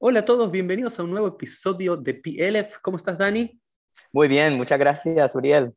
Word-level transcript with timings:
Hola 0.00 0.20
a 0.20 0.24
todos, 0.24 0.48
bienvenidos 0.52 0.96
a 1.00 1.02
un 1.02 1.10
nuevo 1.10 1.26
episodio 1.26 1.96
de 1.96 2.14
PLF. 2.14 2.78
¿Cómo 2.82 2.96
estás, 2.96 3.18
Dani? 3.18 3.60
Muy 4.12 4.28
bien, 4.28 4.54
muchas 4.56 4.78
gracias, 4.78 5.34
Uriel. 5.34 5.74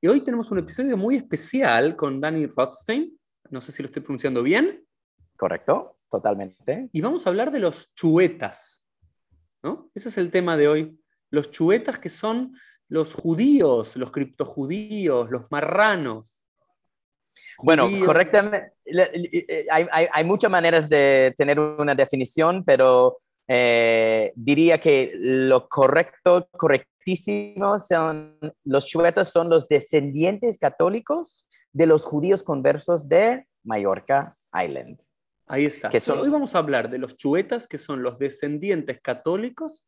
Y 0.00 0.08
hoy 0.08 0.20
tenemos 0.22 0.50
un 0.50 0.58
episodio 0.58 0.96
muy 0.96 1.14
especial 1.14 1.94
con 1.94 2.20
Dani 2.20 2.46
Rothstein. 2.46 3.16
No 3.50 3.60
sé 3.60 3.70
si 3.70 3.84
lo 3.84 3.86
estoy 3.86 4.02
pronunciando 4.02 4.42
bien. 4.42 4.84
Correcto, 5.36 5.96
totalmente. 6.10 6.88
Y 6.90 7.00
vamos 7.00 7.24
a 7.24 7.30
hablar 7.30 7.52
de 7.52 7.60
los 7.60 7.94
chuetas. 7.94 8.84
¿no? 9.62 9.92
Ese 9.94 10.08
es 10.08 10.18
el 10.18 10.32
tema 10.32 10.56
de 10.56 10.66
hoy. 10.66 10.98
Los 11.30 11.52
chuetas 11.52 12.00
que 12.00 12.08
son 12.08 12.52
los 12.88 13.14
judíos, 13.14 13.94
los 13.94 14.10
criptojudíos, 14.10 15.30
los 15.30 15.48
marranos. 15.52 16.42
Bueno, 17.62 17.88
correctamente. 18.04 18.72
Hay, 19.70 19.86
hay, 19.92 20.08
hay, 20.12 20.24
muchas 20.24 20.50
maneras 20.50 20.88
de 20.88 21.32
tener 21.36 21.60
una 21.60 21.94
definición, 21.94 22.64
pero 22.64 23.16
eh, 23.48 24.32
diría 24.34 24.80
que 24.80 25.12
lo 25.14 25.68
correcto, 25.68 26.48
correctísimo, 26.52 27.78
son 27.78 28.38
los 28.64 28.86
chuetas 28.86 29.30
son 29.30 29.48
los 29.48 29.68
descendientes 29.68 30.58
católicos 30.58 31.46
de 31.72 31.86
los 31.86 32.04
judíos 32.04 32.42
conversos 32.42 33.08
de 33.08 33.46
Mallorca 33.62 34.34
Island. 34.52 34.98
Ahí 35.46 35.66
está. 35.66 35.90
Hoy 36.14 36.28
vamos 36.28 36.54
a 36.54 36.58
hablar 36.58 36.90
de 36.90 36.98
los 36.98 37.16
chuetas, 37.16 37.68
que 37.68 37.78
son 37.78 38.02
los 38.02 38.18
descendientes 38.18 39.00
católicos 39.00 39.86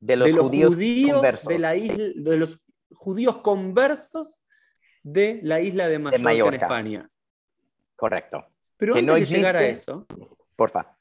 de 0.00 0.16
los, 0.16 0.32
judíos, 0.32 0.74
conversos. 0.74 1.48
De, 1.48 1.58
la 1.58 1.76
isla, 1.76 2.04
de 2.16 2.36
los 2.38 2.58
judíos 2.90 3.38
conversos 3.38 4.40
de 5.02 5.40
la 5.42 5.60
isla 5.60 5.88
de 5.88 5.98
Mallorca, 5.98 6.56
en 6.56 6.62
España. 6.62 7.10
Correcto. 7.96 8.46
Pero 8.78 8.94
antes 8.94 9.30
de 9.30 9.36
llegar 9.36 9.56
a 9.56 9.66
eso, 9.66 10.06
porfa. 10.56 10.96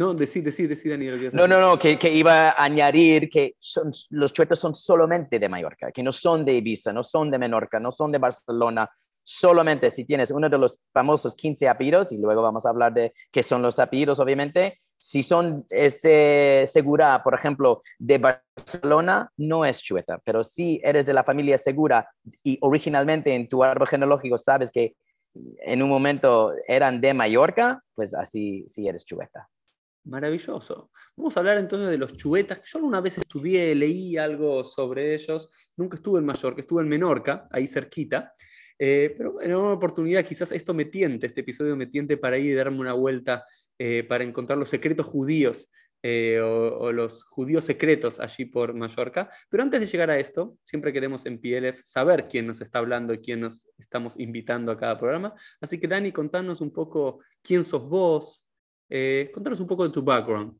No, 0.00 0.14
decí, 0.14 0.40
decí, 0.40 0.66
decí, 0.66 0.88
Daniel. 0.88 1.28
No, 1.34 1.46
no, 1.46 1.60
no, 1.60 1.78
que, 1.78 1.98
que, 1.98 2.10
iba 2.10 2.48
a 2.48 2.64
añadir 2.64 3.28
que 3.28 3.56
son, 3.60 3.92
los 4.08 4.32
chuetos 4.32 4.58
son 4.58 4.74
solamente 4.74 5.38
de 5.38 5.46
Mallorca, 5.46 5.92
que 5.92 6.02
no 6.02 6.10
son 6.10 6.42
de 6.42 6.54
Ibiza, 6.54 6.90
no 6.90 7.02
son 7.02 7.30
de 7.30 7.36
Menorca, 7.36 7.78
no 7.78 7.92
son 7.92 8.10
de 8.10 8.16
Barcelona. 8.16 8.88
Solamente 9.22 9.90
si 9.90 10.06
tienes 10.06 10.30
uno 10.30 10.48
de 10.48 10.56
los 10.56 10.80
famosos 10.90 11.34
15 11.34 11.68
apellidos, 11.68 12.12
y 12.12 12.16
luego 12.16 12.40
vamos 12.40 12.64
a 12.64 12.70
hablar 12.70 12.94
de 12.94 13.12
qué 13.30 13.42
son 13.42 13.60
los 13.60 13.78
apellidos, 13.78 14.18
obviamente, 14.20 14.78
si 14.96 15.22
son 15.22 15.66
este, 15.68 16.66
Segura, 16.66 17.22
por 17.22 17.34
ejemplo, 17.34 17.82
de 17.98 18.16
Barcelona, 18.16 19.30
no 19.36 19.66
es 19.66 19.82
chueta, 19.82 20.18
pero 20.24 20.42
si 20.44 20.80
eres 20.82 21.04
de 21.04 21.12
la 21.12 21.24
familia 21.24 21.58
Segura 21.58 22.08
y 22.42 22.56
originalmente 22.62 23.34
en 23.34 23.50
tu 23.50 23.62
árbol 23.62 23.86
genealógico 23.86 24.38
sabes 24.38 24.70
que 24.70 24.94
en 25.34 25.82
un 25.82 25.90
momento 25.90 26.54
eran 26.66 27.02
de 27.02 27.12
Mallorca, 27.12 27.82
pues 27.94 28.14
así 28.14 28.64
sí 28.66 28.88
eres 28.88 29.04
chueta. 29.04 29.46
Maravilloso. 30.04 30.90
Vamos 31.16 31.36
a 31.36 31.40
hablar 31.40 31.58
entonces 31.58 31.90
de 31.90 31.98
los 31.98 32.16
chuetas. 32.16 32.62
Yo 32.64 32.78
una 32.80 33.00
vez 33.00 33.18
estudié, 33.18 33.74
leí 33.74 34.16
algo 34.16 34.64
sobre 34.64 35.14
ellos. 35.14 35.50
Nunca 35.76 35.96
estuve 35.96 36.20
en 36.20 36.26
Mallorca, 36.26 36.60
estuve 36.60 36.82
en 36.82 36.88
Menorca, 36.88 37.48
ahí 37.50 37.66
cerquita. 37.66 38.32
Eh, 38.78 39.14
pero 39.16 39.42
en 39.42 39.54
una 39.54 39.74
oportunidad 39.74 40.24
quizás 40.24 40.52
esto 40.52 40.72
me 40.72 40.86
tiente, 40.86 41.26
este 41.26 41.42
episodio 41.42 41.76
me 41.76 41.86
tiente 41.86 42.16
para 42.16 42.38
ir 42.38 42.52
y 42.52 42.54
darme 42.54 42.78
una 42.80 42.94
vuelta 42.94 43.44
eh, 43.78 44.04
para 44.04 44.24
encontrar 44.24 44.56
los 44.56 44.70
secretos 44.70 45.04
judíos 45.04 45.70
eh, 46.02 46.40
o, 46.40 46.90
los 46.92 47.24
judíos 47.24 47.64
secretos 47.64 48.20
allí 48.20 48.46
por 48.46 48.72
Mallorca. 48.72 49.28
Pero 49.50 49.62
antes 49.62 49.80
de 49.80 49.86
llegar 49.86 50.10
a 50.10 50.18
esto, 50.18 50.56
siempre 50.62 50.94
queremos 50.94 51.26
en 51.26 51.38
PLF 51.38 51.82
saber 51.84 52.26
quién 52.26 52.46
nos 52.46 52.62
está 52.62 52.78
hablando 52.78 53.12
y 53.12 53.18
quién 53.18 53.40
nos 53.40 53.68
estamos 53.78 54.14
invitando 54.18 54.72
a 54.72 54.78
cada 54.78 54.98
programa. 54.98 55.34
Así 55.60 55.78
que 55.78 55.86
Dani, 55.86 56.10
contanos 56.10 56.62
un 56.62 56.72
poco 56.72 57.20
quién 57.42 57.64
sos 57.64 57.86
vos, 57.86 58.46
eh, 58.90 59.30
contanos 59.32 59.60
un 59.60 59.66
poco 59.66 59.84
de 59.84 59.90
tu 59.90 60.02
background. 60.02 60.52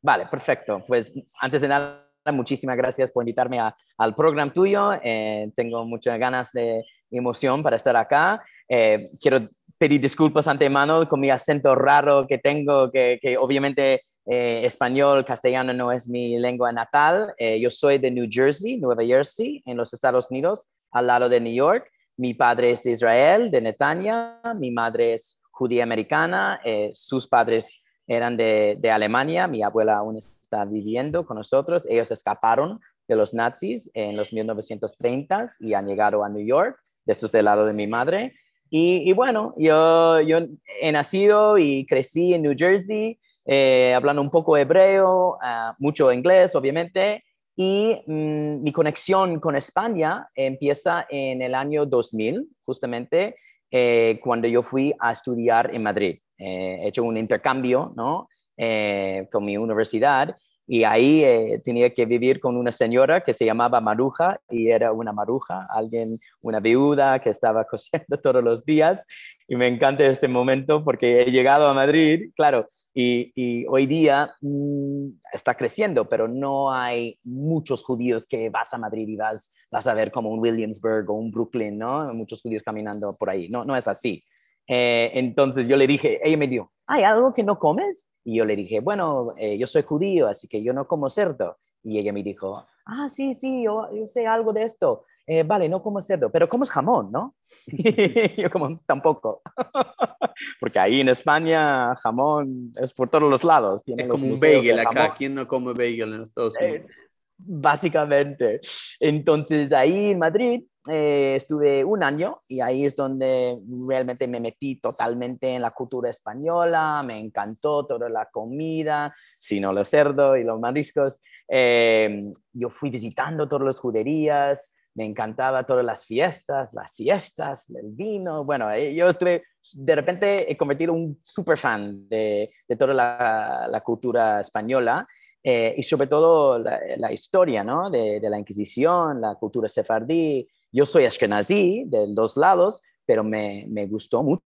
Vale, 0.00 0.26
perfecto. 0.26 0.82
Pues 0.86 1.12
antes 1.40 1.60
de 1.60 1.68
nada, 1.68 2.08
muchísimas 2.32 2.76
gracias 2.76 3.10
por 3.10 3.22
invitarme 3.22 3.58
al 3.96 4.14
programa 4.14 4.52
tuyo. 4.52 4.92
Eh, 5.02 5.50
tengo 5.54 5.84
muchas 5.84 6.18
ganas 6.18 6.52
de 6.52 6.84
emoción 7.10 7.62
para 7.62 7.76
estar 7.76 7.96
acá. 7.96 8.42
Eh, 8.68 9.10
quiero 9.20 9.48
pedir 9.76 10.00
disculpas 10.00 10.48
antemano 10.48 11.08
con 11.08 11.20
mi 11.20 11.30
acento 11.30 11.74
raro 11.74 12.26
que 12.26 12.38
tengo, 12.38 12.90
que, 12.90 13.18
que 13.20 13.36
obviamente 13.36 14.02
eh, 14.26 14.62
español, 14.64 15.24
castellano 15.24 15.72
no 15.72 15.90
es 15.90 16.08
mi 16.08 16.38
lengua 16.38 16.70
natal. 16.72 17.34
yo 17.38 17.70
soy 17.70 17.98
de 17.98 18.10
New 18.10 18.28
Jersey, 18.30 18.76
Nueva 18.76 19.02
Jersey, 19.04 19.62
en 19.64 19.76
los 19.76 19.92
Estados 19.92 20.30
Unidos, 20.30 20.68
al 20.90 21.06
lado 21.06 21.28
de 21.28 21.40
New 21.40 21.54
York. 21.54 21.90
Mi 22.16 22.34
padre 22.34 22.72
es 22.72 22.82
de 22.82 22.90
Israel, 22.90 23.50
de 23.50 23.60
Netanya. 23.60 24.40
Mi 24.56 24.70
madre 24.70 25.14
es 25.14 25.40
judía 25.58 25.82
americana, 25.82 26.60
eh, 26.64 26.90
sus 26.92 27.26
padres 27.26 27.82
eran 28.06 28.36
de, 28.36 28.78
Alemania, 28.90 29.48
mi 29.48 29.64
abuela 29.64 29.96
aún 29.96 30.16
está 30.16 30.64
viviendo 30.64 31.26
con 31.26 31.36
nosotros, 31.36 31.84
ellos 31.90 32.10
escaparon 32.12 32.78
de 33.08 33.16
los 33.16 33.34
nazis 33.34 33.90
en 33.92 34.16
los 34.16 34.32
1930 34.32 35.46
y 35.58 35.74
han 35.74 35.86
llegado 35.86 36.22
a 36.22 36.28
New 36.28 36.46
York, 36.46 36.78
esto 37.06 37.26
es 37.26 37.32
del 37.32 37.46
lado 37.46 37.66
de 37.66 37.72
mi 37.72 37.88
madre. 37.88 38.34
Y, 38.70 39.12
bueno, 39.14 39.54
yo, 39.56 40.20
yo 40.20 40.40
he 40.82 40.92
nacido 40.92 41.56
y 41.56 41.86
crecí 41.86 42.34
en 42.34 42.42
New 42.42 42.54
Jersey, 42.56 43.18
eh, 43.46 43.94
hablando 43.94 44.20
un 44.20 44.30
poco 44.30 44.58
hebreo, 44.58 45.38
ah, 45.42 45.74
mucho 45.78 46.12
inglés, 46.12 46.54
obviamente, 46.54 47.24
y 47.56 47.96
mm, 48.06 48.62
mi 48.62 48.72
conexión 48.72 49.40
con 49.40 49.56
España 49.56 50.28
empieza 50.34 51.06
en 51.08 51.42
el 51.42 51.54
año 51.54 51.86
2000, 51.86 52.46
justamente 52.64 53.34
eh, 53.70 54.18
cuando 54.22 54.48
yo 54.48 54.62
fui 54.62 54.94
a 54.98 55.12
estudiar 55.12 55.74
en 55.74 55.82
Madrid. 55.82 56.18
Eh, 56.38 56.80
he 56.82 56.88
hecho 56.88 57.02
un 57.02 57.16
intercambio 57.16 57.92
¿no? 57.96 58.28
Eh, 58.56 59.28
con 59.30 59.44
mi 59.44 59.56
universidad 59.56 60.36
y 60.66 60.84
ahí 60.84 61.24
tenía 61.64 61.94
que 61.94 62.04
vivir 62.04 62.40
con 62.40 62.54
una 62.56 62.70
señora 62.70 63.22
que 63.22 63.32
se 63.32 63.46
llamaba 63.46 63.80
Maruja 63.80 64.38
y 64.50 64.68
era 64.68 64.92
una 64.92 65.14
maruja, 65.14 65.64
alguien, 65.74 66.14
una 66.42 66.60
viuda 66.60 67.20
que 67.20 67.30
estaba 67.30 67.64
cosiendo 67.70 68.18
todos 68.22 68.44
los 68.44 68.66
días. 68.66 69.06
Y 69.46 69.56
me 69.56 69.66
encanta 69.66 70.04
este 70.04 70.28
momento 70.28 70.84
porque 70.84 71.22
he 71.22 71.30
llegado 71.30 71.68
a 71.68 71.72
Madrid, 71.72 72.32
claro, 72.36 72.68
y, 73.00 73.64
hoy 73.68 73.86
día 73.86 74.34
mm, 74.40 75.08
está 75.32 75.54
creciendo, 75.54 76.08
pero 76.08 76.26
no 76.26 76.72
hay 76.72 77.16
muchos 77.22 77.84
judíos 77.84 78.26
que 78.26 78.50
vas 78.50 78.74
a 78.74 78.78
Madrid 78.78 79.06
y 79.06 79.14
vas, 79.14 79.50
a 79.70 79.94
ver 79.94 80.10
como 80.10 80.30
un 80.30 80.40
Williamsburg 80.40 81.08
o 81.08 81.14
un 81.14 81.30
Brooklyn, 81.30 81.78
¿no? 81.78 82.12
Muchos 82.12 82.42
judíos 82.42 82.64
caminando 82.64 83.14
por 83.16 83.30
ahí. 83.30 83.48
No, 83.48 83.64
no 83.64 83.76
es 83.76 83.86
así. 83.86 84.24
Eh, 84.66 85.12
entonces 85.14 85.68
yo 85.68 85.76
le 85.76 85.86
dije, 85.86 86.18
ella 86.24 86.36
me 86.36 86.48
dijo, 86.48 86.72
¿hay 86.88 87.04
algo 87.04 87.32
que 87.32 87.44
no 87.44 87.56
comes? 87.58 88.08
Y 88.24 88.38
yo 88.38 88.44
le 88.44 88.56
dije, 88.56 88.80
bueno, 88.80 89.28
eh, 89.38 89.56
yo 89.56 89.68
soy 89.68 89.82
judío, 89.82 90.26
así 90.26 90.48
que 90.48 90.62
yo 90.64 90.72
no 90.72 90.88
como 90.88 91.08
cerdo. 91.08 91.56
Y 91.84 91.98
ella 91.98 92.12
me 92.12 92.24
dijo, 92.24 92.66
ah, 92.88 93.08
sí, 93.08 93.34
sí, 93.34 93.62
yo, 93.62 93.88
yo 93.94 94.06
sé 94.06 94.26
algo 94.26 94.52
de 94.52 94.64
esto. 94.64 95.04
Eh, 95.30 95.42
vale, 95.42 95.68
no 95.68 95.82
como 95.82 96.00
cerdo, 96.00 96.30
pero 96.30 96.48
como 96.48 96.64
es 96.64 96.70
jamón, 96.70 97.12
¿no? 97.12 97.34
yo 98.36 98.50
como 98.50 98.74
tampoco. 98.86 99.42
Porque 100.60 100.78
ahí 100.78 101.02
en 101.02 101.10
España 101.10 101.94
jamón 101.96 102.72
es 102.80 102.94
por 102.94 103.10
todos 103.10 103.30
los 103.30 103.44
lados. 103.44 103.84
Tiene 103.84 104.04
es 104.04 104.08
como 104.08 104.26
un 104.26 104.40
bagel 104.40 104.80
acá. 104.80 105.14
¿Quién 105.14 105.34
no 105.34 105.46
come 105.46 105.74
bagel 105.74 106.14
en 106.14 106.22
Estados 106.22 106.54
eh, 106.60 106.64
Unidos? 106.64 106.92
básicamente. 107.38 108.60
Entonces 108.98 109.72
ahí 109.72 110.10
en 110.10 110.18
Madrid 110.18 110.62
eh, 110.86 111.34
estuve 111.36 111.84
un 111.84 112.02
año 112.02 112.38
y 112.46 112.60
ahí 112.60 112.84
es 112.84 112.94
donde 112.94 113.58
realmente 113.88 114.26
me 114.26 114.40
metí 114.40 114.80
totalmente 114.80 115.48
en 115.54 115.62
la 115.62 115.72
cultura 115.72 116.10
española, 116.10 117.02
me 117.04 117.18
encantó 117.18 117.86
toda 117.86 118.08
la 118.08 118.26
comida, 118.26 119.14
sino 119.40 119.72
los 119.72 119.88
cerdos 119.88 120.38
y 120.38 120.44
los 120.44 120.60
mariscos. 120.60 121.20
yo 121.48 122.70
fui 122.70 122.90
visitando 122.90 123.48
todas 123.48 123.66
las 123.66 123.80
juderías, 123.80 124.72
me 124.98 125.04
encantaba 125.04 125.64
todas 125.64 125.84
las 125.84 126.04
fiestas, 126.04 126.74
las 126.74 126.92
siestas, 126.92 127.70
el 127.70 127.92
vino. 127.92 128.44
Bueno, 128.44 128.68
eh, 128.72 128.92
yo 128.96 129.08
estuve, 129.08 129.44
de 129.72 129.94
repente 129.94 130.50
he 130.50 130.56
convertido 130.56 130.92
un 130.92 131.16
super 131.22 131.56
fan 131.56 132.08
de, 132.08 132.50
toda 132.76 132.92
la, 132.92 133.80
cultura 133.84 134.40
española 134.40 135.06
eh, 135.40 135.72
y 135.76 135.84
sobre 135.84 136.08
todo 136.08 136.58
la, 136.58 137.12
historia 137.12 137.62
¿no? 137.62 137.90
de, 137.90 138.18
la 138.20 138.40
Inquisición, 138.40 139.20
la 139.20 139.36
cultura 139.36 139.68
sefardí. 139.68 140.48
Yo 140.72 140.86
soy 140.86 141.04
ashkenazí 141.04 141.84
de 141.86 142.06
dos 142.08 142.36
lados, 142.36 142.82
pero 143.06 143.24
me, 143.24 143.64
me 143.68 143.86
gustó 143.86 144.22
mucho 144.22 144.42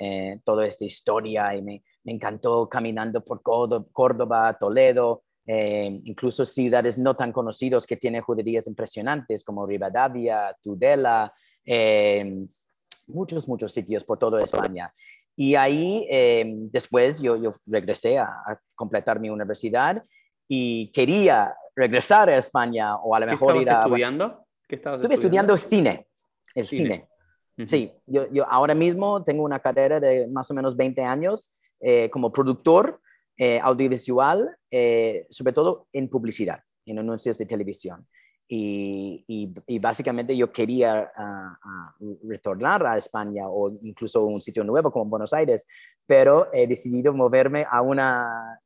eh, 0.00 0.40
toda 0.44 0.66
esta 0.66 0.84
historia 0.84 1.54
y 1.54 1.62
me, 1.62 1.82
me 2.04 2.12
encantó 2.12 2.68
caminando 2.68 3.22
por 3.22 3.42
Córdoba, 3.42 4.56
Toledo, 4.58 5.22
eh, 5.46 6.00
incluso 6.04 6.44
ciudades 6.44 6.98
no 6.98 7.14
tan 7.16 7.32
conocidas 7.32 7.86
que 7.86 7.96
tienen 7.96 8.22
juderías 8.22 8.66
impresionantes 8.66 9.44
como 9.44 9.66
Rivadavia, 9.66 10.56
Tudela, 10.62 11.32
eh, 11.64 12.46
muchos, 13.06 13.48
muchos 13.48 13.72
sitios 13.72 14.04
por 14.04 14.18
toda 14.18 14.42
España. 14.42 14.92
Y 15.36 15.54
ahí 15.54 16.06
eh, 16.10 16.44
después 16.70 17.20
yo, 17.20 17.36
yo 17.36 17.52
regresé 17.66 18.18
a, 18.18 18.60
completar 18.74 19.20
mi 19.20 19.30
universidad 19.30 20.02
y 20.48 20.90
quería 20.92 21.54
regresar 21.76 22.28
a 22.28 22.36
España 22.36 22.96
o 22.96 23.14
a 23.14 23.20
lo 23.20 23.26
mejor 23.26 23.56
ir 23.56 23.70
a... 23.70 23.82
estudiando? 23.84 24.44
¿Qué 24.70 24.76
estabas 24.76 25.00
Estuve 25.00 25.14
estudiando, 25.14 25.58
cine, 25.58 26.06
el 26.54 26.64
cine. 26.64 27.08
Sí, 27.66 27.92
yo, 28.06 28.30
yo, 28.30 28.48
ahora 28.48 28.72
mismo 28.72 29.24
tengo 29.24 29.42
una 29.42 29.58
carrera 29.58 29.98
de 29.98 30.28
más 30.28 30.48
o 30.52 30.54
menos 30.54 30.76
20 30.76 31.02
años 31.02 31.60
como 32.12 32.30
productor 32.30 33.00
audiovisual, 33.62 34.56
sobre 34.70 35.52
todo 35.52 35.88
en 35.92 36.08
publicidad, 36.08 36.60
en 36.86 37.00
anuncios 37.00 37.36
de 37.36 37.46
televisión. 37.46 38.06
Y, 38.52 39.78
básicamente 39.80 40.36
yo 40.36 40.50
quería 40.50 41.12
ah, 41.16 41.56
ah, 41.62 41.94
retornar 42.24 42.84
a 42.84 42.96
España 42.96 43.44
o 43.48 43.70
incluso 43.82 44.24
un 44.24 44.40
sitio 44.40 44.64
nuevo 44.64 44.90
como 44.90 45.04
Buenos 45.04 45.32
Aires, 45.32 45.64
pero 46.04 46.48
he 46.52 46.66
decidido 46.66 47.12
moverme 47.12 47.64
a 47.70 47.80
un 47.80 48.00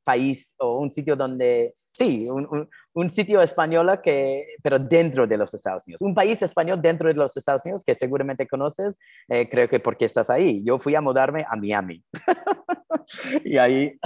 país 0.02 0.54
o 0.58 0.78
un 0.78 0.90
sitio 0.90 1.16
donde, 1.16 1.74
sí, 1.86 2.26
un, 2.30 3.10
sitio 3.10 3.42
español 3.42 4.00
que, 4.02 4.56
pero 4.62 4.78
dentro 4.78 5.26
de 5.26 5.36
los 5.36 5.52
Estados 5.52 5.86
Unidos. 5.86 6.00
Un 6.00 6.14
país 6.14 6.40
español 6.40 6.80
dentro 6.80 7.08
de 7.08 7.14
los 7.14 7.36
Estados 7.36 7.66
Unidos 7.66 7.84
que 7.84 7.94
seguramente 7.94 8.48
conoces, 8.48 8.98
eh, 9.28 9.46
creo 9.50 9.68
que 9.68 9.80
porque 9.80 10.06
estás 10.06 10.30
ahí. 10.30 10.62
Yo 10.64 10.78
fui 10.78 10.94
a 10.94 11.02
mudarme 11.02 11.44
a 11.46 11.56
Miami 11.56 12.02
y 13.44 13.58
ahí 13.58 14.00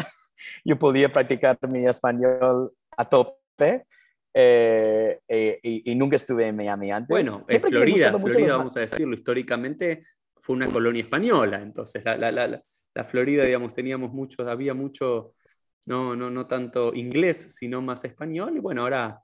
yo 0.64 0.76
podía 0.76 1.12
practicar 1.12 1.56
mi 1.68 1.86
español 1.86 2.68
a 2.96 3.08
tope 3.08 3.84
eh, 4.40 5.18
eh, 5.26 5.58
y, 5.64 5.94
nunca 5.96 6.14
estuve 6.14 6.46
en 6.46 6.54
Miami 6.54 6.92
antes. 6.92 7.08
Bueno, 7.08 7.42
en 7.48 7.60
Florida, 7.60 8.16
Florida 8.16 8.56
vamos 8.56 8.76
a 8.76 8.80
decirlo, 8.80 9.16
históricamente 9.16 10.04
fue 10.36 10.54
una 10.54 10.68
colonia 10.68 11.02
española, 11.02 11.60
entonces 11.60 12.04
la, 12.04 12.16
la, 12.16 12.30
la, 12.30 12.62
la, 12.94 13.04
Florida, 13.04 13.42
digamos, 13.42 13.74
teníamos 13.74 14.12
muchos, 14.12 14.46
había 14.46 14.74
mucho, 14.74 15.34
no, 15.86 16.14
no, 16.14 16.30
no 16.30 16.46
tanto 16.46 16.94
inglés, 16.94 17.52
sino 17.56 17.82
más 17.82 18.04
español, 18.04 18.56
y 18.56 18.60
bueno, 18.60 18.82
ahora 18.82 19.20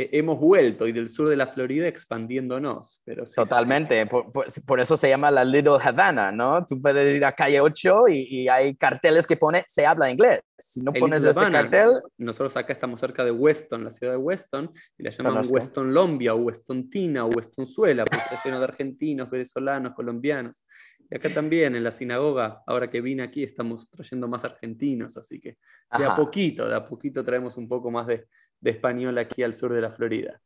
hemos 0.00 0.38
vuelto 0.38 0.86
y 0.86 0.92
del 0.92 1.08
sur 1.08 1.28
de 1.28 1.34
la 1.34 1.46
Florida 1.46 1.88
expandiéndonos. 1.88 3.02
Pero 3.04 3.24
Totalmente, 3.24 4.06
Por, 4.06 4.80
eso 4.80 4.96
se 4.96 5.08
llama 5.08 5.30
la 5.30 5.44
Little 5.44 5.78
Havana, 5.82 6.30
¿no? 6.30 6.64
Tú 6.64 6.80
puedes 6.80 7.16
ir 7.16 7.24
a 7.24 7.32
calle 7.32 7.60
8 7.60 8.04
y, 8.08 8.48
hay 8.48 8.76
carteles 8.76 9.26
que 9.26 9.36
pone 9.36 9.64
se 9.66 9.84
habla 9.84 10.10
inglés. 10.10 10.40
Si 10.56 10.80
no 10.80 10.92
pones 10.92 11.24
este 11.24 11.50
cartel... 11.50 11.90
Nosotros 12.16 12.56
acá 12.56 12.72
estamos 12.72 13.00
cerca 13.00 13.24
de 13.24 13.30
Weston, 13.32 13.84
la 13.84 13.90
ciudad 13.90 14.12
de 14.12 14.18
Weston, 14.18 14.70
y 14.96 15.02
la 15.02 15.10
llaman 15.10 15.44
Weston 15.48 15.92
Lombia, 15.92 16.34
o 16.34 16.38
Weston 16.38 16.88
Tina, 16.90 17.24
o 17.24 17.28
Weston 17.28 17.66
Suela, 17.66 18.04
porque 18.04 18.22
está 18.24 18.40
lleno 18.44 18.58
de 18.58 18.64
argentinos, 18.64 19.30
venezolanos, 19.30 19.94
colombianos. 19.94 20.64
Y 21.10 21.16
acá 21.16 21.30
también, 21.30 21.74
en 21.74 21.82
la 21.82 21.90
sinagoga, 21.90 22.62
ahora 22.66 22.90
que 22.90 23.00
vine 23.00 23.22
aquí, 23.22 23.42
estamos 23.42 23.88
trayendo 23.90 24.28
más 24.28 24.44
argentinos, 24.44 25.16
así 25.16 25.40
que 25.40 25.56
de 25.96 26.04
a 26.04 26.14
poquito, 26.14 26.68
de 26.68 26.76
a 26.76 26.86
poquito 26.86 27.24
traemos 27.24 27.56
un 27.56 27.66
poco 27.66 27.90
más 27.90 28.06
de, 28.06 28.26
de 28.60 28.70
español 28.70 29.18
aquí 29.18 29.42
al 29.42 29.54
sur 29.54 29.72
de 29.72 29.80
la 29.80 29.90
Florida. 29.90 30.40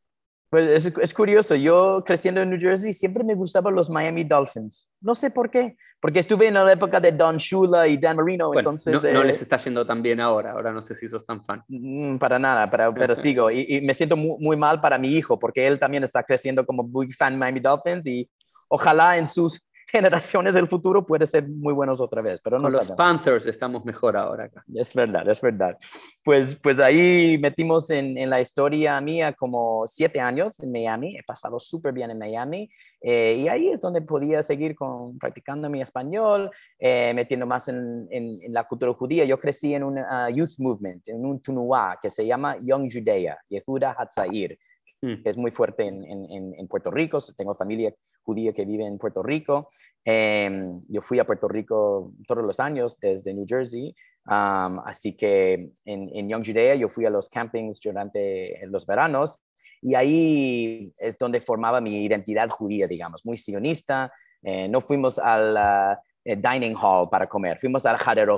Pues 0.53 0.85
es, 0.85 1.15
curioso, 1.15 1.55
yo 1.55 2.05
creciendo 2.05 2.43
en 2.43 2.51
New 2.51 2.61
Jersey 2.61 2.93
siempre 2.93 3.25
me 3.25 3.35
gustaban 3.35 3.75
los 3.75 3.89
Miami 3.89 4.23
Dolphins. 4.23 4.87
No 5.01 5.15
sé 5.15 5.31
por 5.31 5.51
qué, 5.51 5.79
porque 5.99 6.19
estuve 6.19 6.49
en 6.49 6.53
la 6.53 6.71
época 6.71 7.01
de 7.01 7.11
Don 7.11 7.39
Shula 7.39 7.89
y 7.89 7.97
Dan 7.97 8.19
Marino, 8.19 8.53
entonces... 8.55 9.03
No, 9.03 9.25
les 9.25 9.41
eh, 9.41 9.45
está 9.45 9.57
yendo 9.57 9.87
tan 9.87 10.03
bien 10.03 10.21
ahora, 10.21 10.53
ahora 10.53 10.71
no 10.71 10.83
sé 10.83 10.95
si 10.95 11.09
sos 11.09 11.25
tan 11.25 11.43
fan. 11.43 11.65
Mm, 11.69 12.19
para 12.19 12.39
nada, 12.39 12.69
pero, 12.69 12.93
pero 12.93 13.15
sigo 13.17 13.51
y, 13.51 13.81
me 13.81 13.95
siento 13.95 14.15
muy, 14.15 14.37
muy, 14.41 14.57
mal 14.59 14.79
para 14.79 14.99
mi 14.99 15.09
hijo, 15.17 15.39
porque 15.39 15.67
él 15.67 15.79
también 15.79 16.05
está 16.05 16.23
creciendo 16.23 16.67
como 16.67 16.85
big 16.85 17.15
fan 17.15 17.39
Miami 17.39 17.61
Dolphins 17.61 18.07
y 18.07 18.29
ojalá 18.69 19.17
en 19.17 19.27
sus 19.27 19.59
generaciones 19.89 20.55
del 20.55 20.69
futuro 20.69 21.07
puede 21.07 21.27
ser 21.27 21.49
muy 21.49 21.73
buenos 21.73 22.01
otra 22.01 22.23
vez. 22.23 22.41
Pero 22.43 22.59
no 22.59 22.69
Con 22.69 22.73
los 22.73 22.93
Panthers 22.93 23.47
estamos 23.47 23.85
mejor 23.85 24.17
ahora 24.17 24.45
acá. 24.45 24.65
Es 24.75 24.95
verdad, 24.95 25.29
es 25.29 25.41
verdad. 25.41 25.77
Pues, 26.25 26.55
pues 26.55 26.79
ahí 26.79 27.39
metimos 27.39 27.91
en, 27.91 28.17
en 28.19 28.31
la 28.31 28.41
historia 28.41 29.01
mía 29.01 29.33
como 29.33 29.85
siete 29.87 30.21
años 30.21 30.59
en 30.61 30.73
Miami. 30.73 31.17
He 31.17 31.23
pasado 31.23 31.59
súper 31.59 31.93
bien 31.93 32.11
en 32.11 32.19
Miami. 32.19 32.71
Eh, 33.01 33.37
y 33.41 33.49
ahí 33.49 33.69
es 33.69 33.81
donde 33.81 34.01
podía 34.01 34.43
seguir 34.43 34.75
con, 34.75 35.19
practicando 35.19 35.69
mi 35.69 35.81
español, 35.81 36.51
eh, 36.79 37.13
metiendo 37.15 37.47
más 37.47 37.69
en, 37.69 38.07
en, 38.11 38.53
la 38.53 38.65
cultura 38.65 38.93
judía. 38.93 39.25
Yo 39.25 39.39
crecí 39.41 39.75
en 39.75 39.85
un 39.85 39.99
youth 40.33 40.59
movement, 40.59 41.09
en 41.09 41.25
un 41.25 41.41
tunuá 41.41 41.99
que 42.01 42.11
se 42.11 42.27
llama 42.27 42.57
Young 42.63 42.91
Judea, 42.93 43.39
Yehuda 43.49 43.97
Hatzair 43.99 44.59
mm. 45.03 45.15
es 45.25 45.37
muy 45.37 45.51
fuerte 45.51 45.85
en, 45.85 46.05
en, 46.05 46.55
en, 46.57 46.69
Puerto 46.69 46.91
Rico. 46.91 47.19
Tengo 47.37 47.55
familia 47.55 47.95
judía 48.23 48.53
que 48.53 48.65
vive 48.65 48.87
en 48.87 48.99
Puerto 48.99 49.23
Rico. 49.23 49.69
Em, 50.05 50.81
yo 50.89 51.03
fui 51.03 51.19
a 51.19 51.27
Puerto 51.27 51.49
Rico 51.49 52.13
todos 52.27 52.45
los 52.45 52.59
años 52.61 52.99
desde 53.01 53.35
New 53.35 53.45
Jersey. 53.47 53.95
así 54.25 55.15
que 55.17 55.73
en, 55.85 56.11
en, 56.15 56.29
Young 56.29 56.47
Judea 56.47 56.75
yo 56.77 56.89
fui 56.89 57.05
a 57.05 57.11
los 57.11 57.29
campings 57.29 57.81
durante 57.81 58.59
los 58.67 58.87
veranos 58.87 59.39
y 59.83 59.97
ahí 59.97 60.93
es 60.97 61.19
donde 61.19 61.41
formaba 61.41 61.81
mi 61.81 62.05
identidad 62.05 62.49
judía, 62.49 62.87
digamos, 62.87 63.27
muy 63.27 63.37
sionista. 63.37 64.13
Eh, 64.41 64.69
no 64.69 64.81
fuimos 64.81 65.19
al 65.19 65.99
eh, 66.25 66.37
dining 66.37 66.77
hall 66.81 67.09
para 67.11 67.29
comer, 67.29 67.59
fuimos 67.59 67.85
al 67.85 67.97
Hader 67.97 68.29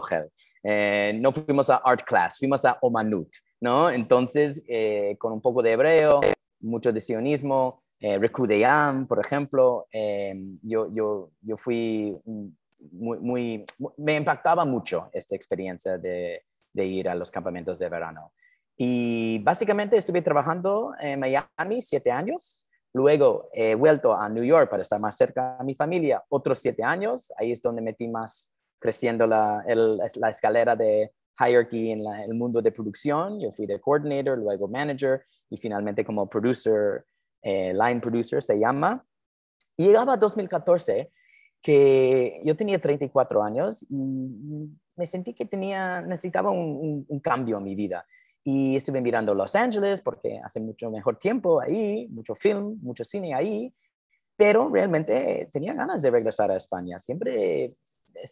eh, 0.62 1.12
no 1.20 1.32
fuimos 1.32 1.68
a 1.68 1.76
art 1.76 2.02
class, 2.02 2.38
fuimos 2.38 2.64
a 2.64 2.78
Omanut, 2.80 3.28
¿no? 3.60 3.90
Entonces, 3.90 4.62
con 5.18 5.32
un 5.32 5.42
poco 5.42 5.62
de 5.62 5.72
hebreo, 5.72 6.20
mucho 6.64 6.92
de 6.92 7.00
sionismo, 7.00 7.78
eh, 8.00 8.18
por 9.08 9.20
ejemplo, 9.20 9.86
em, 9.92 10.56
yo, 10.62 10.88
yo, 10.92 11.30
yo 11.40 11.56
fui 11.56 12.16
muy, 12.92 13.64
me 13.96 14.16
impactaba 14.16 14.64
mucho 14.64 15.08
esta 15.12 15.36
experiencia 15.36 15.96
de, 15.98 16.42
de 16.72 16.84
ir 16.84 17.08
a 17.08 17.14
los 17.14 17.30
campamentos 17.30 17.78
de 17.78 17.88
verano. 17.88 18.32
Y 18.76 19.38
básicamente 19.44 19.96
estuve 19.96 20.22
trabajando 20.22 20.94
en 20.98 21.20
Miami 21.20 21.80
siete 21.80 22.10
años, 22.10 22.66
luego 22.92 23.48
he 23.52 23.74
vuelto 23.74 24.14
a 24.14 24.28
New 24.28 24.44
York 24.44 24.68
para 24.68 24.82
estar 24.82 25.00
más 25.00 25.16
cerca 25.16 25.56
de 25.58 25.64
mi 25.64 25.74
familia, 25.74 26.22
otros 26.28 26.58
siete 26.58 26.82
años, 26.82 27.32
ahí 27.38 27.52
es 27.52 27.62
donde 27.62 27.82
metí 27.82 28.08
más 28.08 28.50
creciendo 28.80 29.26
la, 29.26 29.64
la 29.66 30.28
escalera 30.28 30.76
de 30.76 31.12
hierarchy 31.38 31.90
en 31.90 32.06
el 32.06 32.34
mundo 32.34 32.62
de 32.62 32.72
producción. 32.72 33.40
Yo 33.40 33.52
fui 33.52 33.66
de 33.66 33.80
coordinator, 33.80 34.38
luego 34.38 34.68
manager 34.68 35.22
y 35.50 35.56
finalmente 35.56 36.04
como 36.04 36.28
producer, 36.28 37.04
eh, 37.42 37.72
line 37.74 38.00
producer 38.00 38.42
se 38.42 38.58
llama. 38.58 39.04
Y 39.76 39.86
llegaba 39.86 40.14
a 40.14 40.16
2014 40.16 41.10
que 41.60 42.40
yo 42.44 42.54
tenía 42.56 42.78
34 42.78 43.42
años 43.42 43.84
y 43.88 43.96
me 44.96 45.06
sentí 45.06 45.34
que 45.34 45.46
tenía, 45.46 46.02
necesitaba 46.02 46.50
un, 46.50 47.04
un, 47.08 47.20
cambio 47.20 47.58
en 47.58 47.64
mi 47.64 47.74
vida. 47.74 48.06
Y 48.44 48.76
estuve 48.76 49.00
mirando 49.00 49.34
Los 49.34 49.56
Ángeles 49.56 50.00
porque 50.02 50.38
hace 50.44 50.60
mucho 50.60 50.90
mejor 50.90 51.16
tiempo 51.16 51.60
ahí, 51.60 52.06
mucho 52.08 52.34
film, 52.34 52.78
mucho 52.82 53.02
cine 53.02 53.34
ahí, 53.34 53.74
pero 54.36 54.68
realmente 54.68 55.48
tenía 55.52 55.72
ganas 55.72 56.02
de 56.02 56.10
regresar 56.10 56.50
a 56.50 56.56
España. 56.56 56.98
Siempre 56.98 57.72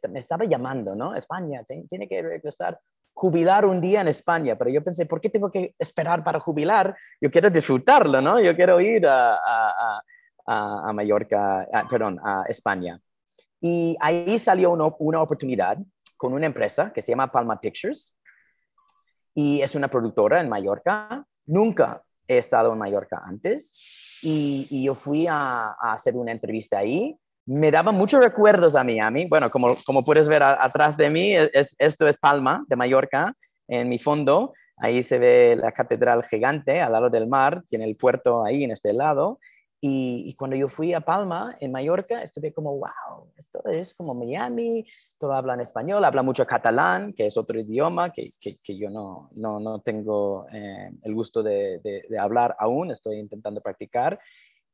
me 0.09 0.19
estaba 0.19 0.45
llamando, 0.45 0.95
¿no? 0.95 1.15
España, 1.15 1.65
tiene 1.65 2.09
que 2.09 2.23
regresar, 2.23 2.79
jubilar 3.15 3.67
un 3.67 3.81
día 3.81 4.01
en 4.01 4.09
España, 4.09 4.57
pero 4.57 4.71
yo 4.71 4.83
pensé, 4.83 5.07
¿por 5.07 5.21
qué 5.21 5.29
tengo 5.29 5.51
que 5.51 5.75
esperar 5.79 6.25
para 6.25 6.39
jubilar? 6.39 6.97
Yo 7.21 7.31
quiero 7.31 7.51
disfrutarlo, 7.51 8.21
¿no? 8.21 8.41
Yo 8.41 8.55
quiero 8.57 8.81
ir 8.81 9.07
a, 9.07 9.35
a, 9.35 10.01
a, 10.47 10.89
a 10.89 10.93
Mallorca, 10.93 11.67
perdón, 11.89 12.19
a 12.23 12.45
España. 12.49 13.01
Y 13.61 13.97
ahí 14.01 14.39
salió 14.39 14.71
una, 14.73 14.87
una 14.99 15.23
oportunidad 15.23 15.79
con 16.17 16.33
una 16.35 16.47
empresa 16.47 16.93
que 16.93 17.03
se 17.03 17.13
llama 17.13 17.31
Palma 17.31 17.61
Pictures 17.61 18.17
y 19.35 19.61
es 19.63 19.75
una 19.75 19.89
productora 19.89 20.41
en 20.41 20.49
Mallorca. 20.49 21.25
Nunca 21.47 22.03
he 22.27 22.39
estado 22.39 22.73
en 22.73 22.79
Mallorca 22.79 23.23
antes 23.25 24.19
y, 24.23 24.67
y 24.71 24.85
yo 24.85 24.95
fui 24.95 25.27
a, 25.27 25.77
a, 25.81 25.93
hacer 25.93 26.17
una 26.17 26.33
entrevista 26.33 26.79
ahí 26.79 27.17
me 27.53 27.71
daba 27.71 27.93
muchos 27.93 28.25
recuerdos 28.25 28.75
a 28.77 28.85
Miami. 28.85 29.27
Bueno, 29.27 29.51
como, 29.51 29.75
como 29.85 30.03
puedes 30.03 30.27
ver 30.27 30.43
atrás 30.43 30.97
de 30.97 31.11
mí, 31.11 31.35
es, 31.37 31.77
esto 31.79 32.09
es 32.09 32.17
Palma 32.17 32.65
de 32.67 32.77
Mallorca, 32.77 33.33
en 33.69 33.89
mi 33.89 33.99
fondo. 33.99 34.55
Ahí 34.79 35.03
se 35.03 35.19
ve 35.19 35.57
la 35.61 35.73
catedral 35.73 36.25
gigante 36.25 36.81
al 36.81 36.93
lado 36.93 37.11
del 37.11 37.27
mar, 37.27 37.63
tiene 37.69 37.85
el 37.85 37.97
puerto 37.97 38.45
ahí 38.45 38.65
en 38.65 38.71
este 38.71 38.93
lado. 38.93 39.39
Y, 39.85 40.35
cuando 40.39 40.57
yo 40.57 40.69
fui 40.69 40.95
a 40.95 41.01
Palma, 41.01 41.57
en 41.59 41.73
Mallorca, 41.73 42.23
estuve 42.23 42.53
como, 42.53 42.79
wow, 42.79 43.33
esto 43.37 43.61
es 43.67 43.93
como 43.93 44.15
Miami, 44.15 44.87
todo 45.19 45.33
habla 45.33 45.55
en 45.55 45.61
español, 45.61 46.05
habla 46.05 46.23
mucho 46.23 46.47
catalán, 46.47 47.13
que 47.13 47.27
es 47.27 47.37
otro 47.37 47.59
idioma 47.59 48.13
que, 48.13 48.29
que, 48.41 48.77
yo 48.77 48.91
no, 48.91 49.29
no, 49.35 49.59
no 49.59 49.81
tengo 49.81 50.47
eh, 50.53 50.89
el 51.03 51.15
gusto 51.15 51.43
de, 51.43 51.81
de, 51.81 52.05
de 52.09 52.19
hablar 52.19 52.55
aún, 52.61 52.93
estoy 52.93 53.19
intentando 53.19 53.61
practicar. 53.61 54.21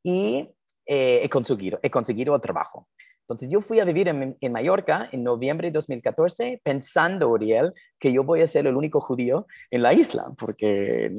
Y 0.03 0.47
eh, 0.91 1.19
he, 1.23 1.29
conseguido, 1.29 1.79
he 1.83 1.91
conseguido 1.91 2.39
trabajo. 2.39 2.87
Entonces 3.21 3.51
yo 3.51 3.61
fui 3.61 3.79
a 3.79 3.85
vivir 3.85 4.07
en, 4.07 4.51
Mallorca 4.51 5.07
en 5.11 5.23
noviembre 5.23 5.67
de 5.67 5.73
2014 5.73 6.61
pensando, 6.63 7.29
Uriel, 7.29 7.71
que 7.99 8.11
yo 8.11 8.23
voy 8.23 8.41
a 8.41 8.47
ser 8.47 8.65
el 8.65 8.75
único 8.75 8.99
judío 8.99 9.45
en 9.69 9.83
la 9.83 9.93
isla, 9.93 10.33
porque 10.35 11.11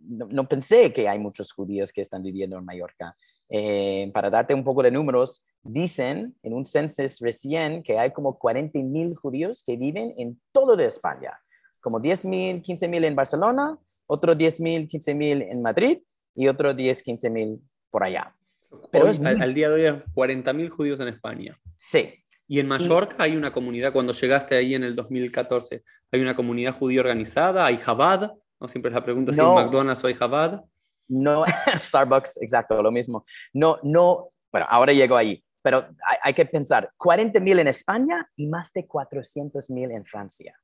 no, 0.00 0.42
pensé 0.48 0.92
que 0.92 1.08
hay 1.08 1.20
muchos 1.20 1.52
judíos 1.52 1.92
que 1.92 2.00
están 2.00 2.24
viviendo 2.24 2.58
en 2.58 2.64
Mallorca. 2.64 3.16
Eh, 3.48 4.10
para 4.12 4.30
darte 4.30 4.52
un 4.52 4.64
poco 4.64 4.82
de 4.82 4.90
números, 4.90 5.44
dicen 5.62 6.34
en 6.42 6.52
un 6.52 6.66
census 6.66 7.20
recién 7.20 7.84
que 7.84 8.00
hay 8.00 8.10
como 8.10 8.36
40 8.36 8.76
mil 8.80 9.14
judíos 9.14 9.62
que 9.64 9.76
viven 9.76 10.12
en 10.18 10.40
todo 10.50 10.74
de 10.74 10.86
España, 10.86 11.38
como 11.80 12.00
10 12.00 12.24
mil, 12.24 12.62
15 12.62 12.88
mil 12.88 13.04
en 13.04 13.14
Barcelona, 13.14 13.78
otros 14.08 14.36
10 14.36 14.58
mil, 14.58 14.88
15 14.88 15.14
mil 15.14 15.42
en 15.42 15.62
Madrid 15.62 15.98
y 16.34 16.48
otros 16.48 16.74
10, 16.74 17.00
15 17.00 17.30
mil 17.30 17.60
por 17.92 18.02
allá. 18.02 18.34
Pero 18.90 19.06
al, 19.06 19.54
día 19.54 19.68
de 19.68 19.74
hoy 19.74 19.86
hay 19.86 20.02
40.000 20.14 20.68
judíos 20.68 21.00
en 21.00 21.08
España. 21.08 21.58
Sí, 21.76 22.14
Y 22.46 22.60
en 22.60 22.68
Mallorca 22.68 23.16
hay 23.18 23.36
una 23.36 23.52
comunidad, 23.52 23.92
cuando 23.92 24.12
llegaste 24.12 24.56
ahí 24.56 24.74
en 24.74 24.84
el 24.84 24.94
2014, 24.94 25.82
¿hay 26.12 26.20
una 26.20 26.36
comunidad 26.36 26.74
judía 26.74 27.00
organizada? 27.00 27.64
¿Hay 27.64 27.78
Chabad? 27.78 28.32
¿No? 28.60 28.68
Siempre 28.68 28.90
es 28.90 28.94
la 28.94 29.04
pregunta 29.04 29.32
si 29.32 29.40
hay 29.40 29.46
McDonald's 29.46 30.04
o 30.04 30.06
hay 30.06 30.14
Chabad. 30.14 30.62
No, 31.08 31.44
Starbucks, 31.80 32.40
exacto, 32.42 32.82
lo 32.82 32.90
mismo. 32.90 33.24
No, 33.52 33.78
no, 33.82 34.30
bueno, 34.50 34.66
ahora 34.70 34.92
llego 34.92 35.16
ahí, 35.16 35.42
pero 35.62 35.88
hay, 36.22 36.34
que 36.34 36.46
pensar, 36.46 36.90
40 36.96 37.40
mil 37.40 37.58
en 37.58 37.68
España 37.68 38.28
y 38.36 38.46
más 38.46 38.72
de 38.72 38.86
400 38.86 39.70
mil 39.70 39.90
en 39.90 40.04
Francia. 40.04 40.54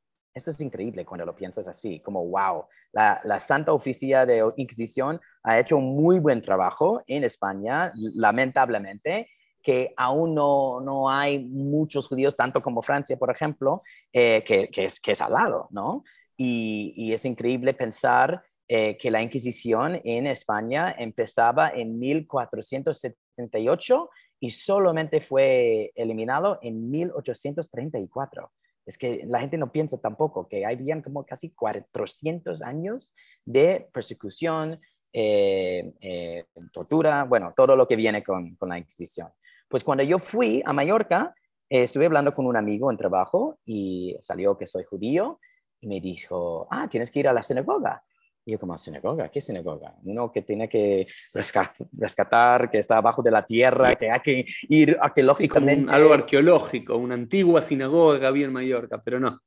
Esto 0.41 0.53
es 0.53 0.61
increíble 0.63 1.05
cuando 1.05 1.27
lo 1.27 1.37
piensas 1.37 1.69
así, 1.69 2.01
como 2.01 2.27
wow, 2.27 2.65
la, 2.93 3.21
la, 3.25 3.39
Santa 3.39 3.75
Oficina 3.75 4.25
de 4.25 4.43
Inquisición 4.57 5.21
ha 5.43 5.59
hecho 5.59 5.77
un 5.77 5.95
muy 5.95 6.19
buen 6.19 6.41
trabajo 6.41 7.03
en 7.07 7.25
España, 7.25 7.93
lamentablemente, 7.95 9.29
que 9.63 9.93
aún 9.99 10.35
no, 10.35 10.81
no 10.81 11.11
hay 11.11 11.45
muchos 11.45 12.09
judíos, 12.09 12.37
tanto 12.37 12.63
como 12.63 12.81
Francia, 12.81 13.19
por 13.19 13.31
ejemplo, 13.31 13.81
eh, 14.15 14.43
que, 14.47 14.69
que, 14.69 14.87
es, 14.87 14.99
que 14.99 15.13
es 15.13 15.21
al 15.21 15.35
lado, 15.35 15.69
¿no? 15.73 16.05
Y, 16.39 16.95
y 16.97 17.13
es 17.13 17.27
increíble 17.27 17.75
pensar 17.75 18.43
eh, 18.67 18.97
que 18.97 19.11
la 19.11 19.21
Inquisición 19.21 20.01
en 20.05 20.27
España 20.27 20.95
empezaba 20.97 21.69
en 21.69 21.99
1478 21.99 24.09
y 24.41 24.49
solamente 24.49 25.21
fue 25.21 25.93
eliminado 25.95 26.59
en 26.63 26.91
1834. 26.91 28.51
Es 28.91 28.99
que 28.99 29.23
la 29.25 29.39
gente 29.39 29.57
no 29.57 29.71
piensa 29.71 29.99
tampoco 29.99 30.49
que 30.49 30.67
habían 30.67 31.01
como 31.01 31.25
casi 31.25 31.51
400 31.51 32.61
años 32.61 33.15
de 33.45 33.89
persecución, 33.93 34.81
eh, 35.13 35.93
eh, 36.01 36.47
tortura, 36.73 37.23
bueno, 37.23 37.55
todo 37.57 37.77
lo 37.77 37.87
que 37.87 37.95
viene 37.95 38.25
con, 38.25 38.57
con, 38.57 38.71
la 38.71 38.79
Inquisición. 38.79 39.29
Pues 39.69 39.85
cuando 39.85 40.03
yo 40.03 40.19
fui 40.19 40.61
a 40.67 40.73
Mallorca, 40.73 41.33
estuve 41.69 42.07
hablando 42.07 42.35
con 42.35 42.47
un 42.47 42.57
amigo 42.57 42.91
en 42.91 42.97
trabajo 42.97 43.61
y 43.65 44.17
salió 44.23 44.59
que 44.59 44.67
soy 44.67 44.83
judío 44.83 45.39
y 45.79 45.87
me 45.87 46.01
dijo, 46.01 46.67
ah, 46.73 46.89
tienes 46.89 47.13
que 47.13 47.21
ir 47.21 47.29
a 47.29 47.33
la 47.33 47.45
sinagoga. 47.45 48.03
Y 48.45 48.53
yo 48.53 48.59
como, 48.59 48.77
¿sinagoga? 48.79 49.29
¿Qué 49.29 49.41
sinagoga? 49.41 49.95
Uno 50.03 50.33
que 50.33 50.43
tiene 50.43 50.69
que 50.69 51.07
rescatar, 51.35 52.71
que 52.71 52.79
está 52.79 52.97
abajo 52.97 53.23
de 53.23 53.31
la 53.31 53.45
tierra, 53.45 53.95
que 53.97 54.11
hay 54.11 54.21
que 54.21 54.47
ir 54.69 54.97
arqueológicamente. 55.01 55.93
algo 55.93 56.15
arqueológico, 56.15 56.97
una 56.97 57.15
antigua 57.15 57.61
sinagoga 57.61 58.19
que 58.19 58.27
había 58.27 58.47
en 58.47 58.53
Mallorca, 58.53 59.01
pero 59.03 59.21
no. 59.21 59.41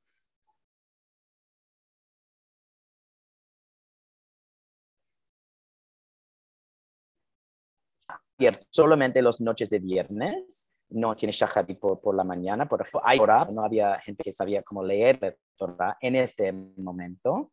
Solamente 8.69 9.21
las 9.21 9.39
noches 9.41 9.69
de 9.69 9.79
viernes, 9.79 10.67
no 10.89 11.15
tiene 11.15 11.31
shaharit 11.31 11.79
por, 11.79 11.99
por, 11.99 12.15
la 12.15 12.23
mañana, 12.23 12.67
por 12.67 12.81
ejemplo, 12.81 13.01
hay 13.03 13.19
no 13.19 13.63
había 13.63 13.99
gente 13.99 14.23
que 14.23 14.31
sabía 14.31 14.61
cómo 14.63 14.83
leer 14.83 15.17
la 15.21 15.35
Torah 15.55 15.97
en 15.99 16.15
este 16.15 16.51
momento. 16.51 17.51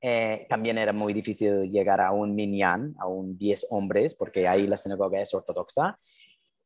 Eh, 0.00 0.46
también 0.48 0.78
era 0.78 0.92
muy 0.92 1.12
difícil 1.12 1.70
llegar 1.70 2.00
a 2.00 2.12
un 2.12 2.34
minyan, 2.34 2.94
a 2.98 3.06
un 3.06 3.36
10 3.36 3.66
hombres, 3.70 4.14
porque 4.14 4.46
ahí 4.46 4.66
la 4.66 4.76
sinagoga 4.76 5.20
es 5.20 5.32
ortodoxa. 5.34 5.96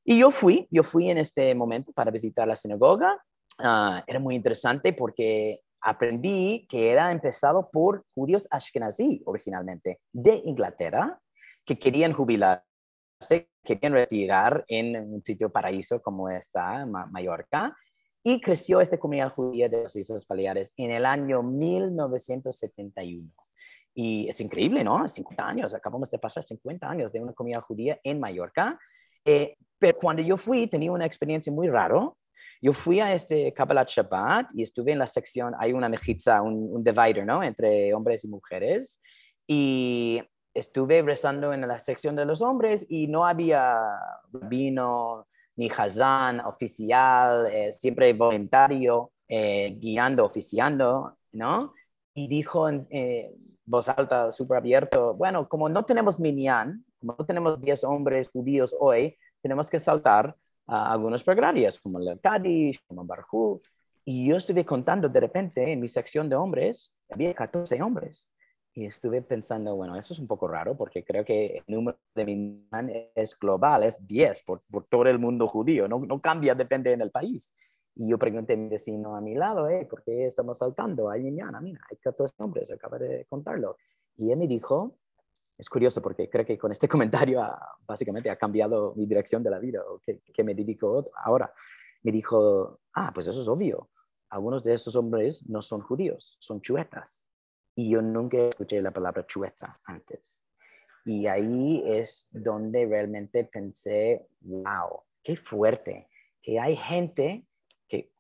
Y 0.05 0.19
yo 0.19 0.31
fui, 0.31 0.67
yo 0.71 0.83
fui 0.83 1.11
en 1.11 1.19
este 1.19 1.55
momento 1.55 1.93
para 1.93 2.11
visitar 2.11 2.47
la 2.49 2.57
sinagoga. 2.57 3.23
Ah, 3.59 4.03
era 4.07 4.19
muy 4.19 4.35
interesante 4.35 4.93
porque 4.93 5.61
aprendí 5.81 6.67
que 6.69 6.91
era 6.91 7.11
empezado 7.11 7.71
por 7.71 8.05
judíos 8.15 8.47
ashkenazí 8.51 9.23
originalmente 9.25 10.01
de 10.13 10.43
Inglaterra, 10.45 11.19
que 11.65 11.79
querían 11.79 12.13
jubilarse, 12.13 12.65
querían 13.65 13.93
retirar 13.93 14.65
en 14.69 14.97
un 14.97 15.23
sitio 15.25 15.51
paraíso 15.51 16.01
como 16.01 16.29
está, 16.29 16.87
Mallorca, 16.87 17.77
y 18.23 18.41
creció 18.41 18.81
esta 18.81 18.99
comunidad 18.99 19.31
judía 19.31 19.69
de 19.69 19.85
los 19.85 19.97
Islas 19.97 20.27
Baleares 20.27 20.73
en 20.77 20.91
el 20.91 21.07
año 21.07 21.43
1971. 21.43 23.31
Y 23.95 24.29
es 24.29 24.41
increíble, 24.41 24.85
¿no? 24.85 25.09
50 25.09 25.47
años, 25.47 25.75
acabamos 25.75 26.11
de 26.11 26.19
pasar 26.19 26.43
50 26.43 26.89
años 26.89 27.13
de 27.13 27.21
una 27.21 27.33
comunidad 27.33 27.63
judía 27.63 27.99
en 28.05 28.21
Mallorca. 28.21 28.79
Eh, 29.25 29.57
pero 29.79 29.99
cuando 29.99 30.23
yo 30.23 30.37
fui, 30.37 30.67
tenía 30.67 30.93
una 30.93 31.07
experiencia 31.07 31.53
muy 31.53 31.69
rara. 31.69 32.11
Yo 32.63 32.73
fui 32.75 33.01
a 33.01 33.13
este 33.15 33.53
Kabbalat 33.55 33.89
Shabbat 33.89 34.49
y 34.55 34.63
estuve 34.63 34.93
en 34.93 34.99
la 34.99 35.07
sección, 35.07 35.55
hay 35.59 35.73
una 35.73 35.89
mejitza, 35.89 36.43
un, 36.43 36.69
un 36.71 36.85
divider, 36.85 37.25
¿no? 37.25 37.43
Entre 37.43 37.93
hombres 37.95 38.23
y 38.25 38.29
mujeres. 38.29 39.01
Y 39.47 40.23
estuve 40.55 41.03
rezando 41.03 41.53
en 41.53 41.67
la 41.67 41.79
sección 41.79 42.17
de 42.17 42.25
los 42.25 42.43
hombres 42.43 42.87
y 42.89 43.07
no 43.09 43.25
había 43.25 43.79
vino, 44.31 45.27
ni 45.61 45.69
Hazán 45.69 46.41
oficial, 46.41 47.47
eh, 47.53 47.71
siempre 47.71 48.15
voluntario, 48.15 49.13
eh, 49.29 49.77
guiando, 49.79 50.25
oficiando, 50.25 51.19
¿no? 51.33 51.75
Y 52.15 52.29
dijo 52.29 52.67
en 52.67 52.87
eh, 52.89 53.35
voz 53.67 53.91
alta, 53.91 54.33
súper 54.33 54.57
abierto, 54.57 55.13
bueno, 55.13 55.47
como 55.47 55.69
no 55.69 55.85
tenemos 55.85 56.19
minyan, 56.19 56.83
como 56.99 57.15
no 57.19 57.27
tenemos 57.27 57.61
10 57.61 57.85
hombres 57.85 58.31
judíos 58.31 58.75
hoy, 58.81 59.19
tenemos 59.43 59.69
que 59.69 59.79
saltar 59.79 60.35
a 60.67 60.93
algunos 60.93 61.23
pregarias, 61.23 61.79
como 61.79 61.99
el 61.99 62.19
Kadish, 62.19 62.81
como 62.87 63.05
Barjú. 63.05 63.61
Y 64.07 64.29
yo 64.29 64.39
estuve 64.39 64.65
contando 64.65 65.11
de 65.11 65.21
repente 65.21 65.71
en 65.71 65.79
mi 65.79 65.89
sección 65.89 66.31
de 66.31 66.37
hombres, 66.37 66.91
había 67.11 67.35
14 67.35 67.83
hombres. 67.83 68.31
Y 68.73 68.87
estuve 68.87 69.21
pensando, 69.23 69.75
bueno, 69.75 69.97
eso 69.97 70.15
es 70.15 70.21
un 70.21 70.29
poco 70.29 70.47
raro 70.47 70.77
porque 70.77 71.05
creo 71.05 71.25
que 71.25 71.57
el 71.57 71.65
número 71.67 71.99
de 72.15 72.25
Minyan 72.25 72.91
es 73.17 73.37
global, 73.37 73.83
es 73.83 74.07
10 74.07 74.43
por, 74.43 74.61
por, 74.71 74.85
todo 74.85 75.03
el 75.07 75.19
mundo 75.19 75.49
judío, 75.49 75.89
no, 75.89 75.99
no 75.99 76.21
cambia, 76.21 76.55
depende 76.55 76.97
del 76.97 77.11
país. 77.11 77.53
Y 77.97 78.09
yo 78.09 78.19
pregunté 78.19 78.53
a 78.53 78.57
mi 78.57 78.69
vecino 78.69 79.17
a 79.17 79.21
mi 79.21 79.35
lado, 79.35 79.69
eh, 79.69 79.87
¿por 79.91 80.05
qué 80.05 80.27
estamos 80.27 80.59
saltando? 80.59 81.11
Hay 81.11 81.23
Minyan, 81.23 81.53
mira, 81.63 81.81
hay 81.91 81.97
14 81.97 82.35
hombres, 82.39 82.71
acaba 82.71 82.97
de 82.99 83.27
contarlo. 83.29 83.77
Y 84.17 84.31
él 84.31 84.39
me 84.39 84.47
dijo, 84.47 84.97
es 85.59 85.69
curioso 85.69 86.01
porque 86.01 86.31
creo 86.31 86.47
que 86.47 86.57
con 86.57 86.71
este 86.71 86.89
comentario 86.89 87.45
básicamente 87.85 88.31
ha 88.31 88.37
cambiado 88.37 88.95
mi 88.95 89.07
dirección 89.07 89.43
de 89.43 89.51
la 89.51 89.59
vida, 89.59 89.83
o 89.85 89.99
que, 89.99 90.21
que 90.33 90.45
me 90.45 90.55
dedico 90.55 91.11
ahora. 91.25 91.53
Me 92.03 92.13
dijo, 92.13 92.79
ah, 92.95 93.11
pues 93.13 93.27
eso 93.27 93.43
es 93.43 93.49
obvio. 93.49 93.91
Algunos 94.29 94.63
de 94.63 94.75
esos 94.75 94.95
hombres 94.95 95.45
no 95.49 95.61
son 95.61 95.81
judíos, 95.81 96.37
son 96.39 96.61
chuetas 96.61 97.27
y 97.75 97.91
yo 97.91 98.03
nunca 98.03 98.39
escuché 98.39 98.81
la 98.83 98.91
palabra 98.91 99.27
chueta 99.27 99.77
antes. 99.87 100.45
Y 101.05 101.27
ahí 101.27 101.83
es 101.87 102.29
donde 102.31 102.87
realmente 102.87 103.45
pensé, 103.45 104.27
wow, 104.41 105.03
qué 105.23 105.37
fuerte, 105.37 106.09
que 106.43 106.59
hay 106.59 106.77
gente 106.77 107.47
que, 107.89 108.13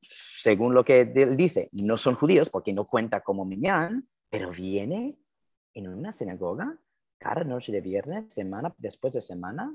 según 0.00 0.74
lo 0.74 0.84
que 0.84 1.00
él 1.02 1.36
dice, 1.36 1.68
no 1.72 1.96
son 1.96 2.14
judíos 2.14 2.48
porque 2.50 2.72
no 2.72 2.84
cuenta 2.84 3.20
como 3.20 3.44
minyan, 3.44 4.08
pero 4.28 4.50
viene 4.50 5.18
en 5.74 5.88
una 5.88 6.12
sinagoga 6.12 6.78
cada 7.18 7.44
noche 7.44 7.72
de 7.72 7.80
viernes, 7.80 8.32
semana 8.32 8.74
después 8.78 9.14
de 9.14 9.20
semana, 9.22 9.72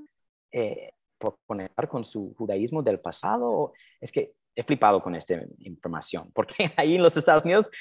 eh, 0.52 0.94
por 1.18 1.38
conectar 1.46 1.88
con 1.88 2.04
su 2.06 2.34
judaísmo 2.36 2.82
del 2.82 3.00
pasado. 3.00 3.74
Es 4.00 4.12
que 4.12 4.34
he 4.56 4.64
flipado 4.64 5.02
con 5.02 5.16
esta 5.16 5.40
información, 5.60 6.32
porque 6.34 6.72
ahí 6.78 6.96
en 6.96 7.04
los 7.04 7.16
Estados 7.18 7.46
Unidos 7.46 7.72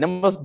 tenemos 0.00 0.38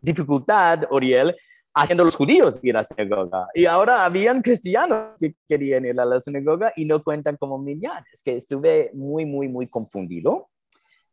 dificultad, 0.00 0.84
Oriel, 0.90 1.34
haciendo 1.74 2.04
los 2.04 2.14
judíos 2.14 2.60
ir 2.62 2.76
a 2.76 2.80
la 2.80 2.84
sinagoga. 2.84 3.48
Y 3.52 3.66
ahora 3.66 4.04
habían 4.04 4.42
cristianos 4.42 5.16
que 5.18 5.34
querían 5.48 5.84
ir 5.84 6.00
a 6.00 6.04
la 6.04 6.20
sinagoga 6.20 6.72
y 6.76 6.84
no 6.84 7.02
cuentan 7.02 7.36
como 7.36 7.58
minyan. 7.58 8.04
Es 8.12 8.22
que 8.22 8.36
estuve 8.36 8.90
muy, 8.94 9.24
muy, 9.24 9.48
muy 9.48 9.66
confundido. 9.66 10.50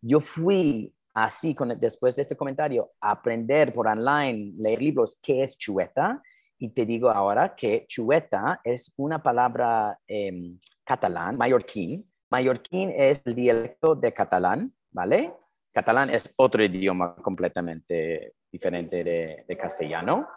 Yo 0.02 0.20
fui 0.20 0.94
así, 1.16 1.56
con, 1.56 1.70
después 1.80 2.16
de 2.16 2.22
este 2.22 2.38
comentario, 2.38 2.92
a 3.02 3.12
aprender 3.12 3.74
por 3.74 3.88
online, 3.88 4.54
leer 4.58 4.82
libros, 4.82 5.18
qué 5.22 5.44
es 5.44 5.58
chueta. 5.58 6.22
Y 6.60 6.70
te 6.70 6.86
digo 6.86 7.10
ahora 7.10 7.56
que 7.56 7.86
chueta 7.88 8.62
es 8.64 8.94
una 8.98 9.22
palabra 9.22 9.98
eh, 10.08 10.54
catalán, 10.84 11.38
mallorquín. 11.38 12.06
Mallorquín 12.30 12.94
es 12.96 13.20
el 13.26 13.34
dialecto 13.34 13.96
de 13.96 14.14
catalán, 14.14 14.72
¿vale? 14.92 15.34
Catalán 15.74 16.12
es 16.12 16.34
otro 16.38 16.64
idioma 16.64 17.16
completamente 17.16 18.36
diferente 18.52 19.04
de, 19.04 19.58
castellano 19.58 20.28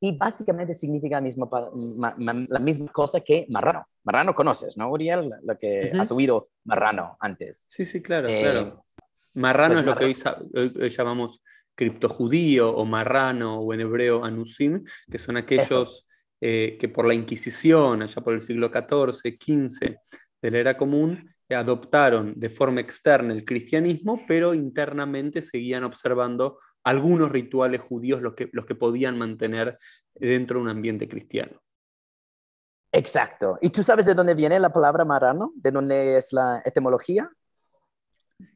y 0.00 0.16
básicamente 0.16 0.74
significa 0.74 1.16
la 1.16 1.20
misma, 1.20 1.48
la 2.16 2.58
misma 2.60 2.86
cosa 2.92 3.20
que 3.20 3.46
marrano. 3.48 3.86
Marrano 4.04 4.34
conoces, 4.34 4.76
¿no, 4.76 4.90
Uriel? 4.90 5.30
Lo 5.42 5.58
que 5.58 5.90
has 5.98 6.12
oído 6.12 6.50
marrano 6.64 7.16
antes. 7.18 7.66
Sí, 7.68 7.84
sí, 7.84 8.00
claro, 8.00 8.28
eh, 8.28 8.40
claro. 8.42 8.84
Marrano 9.34 9.74
pues 9.74 9.80
es 9.80 9.86
lo 9.86 9.96
que 9.96 10.80
hoy, 10.84 10.88
llamamos 10.88 11.42
criptojudío 11.74 12.76
o 12.76 12.84
marrano 12.84 13.60
o 13.60 13.74
en 13.74 13.80
hebreo 13.80 14.24
anusim, 14.24 14.84
que 15.10 15.18
son 15.18 15.36
aquellos 15.36 16.06
eh, 16.40 16.76
que 16.78 16.88
por 16.88 17.06
la 17.06 17.14
Inquisición, 17.14 18.02
allá 18.02 18.22
por 18.22 18.34
el 18.34 18.40
siglo 18.40 18.70
XIV, 18.72 19.36
XV 19.40 19.96
de 20.40 20.50
la 20.50 20.58
era 20.58 20.76
común, 20.76 21.34
adoptaron 21.54 22.34
de 22.36 22.48
forma 22.48 22.80
externa 22.80 23.32
el 23.32 23.44
cristianismo, 23.44 24.22
pero 24.26 24.54
internamente 24.54 25.40
seguían 25.40 25.84
observando 25.84 26.58
algunos 26.84 27.30
rituales 27.30 27.80
judíos 27.80 28.22
los 28.22 28.34
que, 28.34 28.48
los 28.52 28.66
que 28.66 28.74
podían 28.74 29.18
mantener 29.18 29.78
dentro 30.14 30.58
de 30.58 30.64
un 30.64 30.68
ambiente 30.68 31.08
cristiano. 31.08 31.60
Exacto. 32.92 33.58
¿Y 33.60 33.70
tú 33.70 33.82
sabes 33.82 34.06
de 34.06 34.14
dónde 34.14 34.34
viene 34.34 34.58
la 34.58 34.72
palabra 34.72 35.04
marrano? 35.04 35.52
¿De 35.54 35.70
dónde 35.70 36.16
es 36.16 36.32
la 36.32 36.62
etimología? 36.64 37.30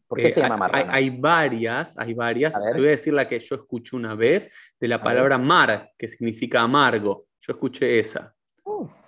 ¿Por 0.06 0.18
qué 0.18 0.30
se 0.30 0.40
llama 0.40 0.56
marrano? 0.56 0.90
Hay, 0.92 1.10
varias, 1.10 1.98
hay 1.98 2.14
varias. 2.14 2.54
Te 2.54 2.78
voy 2.78 2.88
a 2.88 2.90
decir 2.90 3.12
la 3.12 3.28
que 3.28 3.38
yo 3.38 3.56
escuché 3.56 3.96
una 3.96 4.14
vez, 4.14 4.50
de 4.78 4.88
la 4.88 5.02
palabra 5.02 5.38
mar, 5.38 5.90
que 5.96 6.08
significa 6.08 6.60
amargo. 6.60 7.26
Yo 7.40 7.52
escuché 7.52 7.98
esa. 7.98 8.34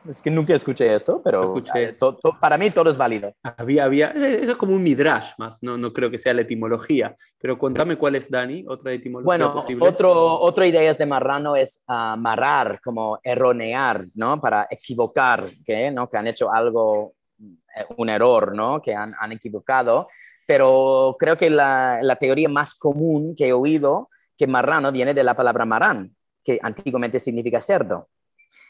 Es 0.08 0.20
que 0.20 0.30
nunca 0.30 0.54
escuché 0.54 0.94
esto, 0.94 1.22
pero 1.22 1.56
eh, 1.74 1.96
para 2.40 2.58
mí 2.58 2.70
todo 2.70 2.90
es 2.90 2.96
válido. 2.96 3.32
Había, 3.42 3.84
había, 3.84 4.10
eso 4.10 4.52
es 4.52 4.56
como 4.56 4.74
un 4.74 4.82
midrash 4.82 5.32
más, 5.38 5.62
no, 5.62 5.78
no 5.78 5.92
creo 5.92 6.10
que 6.10 6.18
sea 6.18 6.34
la 6.34 6.42
etimología, 6.42 7.14
pero 7.40 7.58
cuéntame 7.58 7.96
cuál 7.96 8.16
es, 8.16 8.30
Dani, 8.30 8.64
otra 8.68 8.92
etimología 8.92 9.26
bueno, 9.26 9.54
posible. 9.54 9.88
Otro, 9.88 10.40
otra 10.40 10.66
idea 10.66 10.92
de 10.92 11.06
marrano 11.06 11.56
es 11.56 11.82
amarrar, 11.86 12.80
como 12.82 13.18
erronear, 13.22 14.04
¿no? 14.16 14.40
Para 14.40 14.66
equivocar, 14.70 15.48
que, 15.64 15.90
¿no? 15.90 16.08
que 16.08 16.16
han 16.18 16.26
hecho 16.26 16.52
algo, 16.52 17.14
eh, 17.38 17.84
un 17.96 18.10
error, 18.10 18.54
¿no? 18.54 18.82
Que 18.82 18.94
han, 18.94 19.14
han 19.18 19.32
equivocado, 19.32 20.08
pero 20.46 21.16
creo 21.18 21.36
que 21.36 21.48
la, 21.48 22.00
la 22.02 22.16
teoría 22.16 22.48
más 22.48 22.74
común 22.74 23.34
que 23.34 23.48
he 23.48 23.52
oído 23.52 24.10
que 24.36 24.46
marrano 24.46 24.92
viene 24.92 25.14
de 25.14 25.24
la 25.24 25.34
palabra 25.34 25.64
marán, 25.64 26.14
que 26.42 26.58
antiguamente 26.62 27.18
significa 27.18 27.60
cerdo. 27.60 28.08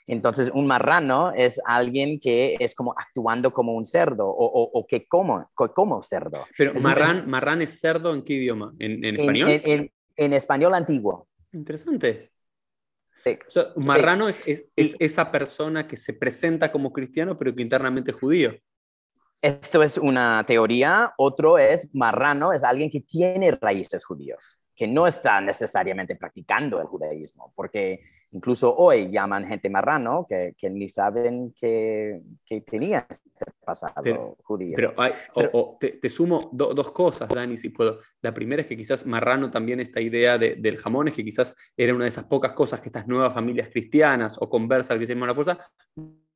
Entonces, 0.06 0.50
un 0.52 0.66
marrano 0.66 1.32
es 1.32 1.60
alguien 1.64 2.18
que 2.18 2.56
es 2.60 2.74
como 2.74 2.94
actuando 2.96 3.52
como 3.52 3.72
un 3.72 3.86
cerdo 3.86 4.26
o, 4.28 4.86
que 4.86 5.06
como, 5.06 5.50
como 5.54 6.02
cerdo. 6.02 6.44
Pero 6.58 6.74
marrán, 6.74 7.28
marrán 7.28 7.62
es 7.62 7.80
cerdo 7.80 8.12
en 8.12 8.22
qué 8.22 8.34
idioma? 8.34 8.74
¿En, 8.78 9.04
español? 9.04 9.90
En, 10.16 10.32
español 10.32 10.74
antiguo. 10.74 11.28
Interesante. 11.52 12.30
marrano 13.76 14.28
es, 14.28 14.42
es, 14.46 14.66
esa 14.76 15.30
persona 15.32 15.88
que 15.88 15.96
se 15.96 16.12
presenta 16.12 16.70
como 16.70 16.92
cristiano 16.92 17.38
pero 17.38 17.54
que 17.54 17.62
internamente 17.62 18.10
es 18.10 18.16
judío. 18.18 18.54
Esto 19.40 19.82
es 19.82 19.96
una 19.96 20.44
teoría. 20.46 21.14
Otro 21.16 21.56
es 21.58 21.88
marrano, 21.94 22.52
es 22.52 22.62
alguien 22.62 22.90
que 22.90 23.00
tiene 23.00 23.52
raíces 23.52 24.04
judíos 24.04 24.58
que 24.74 24.86
no 24.88 25.06
está 25.06 25.40
necesariamente 25.40 26.16
practicando 26.16 26.80
el 26.80 26.86
judaísmo, 26.86 27.52
porque 27.54 28.00
incluso 28.34 28.74
hoy 28.76 29.10
llaman 29.10 29.46
gente 29.46 29.70
marrano 29.70 30.26
que, 30.28 30.54
que 30.58 30.68
ni 30.68 30.88
saben 30.88 31.54
que, 31.58 32.20
que 32.44 32.60
tenía 32.60 33.06
este 33.08 33.30
pasado 33.64 34.36
judío. 34.42 34.76
Pero, 34.76 34.94
te, 35.78 36.10
sumo 36.10 36.50
dos 36.52 36.90
cosas, 36.90 37.28
Dani, 37.28 37.56
si 37.56 37.70
puedo. 37.70 38.00
La 38.20 38.34
primera 38.34 38.62
es 38.62 38.68
que 38.68 38.76
quizás 38.76 39.06
marrano 39.06 39.50
también 39.50 39.80
esta 39.80 40.00
idea 40.00 40.36
del 40.36 40.76
jamón 40.78 41.08
es 41.08 41.14
que 41.14 41.24
quizás 41.24 41.54
era 41.76 41.94
una 41.94 42.04
de 42.04 42.10
esas 42.10 42.24
pocas 42.24 42.52
cosas 42.52 42.80
que 42.80 42.88
estas 42.88 43.06
nuevas 43.06 43.32
familias 43.32 43.68
cristianas 43.70 44.36
o 44.40 44.50
conversa 44.50 44.92
al 44.92 44.98
cristianismo 44.98 45.24
a 45.24 45.28
la 45.28 45.34
fuerza 45.34 45.58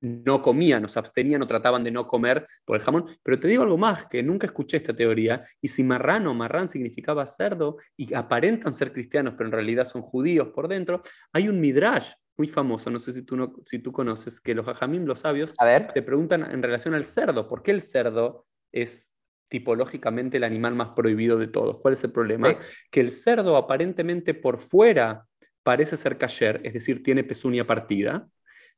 no 0.00 0.42
comían, 0.42 0.84
o 0.84 0.88
se 0.88 0.98
abstenían 0.98 1.42
o 1.42 1.46
trataban 1.46 1.82
de 1.82 1.90
no 1.90 2.06
comer 2.06 2.46
por 2.64 2.76
el 2.76 2.82
jamón. 2.82 3.06
Pero 3.22 3.40
te 3.40 3.48
digo 3.48 3.62
algo 3.62 3.78
más, 3.78 4.06
que 4.06 4.22
nunca 4.22 4.46
escuché 4.46 4.76
esta 4.76 4.94
teoría, 4.94 5.42
y 5.60 5.68
si 5.68 5.82
marrano, 5.82 6.34
marrán 6.34 6.68
significaba 6.68 7.26
cerdo, 7.26 7.76
y 7.96 8.14
aparentan 8.14 8.72
ser 8.72 8.92
cristianos, 8.92 9.34
pero 9.36 9.48
en 9.48 9.52
realidad 9.52 9.86
son 9.86 10.02
judíos 10.02 10.48
por 10.48 10.68
dentro, 10.68 11.02
hay 11.32 11.48
un 11.48 11.60
midrash 11.60 11.87
muy 12.36 12.48
famoso, 12.48 12.88
no 12.90 13.00
sé 13.00 13.12
si 13.12 13.22
tú, 13.22 13.36
no, 13.36 13.52
si 13.64 13.80
tú 13.80 13.92
conoces, 13.92 14.40
que 14.40 14.54
los 14.54 14.66
hajamim, 14.66 15.04
los 15.04 15.20
sabios, 15.20 15.54
se 15.92 16.02
preguntan 16.02 16.48
en 16.50 16.62
relación 16.62 16.94
al 16.94 17.04
cerdo, 17.04 17.48
¿por 17.48 17.62
qué 17.62 17.72
el 17.72 17.82
cerdo 17.82 18.46
es 18.70 19.10
tipológicamente 19.48 20.36
el 20.36 20.44
animal 20.44 20.74
más 20.74 20.90
prohibido 20.90 21.36
de 21.36 21.48
todos? 21.48 21.78
¿Cuál 21.80 21.94
es 21.94 22.04
el 22.04 22.12
problema? 22.12 22.56
Que 22.90 23.00
el 23.00 23.10
cerdo 23.10 23.56
aparentemente 23.56 24.34
por 24.34 24.58
fuera 24.58 25.26
parece 25.64 25.96
ser 25.96 26.16
kasher, 26.16 26.60
es 26.64 26.74
decir, 26.74 27.02
tiene 27.02 27.24
pezuña 27.24 27.66
partida, 27.66 28.28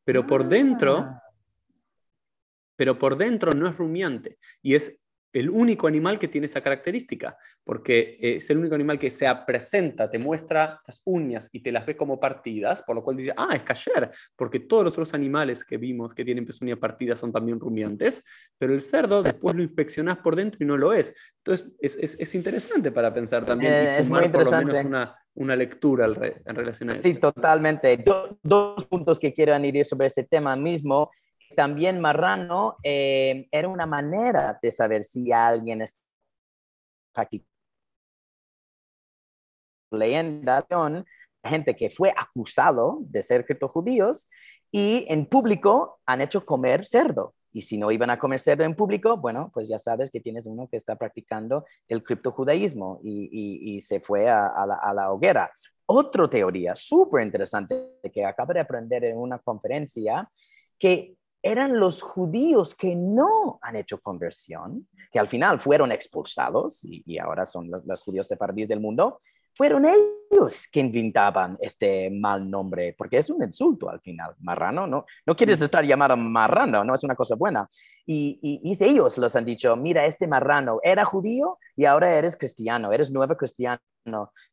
pero 0.04 0.26
por 0.26 0.48
dentro, 0.48 0.98
ah. 0.98 1.22
pero 2.76 2.98
por 2.98 3.16
dentro 3.16 3.52
no 3.52 3.68
es 3.68 3.76
rumiante 3.76 4.38
y 4.62 4.74
es 4.74 4.98
el 5.32 5.50
único 5.50 5.86
animal 5.86 6.18
que 6.18 6.28
tiene 6.28 6.46
esa 6.46 6.60
característica, 6.60 7.36
porque 7.64 8.18
es 8.20 8.48
el 8.50 8.58
único 8.58 8.74
animal 8.74 8.98
que 8.98 9.10
se 9.10 9.26
presenta, 9.46 10.10
te 10.10 10.18
muestra 10.18 10.80
las 10.86 11.00
uñas 11.04 11.48
y 11.52 11.60
te 11.60 11.70
las 11.72 11.86
ve 11.86 11.96
como 11.96 12.18
partidas, 12.18 12.82
por 12.82 12.96
lo 12.96 13.02
cual 13.02 13.16
dice, 13.16 13.32
ah, 13.36 13.54
es 13.54 13.62
kasher, 13.62 14.10
porque 14.36 14.60
todos 14.60 14.84
los 14.84 14.92
otros 14.94 15.14
animales 15.14 15.64
que 15.64 15.76
vimos 15.76 16.14
que 16.14 16.24
tienen 16.24 16.44
pezuñas 16.44 16.78
partidas 16.78 17.18
son 17.18 17.32
también 17.32 17.60
rumiantes, 17.60 18.24
pero 18.58 18.74
el 18.74 18.80
cerdo 18.80 19.22
después 19.22 19.54
lo 19.54 19.62
inspeccionás 19.62 20.18
por 20.18 20.36
dentro 20.36 20.58
y 20.62 20.66
no 20.66 20.76
lo 20.76 20.92
es. 20.92 21.14
Entonces, 21.44 21.68
es, 21.80 22.34
interesante 22.34 22.92
para 22.92 23.12
pensar 23.12 23.44
también 23.44 23.72
y 23.72 23.86
eh, 23.86 24.04
sumar 24.04 24.30
por 24.30 24.44
lo 24.44 24.58
menos 24.58 24.84
una, 24.84 25.16
una 25.34 25.56
lectura 25.56 26.06
en 26.06 26.54
relación 26.54 26.90
a 26.90 26.94
eso. 26.94 27.02
Sí, 27.02 27.14
totalmente. 27.14 28.02
dos 28.42 28.84
puntos 28.86 29.18
que 29.18 29.32
quiero 29.32 29.54
añadir 29.54 29.84
sobre 29.84 30.06
este 30.06 30.24
tema 30.24 30.56
mismo. 30.56 31.10
También 31.60 32.00
marrano 32.00 32.78
eh, 32.82 33.46
era 33.52 33.68
una 33.68 33.84
manera 33.84 34.58
de 34.62 34.70
saber 34.70 35.04
si 35.04 35.30
alguien 35.30 35.82
está 35.82 37.28
leyenda 39.90 40.66
gente 41.44 41.76
que 41.76 41.90
fue 41.90 42.14
acusado 42.16 43.00
de 43.02 43.22
ser 43.22 43.44
judíos 43.68 44.30
y 44.72 45.04
en 45.10 45.26
público 45.26 46.00
han 46.06 46.22
hecho 46.22 46.46
comer 46.46 46.86
cerdo. 46.86 47.34
Y 47.52 47.60
si 47.60 47.76
no 47.76 47.90
iban 47.90 48.08
a 48.08 48.18
comer 48.18 48.40
cerdo 48.40 48.64
en 48.64 48.74
público, 48.74 49.18
bueno, 49.18 49.50
pues 49.52 49.68
ya 49.68 49.78
sabes 49.78 50.10
que 50.10 50.20
tienes 50.22 50.46
uno 50.46 50.66
que 50.66 50.78
está 50.78 50.96
practicando 50.96 51.66
el 51.88 52.02
criptojudaísmo 52.02 53.00
y, 53.04 53.76
y, 53.76 53.82
se 53.82 54.00
fue 54.00 54.30
a, 54.30 54.64
la, 54.94 55.12
hoguera. 55.12 55.52
Otra 55.84 56.26
teoría 56.26 56.74
súper 56.74 57.22
interesante 57.22 57.98
que 58.14 58.24
acabo 58.24 58.54
de 58.54 58.60
aprender 58.60 59.04
en 59.04 59.18
una 59.18 59.38
conferencia, 59.40 60.26
que 60.78 61.16
eran 61.42 61.78
los 61.78 62.02
judíos 62.02 62.74
que 62.74 62.94
no 62.94 63.58
han 63.62 63.76
hecho 63.76 64.00
conversión, 64.00 64.86
que 65.10 65.18
al 65.18 65.28
final 65.28 65.60
fueron 65.60 65.92
expulsados 65.92 66.80
y, 66.84 67.18
ahora 67.18 67.46
son 67.46 67.70
los, 67.70 67.84
los 67.84 68.00
judíos 68.00 68.28
sefardíes 68.28 68.68
del 68.68 68.80
mundo, 68.80 69.18
fueron 69.54 69.84
ellos 69.84 70.68
que 70.70 70.80
inventaban 70.80 71.58
este 71.60 72.10
mal 72.10 72.48
nombre, 72.48 72.94
porque 72.96 73.18
es 73.18 73.30
un 73.30 73.42
insulto 73.42 73.90
al 73.90 74.00
final, 74.00 74.34
marrano, 74.40 74.86
¿no? 74.86 75.04
No 75.26 75.36
quieres 75.36 75.60
estar 75.60 75.84
llamado 75.84 76.16
marrano, 76.16 76.84
no 76.84 76.94
es 76.94 77.02
una 77.02 77.14
cosa 77.14 77.34
buena. 77.34 77.68
Y, 78.06 78.38
y, 78.42 78.84
ellos 78.84 79.18
los 79.18 79.36
han 79.36 79.44
dicho, 79.44 79.76
mira, 79.76 80.06
este 80.06 80.26
marrano 80.26 80.80
era 80.82 81.04
judío 81.04 81.58
y 81.76 81.84
ahora 81.84 82.10
eres 82.12 82.36
cristiano, 82.36 82.92
eres 82.92 83.10
nuevo 83.10 83.36
cristiano, 83.36 83.80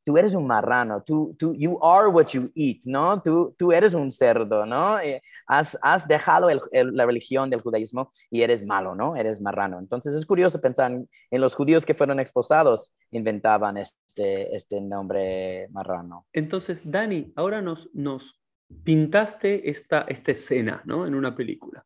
tú 0.03 0.17
eres 0.17 0.33
un 0.33 0.47
marrano, 0.47 1.01
tú, 1.03 1.36
tú, 1.38 1.53
you 1.53 1.79
are 1.83 2.07
what 2.07 2.27
you 2.27 2.51
eat, 2.55 2.79
¿no? 2.86 3.21
Tú, 3.21 3.55
tú 3.57 3.71
eres 3.71 3.93
un 3.93 4.12
cerdo, 4.12 4.65
¿no? 4.65 4.99
Eh, 4.99 5.21
has, 5.47 5.77
has, 5.81 6.07
dejado 6.07 6.49
la 6.71 7.05
religión 7.05 7.49
del 7.49 7.62
judaísmo 7.62 8.10
y 8.29 8.41
eres 8.41 8.65
malo, 8.65 8.95
¿no? 8.95 9.15
Eres 9.15 9.41
marrano. 9.41 9.79
Entonces 9.79 10.13
es 10.13 10.25
curioso 10.25 10.60
pensar 10.62 10.91
en, 10.91 11.41
los 11.41 11.55
judíos 11.55 11.86
que 11.86 11.93
fueron 11.93 12.19
expulsados, 12.19 12.91
inventaban 13.12 13.77
este, 13.77 14.55
este 14.55 14.81
nombre 14.81 15.67
marrano. 15.69 16.25
Entonces, 16.33 16.89
Dani, 16.89 17.31
ahora 17.36 17.62
nos, 17.62 17.89
nos 17.93 18.41
pintaste 18.83 19.69
esta, 19.69 20.05
esta 20.07 20.31
escena, 20.31 20.81
¿no? 20.86 21.07
En 21.07 21.15
una 21.15 21.36
película 21.36 21.86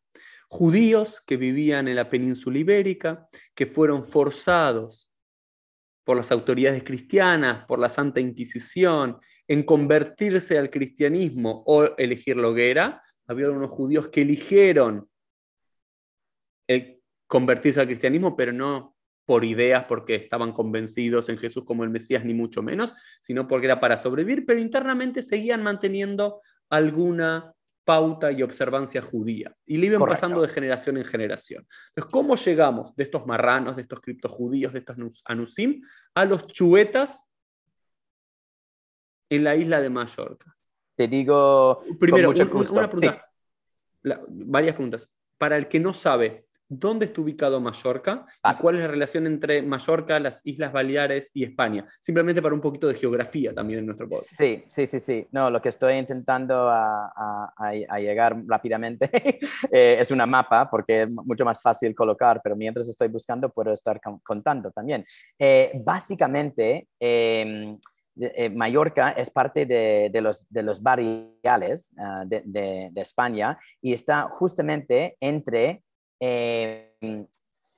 judíos 0.52 1.22
que 1.26 1.38
vivían 1.38 1.88
en 1.88 1.96
la 1.96 2.10
península 2.10 2.58
ibérica, 2.58 3.26
que 3.54 3.64
fueron 3.64 4.04
forzados 4.04 5.11
por 6.04 6.16
las 6.16 6.32
autoridades 6.32 6.82
cristianas, 6.82 7.64
por 7.66 7.78
la 7.78 7.88
Santa 7.88 8.20
Inquisición, 8.20 9.18
en 9.46 9.62
convertirse 9.62 10.58
al 10.58 10.70
cristianismo 10.70 11.62
o 11.66 11.96
elegir 11.96 12.36
la 12.36 12.48
hoguera. 12.48 13.00
Había 13.26 13.46
algunos 13.46 13.70
judíos 13.70 14.08
que 14.08 14.22
eligieron 14.22 15.08
el 16.66 17.00
convertirse 17.26 17.80
al 17.80 17.86
cristianismo, 17.86 18.36
pero 18.36 18.52
no 18.52 18.96
por 19.24 19.44
ideas, 19.44 19.84
porque 19.84 20.16
estaban 20.16 20.52
convencidos 20.52 21.28
en 21.28 21.38
Jesús 21.38 21.64
como 21.64 21.84
el 21.84 21.90
Mesías, 21.90 22.24
ni 22.24 22.34
mucho 22.34 22.62
menos, 22.62 22.92
sino 23.20 23.46
porque 23.46 23.66
era 23.66 23.80
para 23.80 23.96
sobrevivir, 23.96 24.44
pero 24.44 24.58
internamente 24.58 25.22
seguían 25.22 25.62
manteniendo 25.62 26.40
alguna 26.68 27.54
pauta 27.84 28.30
y 28.30 28.42
observancia 28.42 29.02
judía. 29.02 29.54
Y 29.66 29.76
le 29.76 29.86
iban 29.86 30.00
pasando 30.00 30.40
de 30.40 30.48
generación 30.48 30.96
en 30.96 31.04
generación. 31.04 31.66
Entonces, 31.88 32.12
¿cómo 32.12 32.36
llegamos 32.36 32.94
de 32.94 33.02
estos 33.02 33.26
marranos, 33.26 33.76
de 33.76 33.82
estos 33.82 34.00
criptojudíos, 34.00 34.72
de 34.72 34.80
estos 34.80 35.22
anusim, 35.24 35.82
a 36.14 36.24
los 36.24 36.46
chuetas 36.46 37.28
en 39.28 39.44
la 39.44 39.56
isla 39.56 39.80
de 39.80 39.90
Mallorca? 39.90 40.56
Te 40.94 41.08
digo... 41.08 41.80
Primero, 41.98 42.30
una 42.30 42.88
pregunta. 42.88 43.30
varias 44.28 44.74
preguntas. 44.74 45.12
Para 45.38 45.56
el 45.56 45.66
que 45.66 45.80
no 45.80 45.92
sabe, 45.92 46.46
dónde 46.78 47.06
está 47.06 47.20
ubicado 47.20 47.60
Mallorca 47.60 48.26
y 48.42 48.54
cuál 48.56 48.76
es 48.76 48.82
la 48.82 48.88
relación 48.88 49.26
entre 49.26 49.62
Mallorca, 49.62 50.18
las 50.18 50.40
Islas 50.44 50.72
Baleares 50.72 51.30
y 51.34 51.44
España. 51.44 51.86
Simplemente 52.00 52.40
para 52.40 52.54
un 52.54 52.60
poquito 52.60 52.88
de 52.88 52.94
geografía 52.94 53.54
también 53.54 53.80
en 53.80 53.86
nuestro 53.86 54.08
podcast. 54.08 54.32
Sí, 54.34 54.64
sí, 54.68 54.86
sí, 54.86 54.98
sí. 54.98 55.26
No, 55.32 55.50
lo 55.50 55.60
que 55.60 55.68
estoy 55.68 55.94
intentando 55.94 56.68
a, 56.70 57.52
llegar 57.98 58.42
rápidamente 58.46 59.10
eh, 59.70 59.96
es 60.00 60.10
una 60.10 60.26
mapa 60.26 60.68
porque 60.68 61.02
es 61.02 61.10
mucho 61.10 61.44
más 61.44 61.60
fácil 61.60 61.94
colocar, 61.94 62.40
pero 62.42 62.56
mientras 62.56 62.88
estoy 62.88 63.08
buscando 63.08 63.50
puedo 63.50 63.72
estar 63.72 64.00
contando 64.22 64.70
también. 64.70 65.04
Eh, 65.38 65.72
básicamente, 65.84 66.88
em, 66.98 67.78
eh, 68.20 68.50
Mallorca 68.50 69.12
es 69.12 69.30
parte 69.30 69.64
de, 69.64 70.20
los, 70.20 70.46
de 70.50 70.62
los 70.62 70.82
barriales 70.82 71.92
ah, 71.98 72.24
de, 72.26 72.90
España 72.96 73.58
y 73.80 73.94
está 73.94 74.28
justamente 74.30 75.16
entre 75.20 75.82
em, 76.24 77.26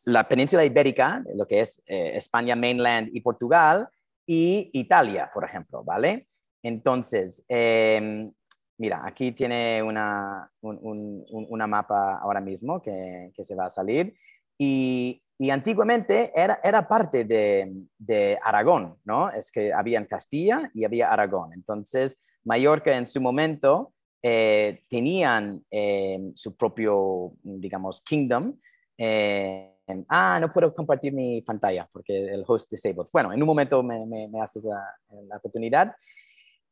la 0.05 0.29
península 0.29 0.65
ibérica, 0.67 1.25
lo 1.35 1.47
que 1.47 1.61
es 1.61 1.83
eh, 1.87 2.13
España, 2.15 2.55
mainland 2.55 3.09
y 3.11 3.23
Portugal, 3.23 3.89
y 4.27 4.71
Italia, 4.75 5.31
por 5.33 5.45
ejemplo, 5.45 5.83
¿vale? 5.83 6.27
Entonces, 6.63 7.43
em, 7.49 8.31
mira, 8.77 9.03
aquí 9.07 9.33
tiene 9.33 9.83
una, 9.83 10.51
una 10.61 11.67
mapa 11.67 12.19
ahora 12.19 12.41
mismo 12.41 12.83
que, 12.83 13.33
que, 13.35 13.45
se 13.45 13.55
va 13.55 13.67
a 13.67 13.71
salir 13.71 14.15
y, 14.59 15.23
y 15.39 15.51
antiguamente 15.51 16.31
era, 16.35 16.61
era 16.63 16.87
parte 16.87 17.25
de, 17.25 17.73
de, 17.99 18.39
Aragón, 18.43 18.99
¿no? 19.05 19.31
Es 19.31 19.51
que 19.51 19.73
había 19.73 19.99
en 19.99 20.07
Castilla 20.07 20.71
y 20.75 20.85
había 20.85 21.11
Aragón. 21.11 21.55
Entonces, 21.55 22.19
Mallorca 22.45 22.95
en 22.95 23.07
su 23.07 23.21
momento 23.23 23.95
eh, 24.27 24.81
tenían 24.89 25.63
eh, 25.71 26.19
su 26.35 26.57
propio, 26.57 27.35
digamos, 27.43 28.01
kingdom. 28.01 28.59
Eh, 28.97 29.71
ah, 30.09 30.39
no 30.41 30.51
puedo 30.51 30.73
compartir 30.73 31.13
mi 31.13 31.43
pantalla 31.43 31.87
porque 31.93 32.33
el 32.33 32.43
host 32.47 32.71
disabled. 32.71 33.09
Bueno, 33.13 33.35
en 33.35 33.43
un 33.43 33.47
momento 33.47 33.83
me, 33.83 34.07
me, 34.07 34.41
haces 34.41 34.65
la, 34.65 34.83
la 35.29 35.37
oportunidad. 35.37 35.95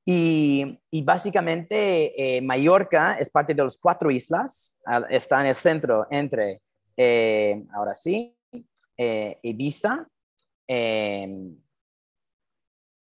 Y, 0.02 0.80
y, 0.90 1.02
básicamente 1.02 2.40
Mallorca 2.42 3.18
es 3.18 3.28
parte 3.28 3.52
de 3.52 3.62
las 3.62 3.76
cuatro 3.76 4.10
islas, 4.10 4.74
está 5.10 5.42
en 5.42 5.46
el 5.48 5.54
centro 5.54 6.06
entre, 6.10 6.62
ahora 7.74 7.94
sí, 7.94 8.34
eh, 8.96 9.38
Ibiza, 9.42 10.08
que 10.66 11.46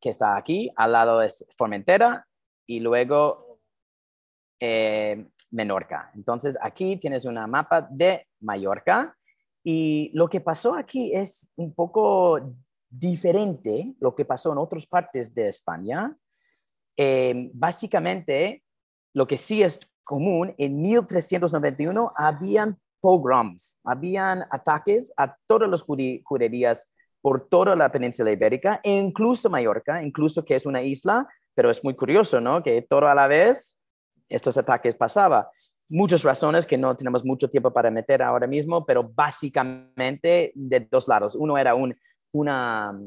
está 0.01 0.37
aquí, 0.37 0.71
al 0.77 0.93
lado 0.93 1.23
es 1.23 1.45
Formentera 1.57 2.25
y 2.67 2.79
luego 2.79 3.48
em, 4.61 5.29
Menorca. 5.51 6.11
Entonces 6.15 6.59
aquí 6.61 6.97
tienes 6.99 7.25
una 7.25 7.47
mapa 7.47 7.83
de 7.91 8.27
Mallorca 8.41 9.17
y 9.65 10.11
lo 10.15 10.29
que 10.29 10.41
pasó 10.41 10.75
aquí 10.75 11.15
es 11.15 11.49
un 11.57 11.75
poco 11.75 12.55
diferente 12.91 13.95
lo 14.01 14.15
que 14.15 14.25
pasó 14.25 14.53
en 14.53 14.59
otras 14.59 14.87
partes 14.87 15.35
de 15.35 15.49
España. 15.49 16.17
Em, 16.97 17.51
básicamente, 17.53 18.63
lo 19.15 19.27
que 19.27 19.37
sí 19.37 19.63
es 19.63 19.81
común, 20.05 20.55
en 20.59 20.81
1391 20.81 22.13
habían 22.17 22.79
pogroms, 23.01 23.79
habían 23.85 24.45
ataques 24.51 25.13
a 25.17 25.37
todas 25.47 25.69
las 25.69 25.83
juderías 25.83 26.89
por 27.21 27.49
toda 27.49 27.77
la 27.77 27.91
península 27.91 28.31
ibérica, 28.31 28.81
e 28.83 28.97
incluso 28.97 29.51
Mallorca, 29.51 30.03
incluso 30.03 30.45
que 30.45 30.55
es 30.55 30.67
una 30.67 30.83
isla, 30.83 31.29
pero 31.55 31.71
es 31.71 31.83
muy 31.85 31.95
curioso, 31.95 32.41
¿no? 32.41 32.63
Que 32.63 32.83
todo 32.83 33.07
a 33.09 33.15
la 33.15 33.27
vez 33.27 33.78
estos 34.29 34.57
ataques 34.59 34.95
pasaban. 34.95 35.45
Muchas 35.91 36.23
razones 36.23 36.67
que 36.67 36.77
no 36.77 36.95
tenemos 36.97 37.25
mucho 37.25 37.49
tiempo 37.49 37.73
para 37.73 37.91
meter 37.91 38.23
ahora 38.23 38.47
mismo, 38.47 38.85
pero 38.85 39.03
básicamente 39.03 40.53
de 40.55 40.81
dos 40.91 41.09
lados. 41.09 41.35
Uno 41.35 41.57
era 41.57 41.75
un, 41.75 41.95
una 42.33 42.99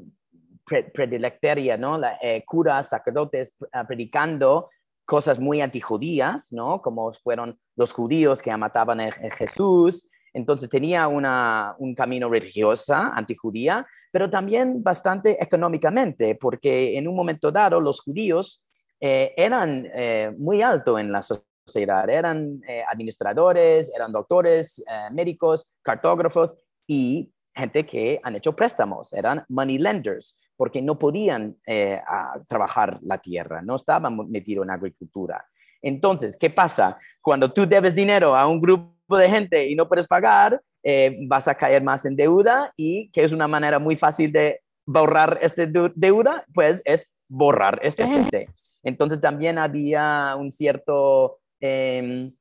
predilecteria, 0.93 1.77
¿no? 1.77 1.97
La, 1.97 2.17
eh, 2.21 2.43
curas, 2.45 2.89
sacerdotes 2.89 3.55
ah, 3.71 3.86
predicando 3.86 4.69
cosas 5.05 5.39
muy 5.39 5.62
antijudías, 5.62 6.51
¿no? 6.51 6.81
Como 6.81 7.12
fueron 7.13 7.60
los 7.75 7.91
judíos 7.91 8.41
que 8.41 8.55
mataban 8.55 9.01
a 9.01 9.12
Jesús. 9.12 10.07
Entonces 10.34 10.69
tenía 10.69 11.07
una, 11.07 11.75
un 11.79 11.93
camino 11.93 12.29
religioso 12.29 12.93
antijudía, 12.93 13.86
pero 14.12 14.29
también 14.29 14.81
bastante 14.81 15.41
económicamente, 15.43 16.36
porque 16.36 16.97
en 16.97 17.07
un 17.07 17.15
momento 17.15 17.51
dado 17.51 17.81
los 17.81 17.99
judíos 17.99 18.63
eh, 19.01 19.33
eran 19.35 19.87
eh, 19.93 20.31
muy 20.37 20.61
altos 20.61 20.99
en 20.99 21.11
la 21.11 21.21
sociedad, 21.21 22.09
eran 22.09 22.61
eh, 22.67 22.83
administradores, 22.87 23.91
eran 23.93 24.11
doctores, 24.11 24.83
médicos, 25.11 25.65
cartógrafos 25.81 26.55
y 26.87 27.33
gente 27.53 27.85
que 27.85 28.19
han 28.23 28.35
hecho 28.35 28.55
préstamos, 28.55 29.11
eran 29.13 29.43
money 29.49 29.77
lenders, 29.77 30.37
porque 30.55 30.81
no 30.81 30.97
podían 30.97 31.57
eh, 31.65 31.99
trabajar 32.47 32.97
la 33.01 33.17
tierra, 33.17 33.61
no 33.61 33.75
estaban 33.75 34.29
metidos 34.29 34.63
en 34.65 34.71
agricultura. 34.71 35.45
Entonces, 35.81 36.37
¿qué 36.37 36.49
pasa? 36.49 36.95
Cuando 37.21 37.51
tú 37.51 37.67
debes 37.67 37.95
dinero 37.95 38.35
a 38.35 38.47
un 38.47 38.61
grupo 38.61 39.17
de 39.17 39.29
gente 39.29 39.67
y 39.67 39.75
no 39.75 39.87
puedes 39.87 40.07
pagar, 40.07 40.61
eh, 40.83 41.17
vas 41.27 41.47
a 41.47 41.55
caer 41.55 41.83
más 41.83 42.05
en 42.05 42.15
deuda 42.15 42.71
y 42.77 43.09
que 43.11 43.23
es 43.23 43.31
una 43.31 43.47
manera 43.47 43.79
muy 43.79 43.95
fácil 43.95 44.31
de 44.31 44.61
borrar 44.85 45.39
esta 45.41 45.65
deuda, 45.65 46.45
pues 46.53 46.81
es 46.85 47.25
borrar 47.29 47.79
esta 47.83 48.07
gente. 48.07 48.47
Entonces 48.84 49.22
también 49.22 49.58
había 49.58 50.36
un 50.38 50.52
cierto 50.52 51.39
em, 51.60 52.34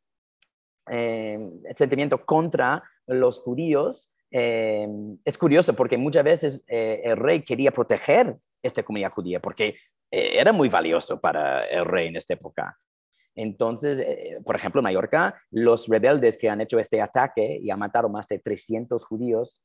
em, 0.86 1.62
sentimiento 1.74 2.24
contra 2.24 2.82
los 3.06 3.38
judíos 3.38 4.10
eh, 4.30 4.86
es 5.24 5.36
curioso 5.36 5.74
porque 5.74 5.96
muchas 5.96 6.22
veces 6.22 6.64
eh, 6.68 7.00
el 7.04 7.16
rey 7.16 7.42
quería 7.42 7.72
proteger 7.72 8.36
esta 8.62 8.82
comunidad 8.82 9.10
judía 9.10 9.40
porque 9.40 9.74
eh, 10.10 10.32
era 10.38 10.52
muy 10.52 10.68
valioso 10.68 11.20
para 11.20 11.64
el 11.64 11.84
rey 11.84 12.08
en 12.08 12.16
esta 12.16 12.34
época. 12.34 12.78
Entonces, 13.34 14.04
por 14.44 14.56
ejemplo, 14.56 14.80
en 14.80 14.84
Mallorca, 14.84 15.40
los 15.50 15.86
rebeldes 15.86 16.36
que 16.36 16.48
han 16.48 16.60
hecho 16.60 16.78
este 16.78 17.00
ataque 17.00 17.58
y 17.62 17.70
han 17.70 17.78
matado 17.78 18.08
más 18.08 18.26
de 18.26 18.40
300 18.40 19.04
judíos, 19.04 19.62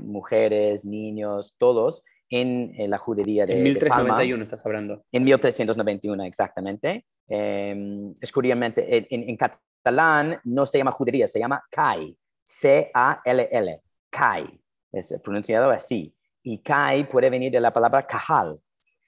mujeres, 0.00 0.84
niños, 0.84 1.54
todos, 1.58 2.02
en, 2.30 2.74
la 2.90 2.98
judería 2.98 3.46
de 3.46 3.54
En 3.54 3.62
1391 3.62 4.42
estás 4.44 4.64
hablando. 4.66 5.04
En 5.12 5.24
1391, 5.24 6.24
exactamente. 6.24 7.06
es 7.28 8.32
curiosamente, 8.32 9.06
en, 9.10 9.28
en, 9.28 9.36
catalán 9.36 10.40
no 10.44 10.66
se 10.66 10.78
llama 10.78 10.90
judería, 10.90 11.28
se 11.28 11.38
llama 11.38 11.62
CAI, 11.70 12.16
C-A-L-L. 12.44 13.82
Kai, 14.10 14.60
es 14.92 15.14
pronunciado 15.22 15.70
así. 15.70 16.14
Y 16.42 16.62
Kai 16.62 17.06
puede 17.08 17.30
venir 17.30 17.52
de 17.52 17.60
la 17.60 17.72
palabra 17.72 18.06
Cajal. 18.06 18.58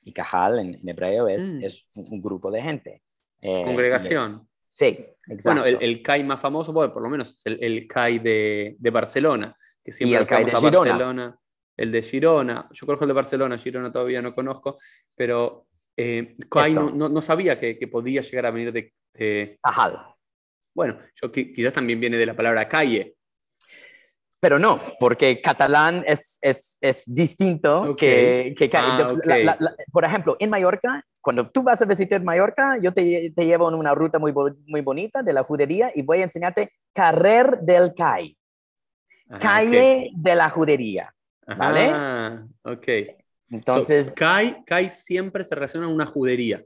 Y 0.04 0.12
Cajal 0.12 0.58
en, 0.58 0.88
hebreo 0.88 1.28
es, 1.28 1.54
mm. 1.54 1.64
es, 1.64 1.86
un 1.94 2.20
grupo 2.20 2.50
de 2.50 2.62
gente. 2.62 3.02
Eh, 3.40 3.62
Congregación. 3.64 4.46
sí, 4.66 4.86
exacto. 5.26 5.62
Bueno, 5.62 5.64
el, 5.64 5.78
el, 5.80 6.02
CAI 6.02 6.24
más 6.24 6.40
famoso, 6.40 6.72
bueno, 6.72 6.92
por 6.92 7.02
lo 7.02 7.08
menos 7.08 7.28
es 7.28 7.46
el, 7.46 7.62
el 7.62 7.86
CAI 7.86 8.18
de, 8.18 8.76
de, 8.78 8.90
Barcelona, 8.90 9.56
que 9.82 9.92
siempre 9.92 10.18
y 10.18 10.20
el 10.20 10.26
CAI 10.26 10.44
de 10.44 10.52
a 10.52 10.60
Barcelona. 10.60 11.39
El 11.80 11.90
de 11.90 12.02
Girona, 12.02 12.68
yo 12.72 12.86
conozco 12.86 13.04
el 13.04 13.08
de 13.08 13.14
Barcelona, 13.14 13.56
Girona 13.56 13.90
todavía 13.90 14.20
no 14.20 14.34
conozco, 14.34 14.78
pero 15.14 15.66
eh, 15.96 16.36
no, 16.72 16.90
no, 16.90 17.08
no, 17.08 17.20
sabía 17.20 17.58
que, 17.58 17.78
que, 17.78 17.88
podía 17.88 18.20
llegar 18.20 18.46
a 18.46 18.50
venir 18.50 18.70
de... 18.70 18.92
de... 19.14 19.58
Cajal. 19.62 19.98
Bueno, 20.74 20.98
yo 21.14 21.32
quizás 21.32 21.72
también 21.72 21.98
viene 21.98 22.18
de 22.18 22.26
la 22.26 22.36
palabra 22.36 22.68
calle, 22.68 23.16
pero 24.40 24.58
no, 24.58 24.80
porque 24.98 25.40
catalán 25.40 26.02
es, 26.06 26.38
es, 26.40 26.78
es 26.80 27.04
distinto 27.06 27.94
que... 27.94 28.54
que 28.56 28.70
ah, 28.74 29.14
por 29.92 30.04
ejemplo, 30.04 30.36
en 30.38 30.48
Mallorca, 30.48 31.04
cuando 31.20 31.50
tú 31.50 31.62
vas 31.62 31.80
a 31.82 31.84
visitar 31.84 32.22
Mallorca, 32.22 32.78
yo 32.78 32.92
te, 32.92 33.32
te, 33.36 33.44
llevo 33.44 33.68
en 33.68 33.74
una 33.74 33.94
ruta 33.94 34.18
muy, 34.18 34.32
muy 34.32 34.80
bonita 34.80 35.22
de 35.22 35.34
la 35.34 35.44
judería 35.44 35.92
y 35.94 36.02
voy 36.02 36.20
a 36.20 36.24
enseñarte 36.24 36.72
Carrer 36.94 37.60
del 37.60 37.94
CAI, 37.94 38.36
calle 39.38 40.10
de 40.14 40.34
la 40.34 40.48
judería, 40.48 41.14
¿vale? 41.56 41.90
Ah, 41.92 42.46
ok. 42.64 42.88
Entonces... 43.50 44.12
CAI, 44.14 44.64
CAI 44.64 44.88
siempre 44.88 45.42
se 45.44 45.54
relaciona 45.54 45.86
a 45.86 45.90
una 45.90 46.06
judería. 46.06 46.64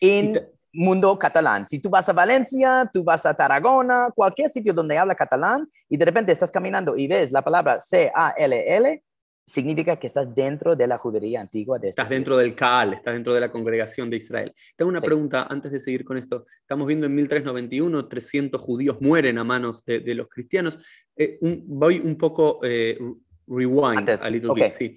En, 0.00 0.38
mundo 0.72 1.18
catalán. 1.18 1.68
Si 1.68 1.78
tú 1.78 1.90
vas 1.90 2.08
a 2.08 2.12
Valencia, 2.12 2.88
tú 2.92 3.04
vas 3.04 3.26
a 3.26 3.34
Tarragona, 3.34 4.08
cualquier 4.14 4.48
sitio 4.48 4.72
donde 4.72 4.98
habla 4.98 5.14
catalán 5.14 5.68
y 5.88 5.96
de 5.96 6.04
repente 6.04 6.32
estás 6.32 6.50
caminando 6.50 6.96
y 6.96 7.06
ves 7.06 7.30
la 7.30 7.42
palabra 7.42 7.78
C-A-L-L, 7.78 9.02
significa 9.44 9.96
que 9.98 10.06
estás 10.06 10.34
dentro 10.34 10.76
de 10.76 10.86
la 10.86 10.98
judería 10.98 11.40
antigua. 11.40 11.78
De 11.78 11.88
este 11.88 12.00
estás 12.00 12.08
dentro 12.08 12.36
del 12.36 12.54
Kaal, 12.54 12.94
estás 12.94 13.12
dentro 13.12 13.34
de 13.34 13.40
la 13.40 13.50
congregación 13.50 14.08
de 14.08 14.16
Israel. 14.16 14.52
Tengo 14.76 14.88
una 14.88 15.00
pregunta 15.00 15.46
antes 15.50 15.72
de 15.72 15.80
seguir 15.80 16.04
con 16.04 16.16
esto. 16.16 16.46
Estamos 16.60 16.86
viendo 16.86 17.06
en 17.06 17.14
1391, 17.14 18.08
300 18.08 18.60
judíos 18.60 18.98
mueren 19.00 19.38
a 19.38 19.44
manos 19.44 19.84
de, 19.84 20.14
los 20.14 20.28
cristianos. 20.28 20.78
Eh, 21.16 21.38
voy 21.40 21.98
un 21.98 22.16
poco 22.16 22.60
eh, 22.62 22.98
rewind 23.46 24.08
a 24.08 24.30
little 24.30 24.52
bit, 24.54 24.68
sí. 24.70 24.96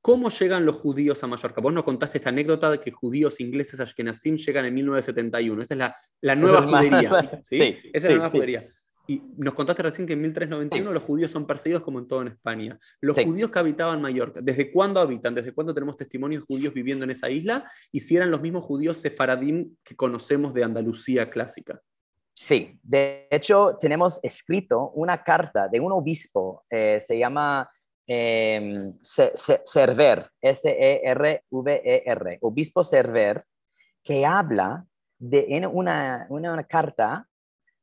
¿Cómo 0.00 0.30
llegan 0.30 0.66
los 0.66 0.76
judíos 0.76 1.22
a 1.22 1.28
Mallorca? 1.28 1.60
Vos 1.60 1.72
nos 1.72 1.84
contaste 1.84 2.18
esta 2.18 2.30
anécdota 2.30 2.72
de 2.72 2.80
que 2.80 2.90
judíos 2.90 3.38
ingleses 3.38 3.78
ashkenazim 3.78 4.36
llegan 4.36 4.64
en 4.64 4.74
1971. 4.74 5.62
Esta 5.62 5.74
es 5.74 5.78
la, 5.78 5.96
la 6.20 6.34
nueva 6.34 6.62
judería. 6.62 7.42
¿sí? 7.44 7.76
Esa 7.92 8.08
es 8.08 8.14
la 8.14 8.14
nueva 8.16 8.30
judería. 8.30 8.68
Y 9.06 9.22
nos 9.36 9.54
contaste 9.54 9.82
recién 9.82 10.06
que 10.06 10.14
en 10.14 10.20
1391 10.22 10.92
los 10.92 11.02
judíos 11.04 11.30
son 11.30 11.46
perseguidos 11.46 11.82
como 11.82 12.00
en 12.00 12.08
todo 12.08 12.22
en 12.22 12.28
España. 12.28 12.78
Los 13.00 13.16
judíos 13.16 13.50
que 13.50 13.58
habitaban 13.58 14.00
Mallorca, 14.00 14.40
¿desde 14.40 14.72
cuándo 14.72 15.00
habitan? 15.00 15.34
¿Desde 15.34 15.52
cuándo 15.52 15.74
tenemos 15.74 15.96
testimonios 15.96 16.44
judíos 16.44 16.74
viviendo 16.74 17.04
en 17.04 17.10
esa 17.10 17.28
isla? 17.28 17.64
Y 17.92 18.00
si 18.00 18.16
eran 18.16 18.30
los 18.30 18.40
mismos 18.40 18.64
judíos 18.64 18.98
sefaradim 18.98 19.76
que 19.84 19.94
conocemos 19.96 20.54
de 20.54 20.64
Andalucía 20.64 21.30
clásica. 21.30 21.80
Sí, 22.42 22.76
de 22.82 23.28
hecho 23.30 23.78
tenemos 23.80 24.18
escrito 24.24 24.90
una 24.96 25.22
carta 25.22 25.68
de 25.68 25.78
un 25.78 25.92
obispo, 25.92 26.64
eh, 26.68 26.98
se 26.98 27.16
llama 27.16 27.70
eh, 28.04 28.76
Server, 29.00 30.28
S-E-R-V-E-R, 30.40 32.38
obispo 32.40 32.82
Server, 32.82 33.44
que 34.02 34.26
habla 34.26 34.84
de, 35.20 35.46
en 35.50 35.66
una, 35.66 36.26
una, 36.30 36.64
carta 36.64 37.28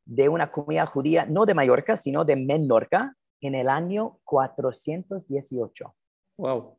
de 0.04 0.28
una 0.28 0.52
comunidad 0.52 0.88
judía, 0.88 1.26
no 1.26 1.46
de 1.46 1.54
Mallorca, 1.54 1.96
sino 1.96 2.26
de 2.26 2.36
Menorca, 2.36 3.16
en 3.40 3.56
el 3.56 3.70
año 3.70 4.20
418. 4.26 5.96
Wow. 6.38 6.78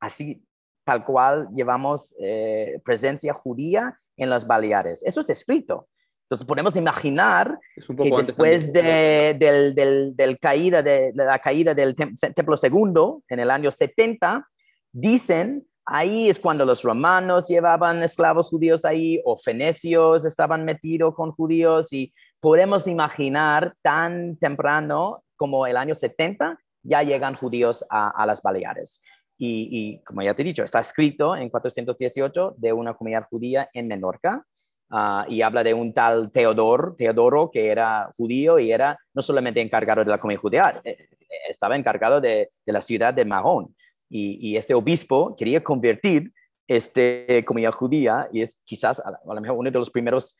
Así, 0.00 0.44
tal 0.82 1.04
cual 1.04 1.50
llevamos 1.54 2.16
eh, 2.18 2.80
presencia 2.84 3.32
judía 3.32 3.96
en 4.16 4.28
las 4.28 4.44
Baleares. 4.44 5.04
Eso 5.04 5.20
es 5.20 5.30
escrito. 5.30 5.88
Entonces 6.26 6.44
podemos 6.44 6.74
imaginar 6.74 7.56
que 7.76 8.10
después 8.10 8.72
de, 8.72 9.36
del, 9.38 10.38
caída 10.40 10.82
de, 10.82 11.12
la 11.14 11.38
caída 11.38 11.72
del 11.72 11.94
templo 11.94 12.56
segundo 12.56 13.22
en 13.28 13.38
el 13.38 13.48
año 13.48 13.70
70, 13.70 14.44
dicen 14.92 15.64
ahí 15.84 16.28
es 16.28 16.40
cuando 16.40 16.64
los 16.64 16.82
romanos 16.82 17.46
llevaban 17.46 18.02
esclavos 18.02 18.48
judíos 18.48 18.84
ahí 18.84 19.20
o 19.24 19.36
fenecios 19.36 20.24
estaban 20.24 20.64
metidos 20.64 21.14
con 21.14 21.30
judíos 21.30 21.92
y 21.92 22.12
podemos 22.40 22.88
imaginar 22.88 23.74
tan 23.80 24.36
temprano 24.36 25.22
como 25.36 25.64
el 25.68 25.76
año 25.76 25.94
70 25.94 26.58
ya 26.82 27.04
llegan 27.04 27.36
judíos 27.36 27.84
a, 27.88 28.26
las 28.26 28.42
Baleares. 28.42 29.00
Y, 29.38 29.68
y, 29.70 30.04
como 30.04 30.22
ya 30.22 30.34
te 30.34 30.42
he 30.42 30.44
dicho, 30.44 30.64
está 30.64 30.80
escrito 30.80 31.36
en 31.36 31.50
418 31.50 32.54
de 32.56 32.72
una 32.72 32.94
comunidad 32.94 33.26
judía 33.28 33.68
en 33.72 33.86
Menorca 33.86 34.44
Ah, 34.88 35.26
y 35.28 35.42
habla 35.42 35.64
de 35.64 35.74
un 35.74 35.92
tal 35.92 36.30
Teodoro, 36.30 36.94
Teodoro 36.94 37.50
que 37.50 37.68
era 37.68 38.08
judío 38.16 38.60
y 38.60 38.70
era 38.70 38.96
no 39.14 39.20
solamente 39.20 39.60
encargado 39.60 40.04
de 40.04 40.10
la 40.10 40.18
comunidad 40.18 40.40
judía, 40.40 40.80
eh, 40.84 40.96
eh, 41.10 41.26
estaba 41.48 41.74
encargado 41.74 42.20
de, 42.20 42.50
la 42.66 42.80
ciudad 42.80 43.12
de 43.12 43.24
Mahón. 43.24 43.74
Y, 44.08 44.56
este 44.56 44.74
obispo 44.74 45.34
quería 45.34 45.64
convertir 45.64 46.32
este 46.68 47.44
comunidad 47.44 47.72
judía 47.72 48.28
y 48.32 48.42
es 48.42 48.60
quizás 48.64 49.00
a, 49.00 49.18
lo 49.24 49.40
mejor 49.40 49.58
uno 49.58 49.70
de 49.70 49.78
los 49.78 49.90
primeros 49.90 50.36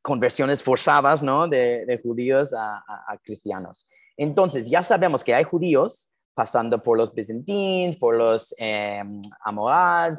conversiones 0.00 0.62
forzadas 0.62 1.20
¿no? 1.22 1.48
de, 1.48 2.00
judíos 2.00 2.54
a, 2.54 2.84
cristianos. 3.24 3.88
Entonces, 4.16 4.70
ya 4.70 4.84
sabemos 4.84 5.24
que 5.24 5.34
hay 5.34 5.42
judíos 5.42 6.08
pasando 6.34 6.80
por 6.80 6.96
los 6.96 7.12
bizantinos, 7.12 7.96
por 7.96 8.16
los 8.16 8.54
eh, 8.60 9.02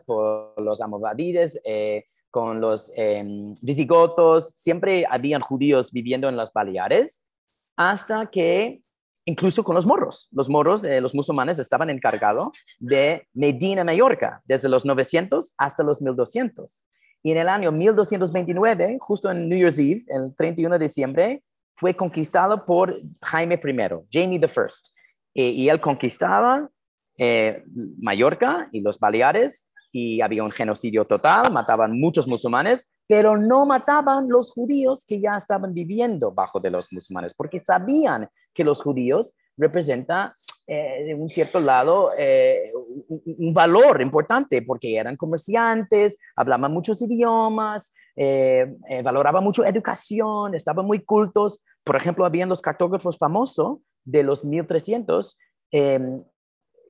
por 0.05 0.61
los 0.61 0.81
amoradides, 0.81 1.59
eh, 1.63 2.03
con 2.35 2.59
los 2.59 2.91
em, 2.97 3.53
visigotos, 3.61 4.51
siempre 4.57 5.05
habían 5.09 5.39
judíos 5.39 5.93
viviendo 5.93 6.27
en 6.27 6.35
las 6.35 6.51
Baleares, 6.51 7.23
hasta 7.77 8.25
que 8.25 8.81
incluso 9.23 9.63
con 9.63 9.73
los 9.73 9.85
moros, 9.85 10.27
los 10.33 10.49
moros, 10.49 10.83
eh, 10.83 10.99
los 10.99 11.15
musulmanes 11.15 11.59
estaban 11.59 11.89
encargados 11.89 12.49
de 12.77 13.25
Medina, 13.33 13.85
Mallorca, 13.85 14.41
desde 14.43 14.67
los 14.67 14.83
900 14.83 15.53
hasta 15.55 15.81
los 15.81 16.01
1200. 16.01 16.83
Y 17.23 17.31
en 17.31 17.37
el 17.37 17.47
año 17.47 17.71
1229, 17.71 18.97
justo 18.99 19.31
en 19.31 19.47
New 19.47 19.57
Year's 19.57 19.79
Eve, 19.79 20.03
el 20.09 20.35
31 20.35 20.77
de 20.77 20.85
diciembre, 20.87 21.41
fue 21.77 21.95
conquistado 21.95 22.65
por 22.65 22.99
Jaime 23.21 23.55
I, 23.55 23.87
Jamie 24.11 24.41
I. 24.41 24.49
Eh, 25.35 25.49
y 25.51 25.69
él 25.69 25.79
conquistaba 25.79 26.69
eh, 27.17 27.63
Mallorca 27.97 28.67
y 28.73 28.81
los 28.81 28.99
Baleares 28.99 29.63
y 29.97 30.19
había 30.19 30.43
un 30.43 30.51
genocidio 30.51 31.05
total, 31.05 31.53
mataban 31.53 31.97
muchos 31.97 32.27
musulmanes, 32.27 32.91
pero 33.07 33.37
no 33.37 33.65
mataban 33.65 34.27
los 34.27 34.51
judíos 34.51 35.05
que 35.07 35.21
ya 35.21 35.37
estaban 35.37 35.73
viviendo 35.73 36.33
bajo 36.33 36.59
de 36.59 36.69
los 36.69 36.91
musulmanes, 36.91 37.33
porque 37.33 37.59
sabían 37.59 38.27
que 38.53 38.65
los 38.65 38.81
judíos 38.81 39.37
representan 39.55 40.33
eh, 40.67 41.05
de 41.05 41.15
un 41.15 41.29
cierto 41.29 41.61
lado 41.61 42.11
eh, 42.17 42.73
un, 43.07 43.53
valor 43.53 44.01
importante, 44.01 44.61
porque 44.63 44.97
eran 44.97 45.15
comerciantes, 45.15 46.17
hablaban 46.35 46.73
muchos 46.73 47.01
idiomas, 47.01 47.93
eh, 48.17 48.75
valoraban 49.01 49.45
mucho 49.45 49.63
educación, 49.63 50.55
estaban 50.55 50.85
muy 50.85 51.05
cultos. 51.05 51.61
Por 51.85 51.95
ejemplo, 51.95 52.25
habían 52.25 52.49
los 52.49 52.61
cartógrafos 52.61 53.17
famosos 53.17 53.77
de 54.03 54.23
los 54.23 54.43
1300, 54.43 55.37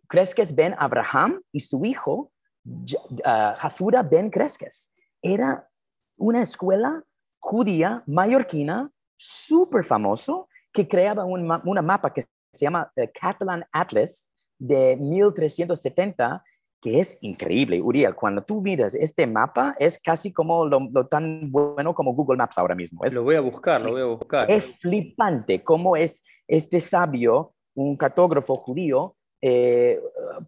Cresques 0.07 0.55
Ben 0.55 0.73
Abraham 0.79 1.41
y 1.51 1.59
su 1.59 1.85
hijo 1.85 2.31
Jafura 3.23 4.03
Ben 4.03 4.29
Cresques. 4.29 4.91
Era 5.21 5.67
una 6.17 6.41
escuela 6.41 7.03
judía 7.39 8.03
mallorquina 8.07 8.91
súper 9.17 9.83
famoso 9.83 10.47
que 10.71 10.87
creaba 10.87 11.25
un 11.25 11.49
una 11.65 11.81
mapa 11.81 12.11
que 12.13 12.21
se 12.21 12.65
llama 12.65 12.91
eh, 12.95 13.11
Catalan 13.13 13.65
Atlas 13.71 14.29
de 14.57 14.95
1370 14.97 16.43
que 16.85 16.99
es 16.99 17.17
increíble, 17.21 17.81
Uriel. 17.81 18.13
Cuando 18.13 18.43
tú 18.43 18.61
miras 18.61 18.93
este 18.93 19.25
mapa, 19.25 19.75
es 19.79 19.97
casi 19.97 20.31
como 20.31 20.67
lo, 20.67 21.07
tan 21.07 21.51
bueno 21.51 21.95
como 21.95 22.13
Google 22.13 22.37
Maps 22.37 22.59
ahora 22.59 22.75
mismo. 22.75 23.03
Es, 23.03 23.11
lo 23.13 23.23
voy 23.23 23.33
a 23.33 23.41
buscar, 23.41 23.81
lo 23.81 23.91
voy 23.91 24.01
a 24.01 24.05
buscar. 24.05 24.51
Es 24.51 24.77
flipante 24.77 25.63
cómo 25.63 25.95
es 25.95 26.23
este 26.47 26.79
sabio, 26.79 27.53
un 27.73 27.97
cartógrafo 27.97 28.53
judío, 28.53 29.15
eh, 29.41 29.99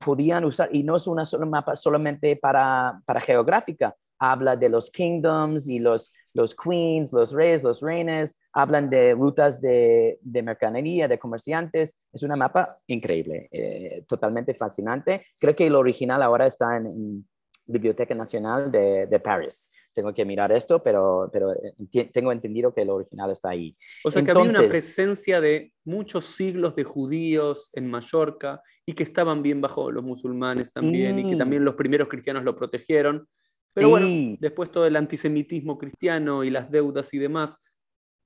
podían 0.04 0.46
usar, 0.46 0.70
y 0.72 0.84
no 0.84 0.96
es 0.96 1.08
una 1.08 1.26
sola 1.26 1.46
mapa 1.46 1.76
solamente 1.76 2.36
para, 2.36 3.02
para 3.06 3.22
geográfica, 3.22 3.96
habla 4.20 4.56
de 4.56 4.70
los 4.70 4.90
kingdoms 4.90 5.70
y 5.70 5.80
los, 5.80 6.12
los 6.34 6.56
queens, 6.56 7.14
los 7.14 7.32
reyes, 7.32 7.64
los 7.64 7.82
reines, 7.82 8.36
hablan 8.52 8.90
de 8.90 9.14
rutas 9.14 9.62
de, 9.62 10.18
de 10.22 10.42
mercadería, 10.42 11.08
de 11.08 11.20
comerciantes. 11.20 11.96
Es 12.12 12.24
una 12.24 12.36
mapa 12.36 12.76
increíble, 12.88 13.48
eh, 13.52 14.04
totalmente 14.08 14.56
fascinante. 14.56 15.28
Creo 15.40 15.56
que 15.56 15.68
el 15.68 15.76
original 15.76 16.24
ahora 16.24 16.48
está 16.48 16.78
en 16.78 17.28
Biblioteca 17.68 18.16
Nacional 18.16 18.72
de, 18.72 19.06
de 19.06 19.20
París. 19.20 19.70
Tengo 19.98 20.14
que 20.14 20.26
mirar 20.26 20.52
esto, 20.52 20.84
pero, 20.84 21.28
pero 21.34 21.54
eh, 21.54 22.10
tengo 22.14 22.32
entendido 22.32 22.72
que 22.72 22.84
el 22.84 22.92
original 22.92 23.32
está 23.32 23.50
ahí. 23.50 23.74
O 24.04 24.12
sea 24.12 24.22
que 24.22 24.30
había 24.30 24.44
una 24.44 24.68
presencia 24.68 25.42
de 25.42 25.74
muchos 25.86 26.26
siglos 26.26 26.76
de 26.76 26.84
judíos 26.84 27.72
en 27.74 27.90
Mallorca 27.90 28.62
y 28.86 28.94
que 28.94 29.02
estaban 29.02 29.42
bien 29.42 29.60
bajo 29.60 29.92
los 29.92 30.04
musulmanes 30.04 30.72
también 30.72 31.18
y 31.18 31.32
que 31.32 31.36
también 31.36 31.66
los 31.66 31.74
primeros 31.74 32.10
cristianos 32.10 32.44
lo 32.44 32.56
protegieron. 32.56 33.28
Pero 33.74 33.90
bueno, 33.90 34.38
después 34.40 34.70
todo 34.70 34.86
el 34.86 34.96
antisemitismo 34.96 35.80
cristiano 35.80 36.44
y 36.44 36.52
las 36.52 36.70
deudas 36.70 37.12
y 37.16 37.18
demás. 37.18 37.58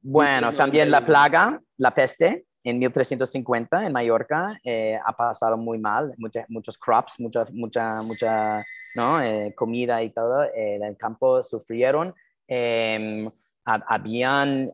Bueno, 0.02 0.54
también 0.54 0.92
la 0.92 1.06
plaga, 1.06 1.58
la 1.78 1.92
peste, 1.92 2.48
en 2.64 2.80
1350 2.80 3.86
en 3.86 3.94
Mallorca 3.94 4.60
eh, 4.64 5.00
ha 5.04 5.14
pasado 5.14 5.58
muy 5.58 5.78
mal, 5.80 6.14
muchos 6.48 6.78
crops, 6.78 7.20
mucha, 7.20 7.46
mucha, 7.52 8.02
mucha 8.04 8.64
¿no? 8.96 9.22
Eh, 9.22 9.54
comida 9.56 10.04
y 10.04 10.12
todo 10.12 10.44
eh, 10.44 10.76
en 10.76 10.84
el 10.84 10.98
campo 10.98 11.42
sufrieron. 11.42 12.14
Em, 12.48 13.30
habían 13.64 14.72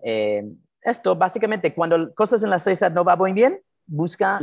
esto, 0.81 1.15
básicamente, 1.15 1.73
cuando 1.73 2.13
cosas 2.15 2.41
en 2.43 2.49
la 2.49 2.57
sociedad 2.57 2.91
no 2.91 3.03
van 3.03 3.19
muy 3.19 3.33
bien, 3.33 3.59
busca 3.85 4.39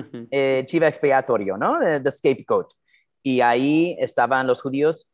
chiva 0.66 0.86
expiatorio, 0.86 1.56
¿no? 1.56 1.78
The 1.80 2.10
scapegoat. 2.10 2.68
Y 3.22 3.40
ahí 3.40 3.96
estaban 3.98 4.46
los 4.46 4.60
judíos 4.60 5.08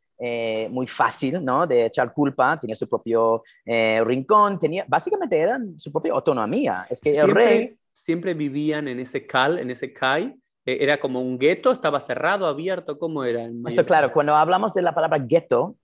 muy 0.71 0.87
fácil, 0.87 1.45
¿no? 1.45 1.67
De 1.67 1.87
echar 1.87 2.13
culpa, 2.13 2.59
tenía 2.61 2.77
su 2.77 2.89
propio 2.89 3.43
rincón, 3.65 4.59
tenía, 4.59 4.85
básicamente 4.87 5.39
eran 5.39 5.79
su 5.79 5.91
propia 5.91 6.13
autonomía. 6.13 6.87
Es 6.91 7.01
que 7.01 7.17
el 7.17 7.31
rey 7.31 7.77
siempre 7.93 8.35
vivían 8.35 8.89
en 8.89 9.01
ese 9.01 9.27
cal, 9.27 9.59
en 9.59 9.71
ese 9.71 9.93
CAI. 9.93 10.35
Eh, 10.67 10.79
¿Era 10.81 11.01
como 11.01 11.21
un 11.21 11.39
gueto? 11.39 11.73
¿Estaba 11.73 12.01
cerrado, 12.01 12.47
abierto? 12.47 12.99
¿Cómo 12.99 13.25
era? 13.25 13.49
Esto, 13.67 13.85
claro, 13.85 14.13
cuando 14.13 14.35
hablamos 14.35 14.73
de 14.73 14.83
la 14.83 14.95
palabra 14.95 15.19
gueto, 15.19 15.77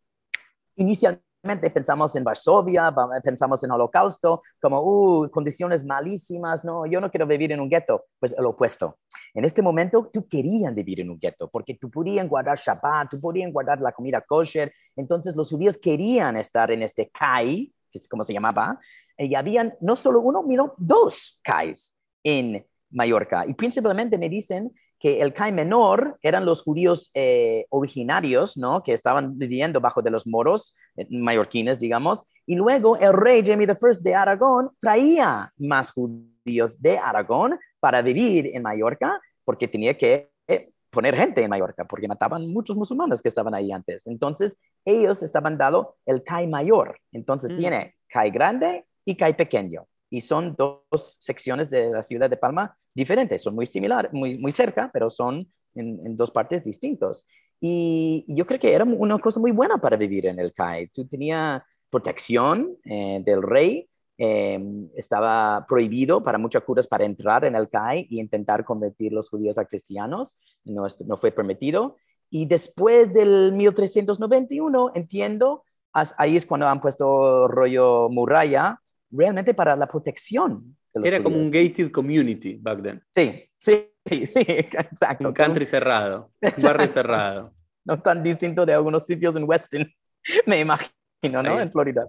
inicialmente 0.77 1.26
pensamos 1.47 2.15
en 2.17 2.25
Varsovia, 2.25 2.95
pensamos 3.23 3.63
en 3.65 3.71
Holocausto, 3.71 4.43
como, 4.61 4.81
uh, 4.81 5.31
condiciones 5.31 5.85
malísimas, 5.85 6.65
no, 6.65 6.87
yo 6.87 7.01
no 7.01 7.11
quiero 7.11 7.27
vivir 7.27 7.53
en 7.53 7.61
un 7.61 7.69
gueto. 7.69 8.05
Pues 8.19 8.35
el 8.37 8.45
opuesto. 8.47 8.99
En 9.35 9.45
este 9.45 9.63
momento, 9.63 10.11
tú 10.13 10.27
querían 10.29 10.75
vivir 10.75 11.01
en 11.01 11.11
un 11.11 11.19
gueto, 11.19 11.49
porque 11.49 11.75
tú 11.75 11.91
podían 11.91 12.29
guardar 12.29 12.59
Shabbat, 12.59 13.11
tú 13.11 13.21
podían 13.21 13.53
guardar 13.53 13.81
la 13.81 13.93
comida 13.93 14.21
kosher, 14.21 14.73
entonces 14.97 15.37
los 15.37 15.51
judíos 15.51 15.79
querían 15.79 16.37
estar 16.37 16.71
en 16.71 16.83
este 16.83 17.11
CAI, 17.11 17.73
que 17.91 17.99
es 17.99 18.09
como 18.09 18.25
se 18.25 18.33
llamaba, 18.33 18.79
y 19.19 19.35
habían 19.35 19.75
no 19.81 19.97
solo 19.97 20.21
uno, 20.21 20.45
sino 20.49 20.75
dos 20.77 21.39
CAIs 21.43 21.97
en 22.23 22.67
Mallorca. 22.91 23.45
Y 23.47 23.55
principalmente 23.55 24.19
me 24.19 24.29
dicen 24.29 24.73
que 25.07 25.21
el 25.21 25.33
CAI 25.33 25.53
menor 25.53 26.19
eran 26.21 26.45
los 26.45 26.65
judíos 26.65 27.13
eh, 27.15 27.67
originarios, 27.71 28.57
¿no? 28.57 28.83
Que 28.83 28.93
estaban 28.93 29.39
viviendo 29.39 29.81
bajo 29.81 30.03
de 30.03 30.11
los 30.11 30.27
moros 30.27 30.75
eh, 30.97 31.07
mallorquines, 31.11 31.79
digamos. 31.79 32.25
Y 32.45 32.57
luego 32.57 32.97
el 32.97 33.13
rey 33.13 33.47
Jaime 33.47 33.63
I 33.63 34.03
de 34.03 34.15
Aragón 34.17 34.71
traía 34.81 35.53
más 35.59 35.93
judíos 35.93 36.83
de 36.83 36.99
Aragón 36.99 37.57
para 37.79 38.03
vivir 38.03 38.51
en 38.53 38.65
Mallorca, 38.65 39.21
porque 39.45 39.69
tenía 39.69 39.97
que 39.97 40.29
eh, 40.49 40.71
poner 40.91 41.15
gente 41.15 41.41
en 41.41 41.51
Mallorca, 41.51 41.85
porque 41.85 42.09
mataban 42.09 42.53
muchos 42.53 42.77
musulmanes 42.77 43.23
que 43.23 43.29
estaban 43.29 43.55
ahí 43.55 43.71
antes. 43.71 44.09
Entonces, 44.09 44.59
ellos 44.85 45.23
estaban 45.23 45.57
dado 45.57 45.95
el 46.05 46.25
CAI 46.25 46.49
mayor. 46.49 46.99
Entonces, 47.13 47.53
mm. 47.53 47.55
tiene 47.55 47.95
CAI 48.09 48.31
grande 48.33 48.87
y 49.05 49.15
CAI 49.15 49.37
pequeño. 49.37 49.87
Y 50.11 50.21
son 50.21 50.55
dos 50.57 51.17
secciones 51.19 51.69
de 51.71 51.91
la 51.91 52.03
ciudad 52.03 52.31
de 52.31 52.37
Palma 52.37 52.77
diferentes, 52.95 53.43
son 53.43 53.55
muy 53.55 53.67
similares, 53.67 54.13
muy, 54.13 54.39
muy 54.39 54.53
cerca, 54.53 54.91
pero 54.93 55.11
son 55.11 55.47
en, 55.75 56.17
dos 56.17 56.31
partes 56.31 56.65
distintos. 56.65 57.27
Y 57.61 58.25
yo 58.29 58.47
creo 58.47 58.61
que 58.61 58.73
era 58.73 58.85
una 58.85 59.19
cosa 59.19 59.41
muy 59.41 59.53
buena 59.53 59.79
para 59.79 59.97
vivir 59.97 60.27
en 60.27 60.39
el 60.39 60.53
CAI. 60.53 60.89
Tú 60.89 61.07
tenías 61.07 61.63
protección 61.91 62.77
eh, 62.85 63.21
del 63.25 63.43
rey, 63.43 63.89
em, 64.19 64.89
estaba 64.95 65.65
prohibido 65.69 66.23
para 66.23 66.39
muchos 66.39 66.63
curas 66.65 66.87
para 66.87 67.05
entrar 67.05 67.45
en 67.45 67.55
el 67.55 67.69
CAI 67.69 68.07
y 68.11 68.21
intentar 68.21 68.65
convertir 68.65 69.13
los 69.13 69.29
judíos 69.29 69.59
a 69.59 69.67
cristianos, 69.67 70.39
no, 70.65 70.87
no 71.07 71.17
fue 71.17 71.33
permitido. 71.33 71.97
Y 72.31 72.47
después 72.47 73.13
del 73.13 73.53
1391, 73.53 74.93
entiendo, 74.95 75.63
ahí 75.93 76.37
es 76.37 76.47
cuando 76.47 76.67
han 76.67 76.81
puesto 76.81 77.49
rollo 77.49 78.09
muralla, 78.11 78.81
realmente 79.11 79.55
para 79.55 79.77
la 79.77 79.87
protección. 79.87 80.77
Era 80.95 81.23
como 81.23 81.37
un 81.37 81.51
gated 81.51 81.91
community 81.91 82.57
back 82.61 82.83
then. 82.83 83.03
Sí, 83.15 83.45
sí, 83.59 83.91
sí, 84.27 84.45
exacto. 84.47 85.29
Un 85.29 85.35
country 85.35 85.65
cerrado, 85.67 86.31
un 86.41 86.63
barrio 86.63 86.89
cerrado. 86.89 87.53
No 87.85 88.01
tan 88.01 88.23
distinto 88.23 88.67
de 88.67 88.75
algunos 88.75 89.05
sitios 89.05 89.37
en 89.37 89.45
Weston, 89.45 89.87
me 90.47 90.61
imagino, 90.61 91.43
¿no? 91.43 91.61
En 91.61 91.71
Florida. 91.71 92.09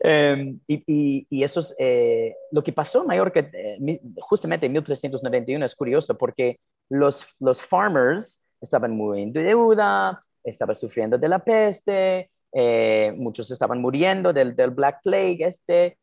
Em, 0.00 0.58
y, 0.66 1.26
y, 1.28 1.42
eso 1.44 1.60
es 1.60 1.74
eh, 1.78 2.34
lo 2.50 2.62
que 2.64 2.72
pasó 2.72 3.02
en 3.02 3.08
Mallorca, 3.08 3.40
eh, 3.40 4.00
justamente 4.16 4.66
en 4.66 4.72
1391, 4.72 5.64
es 5.64 5.74
curioso 5.74 6.16
porque 6.16 6.58
los, 6.88 7.24
los 7.40 7.60
farmers 7.62 8.42
estaban 8.60 8.92
muy 8.92 9.22
en 9.22 9.32
deuda, 9.32 10.22
estaban 10.42 10.74
sufriendo 10.74 11.18
de 11.18 11.28
la 11.28 11.38
peste, 11.38 12.30
eh, 12.52 13.12
muchos 13.16 13.50
estaban 13.50 13.80
muriendo 13.80 14.32
del, 14.32 14.54
del, 14.54 14.70
Black 14.70 15.00
Plague 15.02 15.38
este, 15.40 15.98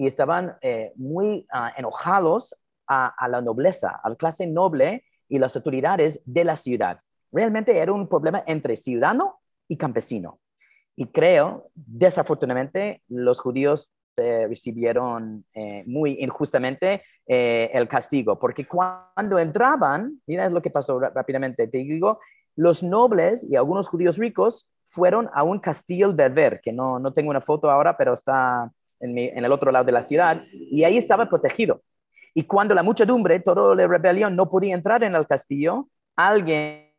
y 0.00 0.06
estaban 0.06 0.56
eh, 0.62 0.94
muy 0.96 1.46
ah, 1.52 1.74
enojados 1.76 2.56
a, 2.88 3.28
la 3.28 3.42
nobleza, 3.42 4.00
a 4.02 4.08
la 4.08 4.16
clase 4.16 4.46
noble 4.46 5.04
y 5.28 5.38
las 5.38 5.54
autoridades 5.54 6.22
de 6.24 6.44
la 6.44 6.56
ciudad. 6.56 7.00
Realmente 7.30 7.76
era 7.76 7.92
un 7.92 8.08
problema 8.08 8.42
entre 8.46 8.76
ciudadano 8.76 9.40
y 9.68 9.76
campesino. 9.76 10.40
Y 10.96 11.04
creo, 11.08 11.68
desafortunadamente, 11.74 13.02
los 13.08 13.40
judíos 13.40 13.92
eh, 14.16 14.46
recibieron 14.48 15.44
muy 15.84 16.16
injustamente 16.18 17.02
el 17.26 17.86
castigo, 17.86 18.38
porque 18.38 18.64
cuando 18.64 19.38
entraban, 19.38 20.20
mira 20.26 20.46
es 20.46 20.52
lo 20.52 20.62
que 20.62 20.70
pasó 20.70 20.98
rápidamente, 20.98 21.68
te 21.68 21.78
digo, 21.78 22.20
los 22.56 22.82
nobles 22.82 23.46
y 23.48 23.54
algunos 23.54 23.86
judíos 23.86 24.16
ricos 24.16 24.66
fueron 24.86 25.28
a 25.34 25.42
un 25.42 25.60
castillo 25.60 26.12
berber, 26.12 26.60
que 26.62 26.72
no, 26.72 26.98
no 26.98 27.12
tengo 27.12 27.30
una 27.30 27.42
foto 27.42 27.70
ahora, 27.70 27.96
pero 27.96 28.14
está 28.14 28.72
en, 29.00 29.18
en, 29.18 29.44
el 29.44 29.52
otro 29.52 29.72
lado 29.72 29.84
de 29.84 29.92
la 29.92 30.02
ciudad, 30.02 30.42
y 30.52 30.84
ahí 30.84 30.96
estaba 30.96 31.28
protegido. 31.28 31.82
Y 32.34 32.44
cuando 32.44 32.74
la 32.74 32.82
muchedumbre, 32.82 33.40
toda 33.40 33.74
la 33.74 33.86
rebelión, 33.86 34.36
no 34.36 34.48
podía 34.48 34.74
entrar 34.74 35.02
en 35.02 35.14
el 35.14 35.26
castillo, 35.26 35.88
alguien 36.16 36.90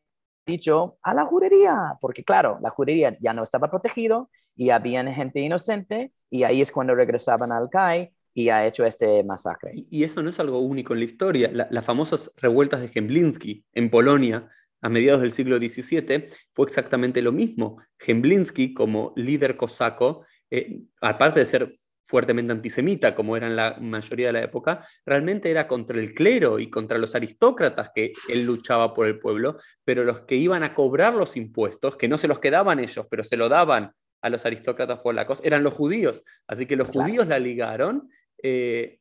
dicho 0.45 0.97
a 1.01 1.13
la 1.13 1.25
judería, 1.25 1.97
porque 2.01 2.23
claro, 2.23 2.59
la 2.61 2.69
judería 2.69 3.15
ya 3.19 3.33
no 3.33 3.43
estaba 3.43 3.69
protegido 3.69 4.29
y 4.55 4.69
había 4.69 5.03
gente 5.13 5.39
inocente, 5.39 6.11
y 6.29 6.43
ahí 6.43 6.61
es 6.61 6.71
cuando 6.71 6.95
regresaban 6.95 7.51
al 7.51 7.69
CAI 7.69 8.11
y 8.33 8.49
ha 8.49 8.65
hecho 8.65 8.85
este 8.85 9.23
masacre. 9.23 9.71
Y, 9.73 10.03
eso 10.03 10.23
no 10.23 10.29
es 10.29 10.39
algo 10.39 10.59
único 10.59 10.93
en 10.93 10.99
la 10.99 11.05
historia. 11.05 11.51
las 11.51 11.85
famosas 11.85 12.31
revueltas 12.37 12.81
de 12.81 12.89
Gemblinsky 12.89 13.65
en 13.73 13.89
Polonia 13.89 14.47
a 14.81 14.89
mediados 14.89 15.21
del 15.21 15.31
siglo 15.31 15.57
XVII 15.57 16.27
fue 16.51 16.65
exactamente 16.65 17.21
lo 17.21 17.31
mismo. 17.31 17.77
Gemblinsky, 17.99 18.73
como 18.73 19.13
líder 19.15 19.57
cosaco, 19.57 20.25
eh, 20.49 20.81
aparte 21.01 21.39
de 21.39 21.45
ser 21.45 21.75
fuertemente 22.03 22.51
antisemita, 22.51 23.15
como 23.15 23.37
era 23.37 23.47
en 23.47 23.55
la 23.55 23.77
mayoría 23.79 24.27
de 24.27 24.33
la 24.33 24.43
época, 24.43 24.85
realmente 25.05 25.49
era 25.49 25.67
contra 25.67 25.99
el 25.99 26.13
clero 26.13 26.59
y 26.59 26.69
contra 26.69 26.97
los 26.97 27.15
aristócratas 27.15 27.91
que 27.93 28.13
él 28.27 28.43
luchaba 28.45 28.93
por 28.93 29.07
el 29.07 29.19
pueblo, 29.19 29.57
pero 29.83 30.03
los 30.03 30.21
que 30.21 30.35
iban 30.35 30.63
a 30.63 30.73
cobrar 30.73 31.13
los 31.13 31.37
impuestos, 31.37 31.95
que 31.95 32.07
no 32.07 32.17
se 32.17 32.27
los 32.27 32.39
quedaban 32.39 32.79
ellos, 32.79 33.05
pero 33.09 33.23
se 33.23 33.37
lo 33.37 33.49
daban 33.49 33.93
a 34.21 34.29
los 34.29 34.45
aristócratas 34.45 34.99
polacos, 34.99 35.39
eran 35.43 35.63
los 35.63 35.73
judíos. 35.73 36.23
Así 36.47 36.65
que 36.65 36.75
los 36.75 36.89
judíos 36.89 37.27
la 37.27 37.39
ligaron 37.39 38.09
eh, 38.41 38.99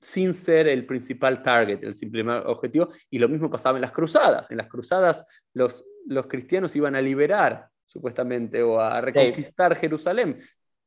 sin 0.00 0.34
ser 0.34 0.68
el 0.68 0.86
principal 0.86 1.42
target, 1.42 1.82
el 1.82 1.94
simple 1.94 2.22
objetivo. 2.28 2.88
Y 3.10 3.18
lo 3.18 3.28
mismo 3.28 3.50
pasaba 3.50 3.78
en 3.78 3.82
las 3.82 3.92
cruzadas. 3.92 4.50
En 4.50 4.56
las 4.56 4.68
cruzadas 4.68 5.24
los, 5.54 5.84
los 6.06 6.26
cristianos 6.26 6.74
iban 6.76 6.96
a 6.96 7.00
liberar, 7.00 7.68
supuestamente, 7.86 8.62
o 8.62 8.80
a 8.80 9.00
reconquistar 9.00 9.76
Jerusalén. 9.76 10.38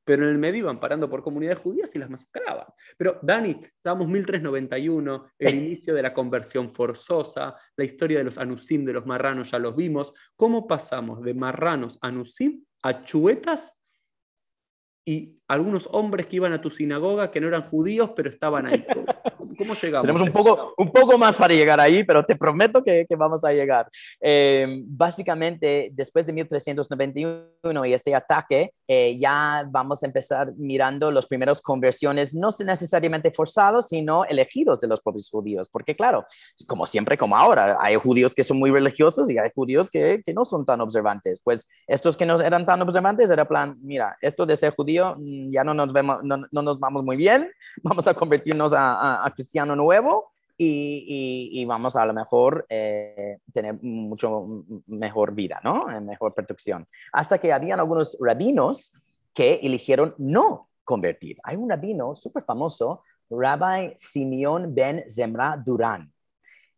Pero 0.06 0.24
en 0.24 0.30
el 0.30 0.38
medio 0.38 0.60
iban 0.60 0.80
parando 0.80 1.10
por 1.10 1.24
comunidades 1.24 1.60
judías 1.60 1.94
y 1.96 2.00
las 2.00 2.10
masacraban. 2.10 2.68
Pero, 2.98 3.20
Dani, 3.22 3.60
estábamos 3.62 4.08
1391, 4.08 5.26
el 5.40 5.56
inicio 5.56 5.94
de 5.94 6.04
la 6.04 6.14
conversión 6.14 6.72
forzosa, 6.72 7.56
la 7.76 7.84
historia 7.84 8.20
de 8.20 8.24
los 8.24 8.38
anusim, 8.38 8.86
de 8.86 8.94
los 8.94 9.06
marranos, 9.06 9.52
ya 9.52 9.60
los 9.60 9.76
vimos. 9.76 10.14
¿Cómo 10.36 10.68
pasamos 10.68 11.22
de 11.24 11.34
marranos 11.34 11.98
anusim 12.02 12.64
a 12.84 13.04
chuetas 13.04 13.74
y 15.08 15.40
algunos 15.48 15.88
hombres 15.92 16.26
que 16.26 16.38
iban 16.38 16.54
a 16.54 16.62
tu 16.62 16.70
sinagoga 16.70 17.30
que 17.30 17.40
no 17.40 17.48
eran 17.48 17.64
judíos, 17.64 18.12
pero 18.16 18.30
estaban 18.30 18.66
ahí. 18.66 18.86
¿Cómo, 19.58 19.74
llegamos? 19.74 20.02
Tenemos 20.02 20.22
un 20.22 20.32
poco, 20.32 20.74
un 20.78 20.92
poco 20.92 21.18
más 21.18 21.36
para 21.36 21.54
llegar 21.54 21.80
ahí, 21.80 22.04
pero 22.04 22.24
te 22.24 22.36
prometo 22.36 22.84
que, 22.84 23.06
que 23.08 23.16
vamos 23.16 23.44
a 23.44 23.52
llegar. 23.52 23.90
Eh, 24.22 24.82
básicamente, 24.86 25.90
después 25.94 26.26
de 26.26 26.34
1391 26.34 27.86
y 27.86 27.94
este 27.94 28.16
ataque, 28.16 28.72
eh, 28.88 29.18
ya 29.20 29.66
vamos 29.70 30.04
a 30.04 30.06
empezar 30.06 30.54
mirando 30.58 31.12
los 31.12 31.28
primeros 31.28 31.62
conversiones, 31.62 32.34
no 32.34 32.50
necesariamente 32.66 33.32
forzados, 33.32 33.88
sino 33.88 34.26
elegidos 34.26 34.80
de 34.80 34.88
los 34.88 35.02
propios 35.02 35.30
judíos. 35.30 35.70
Porque 35.70 35.96
claro, 35.96 36.26
como 36.68 36.86
siempre, 36.86 37.18
como 37.18 37.36
ahora, 37.36 37.78
hay 37.80 37.96
judíos 37.96 38.34
que 38.34 38.44
son 38.44 38.60
muy 38.60 38.72
religiosos 38.72 39.30
y 39.30 39.38
hay 39.38 39.50
judíos 39.54 39.90
que, 39.90 40.22
que 40.26 40.34
no 40.34 40.46
son 40.46 40.66
tan 40.66 40.82
observantes. 40.82 41.42
Pues 41.44 41.68
estos 41.88 42.18
que 42.18 42.26
no 42.26 42.40
eran 42.40 42.66
tan 42.66 42.82
observantes 42.82 43.30
era 43.30 43.48
plan, 43.48 43.78
mira, 43.82 44.18
esto 44.22 44.46
de 44.46 44.56
ser 44.56 44.74
judío 44.74 45.16
Mm, 45.18 45.52
ya 45.52 45.64
no 45.64 45.74
nos, 45.74 45.92
vemos, 45.92 46.24
no, 46.24 46.38
no 46.52 46.62
nos 46.62 46.80
vamos 46.80 47.04
muy 47.04 47.18
bien, 47.18 47.50
vamos 47.84 48.08
a 48.08 48.14
convertirnos 48.14 48.74
a, 48.74 49.24
a, 49.26 49.26
cristiano 49.46 49.76
nuevo 49.76 50.32
y, 50.58 51.50
y, 51.52 51.66
vamos 51.66 51.96
a 51.96 52.06
lo 52.06 52.14
mejor 52.14 52.66
eh, 52.70 53.38
tener 53.52 53.76
mucho 53.82 54.64
mejor 54.88 55.36
vida, 55.36 55.60
¿no? 55.64 55.92
Eh, 55.92 56.00
mejor 56.00 56.34
protección. 56.34 56.88
Hasta 57.12 57.38
que 57.38 57.52
habían 57.52 57.80
algunos 57.80 58.18
rabinos 58.20 58.94
que 59.34 59.60
eligieron 59.62 60.16
no 60.18 60.70
convertir. 60.86 61.38
Hay 61.44 61.58
un 61.58 61.70
rabino 61.70 62.16
súper 62.16 62.44
famoso, 62.44 63.04
Rabbi 63.30 63.94
Simeón 63.98 64.74
ben 64.74 65.04
Zemra 65.10 65.62
Durán. 65.64 66.12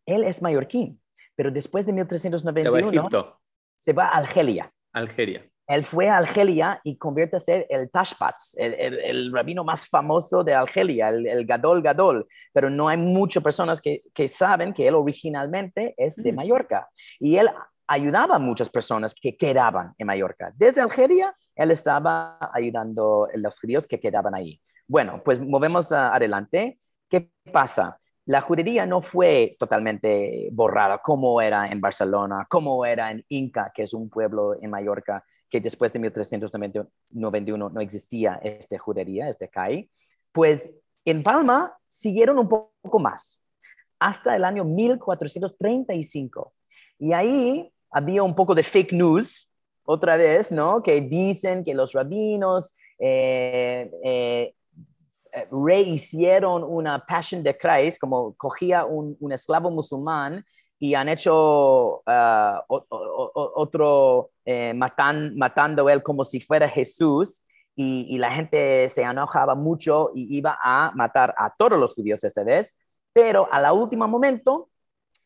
Él 0.04 0.24
es 0.24 0.42
mallorquín, 0.42 1.00
pero 1.36 1.50
después 1.52 1.86
de 1.86 1.92
1391 1.92 2.64
se 2.64 2.70
va 2.70 2.76
a, 2.76 2.90
Egipto. 2.90 3.40
Se 3.76 3.92
va 3.92 4.04
a 4.08 4.16
Argelia. 4.16 4.72
Algeria 4.92 5.48
él 5.68 5.84
fue 5.84 6.08
a 6.08 6.16
Argelia 6.16 6.80
y 6.82 6.96
convierte 6.96 7.36
a 7.36 7.40
ser 7.40 7.66
el 7.68 7.90
Tashpatz, 7.90 8.54
el, 8.56 9.30
rabino 9.30 9.64
más 9.64 9.86
famoso 9.86 10.42
de 10.42 10.54
Argelia, 10.54 11.10
el, 11.10 11.44
Gadol 11.44 11.82
Gadol, 11.82 12.26
pero 12.54 12.70
no 12.70 12.88
hay 12.88 12.96
muchas 12.96 13.42
personas 13.42 13.82
que, 13.82 14.00
saben 14.28 14.72
que 14.72 14.88
él 14.88 14.94
originalmente 14.94 15.94
es 15.98 16.16
de 16.16 16.32
mm. 16.32 16.36
Mallorca. 16.36 16.88
Y 17.20 17.36
él 17.36 17.50
ayudaba 17.86 18.36
a 18.36 18.38
muchas 18.38 18.70
personas 18.70 19.14
que 19.14 19.36
quedaban 19.36 19.92
en 19.98 20.06
Mallorca. 20.06 20.52
Desde 20.56 20.80
Argelia, 20.80 21.36
él 21.54 21.70
estaba 21.70 22.38
ayudando 22.54 23.28
a 23.32 23.36
los 23.36 23.60
judíos 23.60 23.86
que 23.86 24.00
quedaban 24.00 24.34
ahí. 24.34 24.58
Bueno, 24.86 25.20
pues 25.22 25.38
movemos 25.38 25.92
adelante. 25.92 26.78
¿Qué 27.10 27.30
pasa? 27.52 27.98
La 28.24 28.40
judería 28.40 28.86
no 28.86 29.02
fue 29.02 29.54
totalmente 29.58 30.48
borrada 30.52 30.98
como 30.98 31.42
era 31.42 31.68
en 31.68 31.80
Barcelona, 31.80 32.46
como 32.48 32.86
era 32.86 33.10
en 33.10 33.22
Inca, 33.28 33.70
que 33.74 33.82
es 33.82 33.92
un 33.92 34.08
pueblo 34.08 34.54
en 34.58 34.70
Mallorca 34.70 35.22
que 35.50 35.60
después 35.60 35.92
de 35.92 35.98
1391 35.98 37.70
no 37.70 37.80
existía 37.80 38.40
esta 38.42 38.78
judería, 38.78 39.28
este 39.28 39.48
CAI, 39.48 39.88
pues 40.32 40.70
en 41.04 41.22
Palma 41.22 41.76
siguieron 41.86 42.38
un 42.38 42.48
poco 42.48 42.98
más, 42.98 43.40
hasta 43.98 44.36
el 44.36 44.44
año 44.44 44.64
1435. 44.64 46.52
Y 46.98 47.12
ahí 47.12 47.72
había 47.90 48.22
un 48.22 48.34
poco 48.34 48.54
de 48.54 48.62
fake 48.62 48.92
news, 48.92 49.48
otra 49.84 50.16
vez, 50.18 50.52
¿no? 50.52 50.82
Que 50.82 51.00
dicen 51.00 51.64
que 51.64 51.72
los 51.72 51.92
rabinos 51.92 52.76
eh, 52.98 53.90
eh, 54.04 54.54
rehicieron 55.50 56.62
una 56.62 57.04
Passion 57.06 57.42
de 57.42 57.56
Christ, 57.56 57.98
como 57.98 58.34
cogía 58.34 58.84
un, 58.84 59.16
un 59.18 59.32
esclavo 59.32 59.70
musulmán 59.70 60.44
y 60.78 60.94
han 60.94 61.08
hecho 61.08 62.02
uh, 62.06 62.60
otro 63.34 64.30
eh, 64.44 64.72
matan, 64.74 65.36
matando 65.36 65.88
él 65.90 66.02
como 66.02 66.24
si 66.24 66.40
fuera 66.40 66.68
Jesús 66.68 67.42
y, 67.74 68.18
la 68.18 68.30
gente 68.30 68.88
se 68.88 69.02
enojaba 69.02 69.54
mucho 69.54 70.10
y 70.12 70.36
iba 70.36 70.58
a 70.60 70.90
matar 70.96 71.32
a 71.38 71.54
todos 71.56 71.78
los 71.78 71.94
judíos 71.94 72.24
esta 72.24 72.42
vez, 72.42 72.76
pero 73.12 73.48
a 73.52 73.60
la 73.60 73.72
última 73.72 74.08
momento 74.08 74.68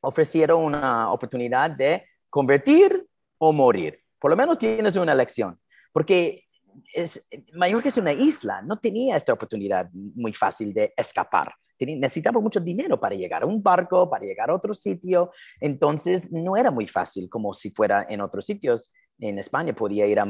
ofrecieron 0.03 0.63
una 0.63 1.11
oportunidad 1.13 1.71
de 1.71 2.05
convertir 2.29 3.07
o 3.39 3.53
morir. 3.53 4.01
Por 4.19 4.31
lo 4.31 4.37
menos 4.37 4.59
tienes 4.59 4.97
una 4.97 5.13
elección, 5.13 5.59
porque 5.93 6.45
es, 6.93 7.27
Mallorca 7.55 7.89
es 7.89 7.97
una 7.97 8.13
isla, 8.13 8.61
no 8.61 8.79
tenía 8.79 9.17
esta 9.17 9.33
oportunidad 9.33 9.89
muy 9.93 10.35
fácil 10.35 10.75
de 10.75 10.93
escapar. 10.97 11.55
Necesitaba 11.87 12.41
mucho 12.41 12.61
dinero 12.61 12.99
para 12.99 13.15
llegar 13.15 13.43
a 13.43 13.47
un 13.47 13.63
barco, 13.63 14.09
para 14.09 14.25
llegar 14.25 14.51
a 14.51 14.55
otro 14.55 14.75
sitio, 14.75 15.31
entonces 15.61 16.31
no 16.31 16.57
era 16.57 16.71
muy 16.71 16.87
fácil 16.87 17.29
como 17.29 17.53
si 17.55 17.71
fuera 17.71 18.07
en 18.09 18.21
otros 18.21 18.45
sitios. 18.47 18.93
En 19.19 19.39
España 19.39 19.75
podía 19.75 20.07
ir 20.07 20.19
a, 20.19 20.27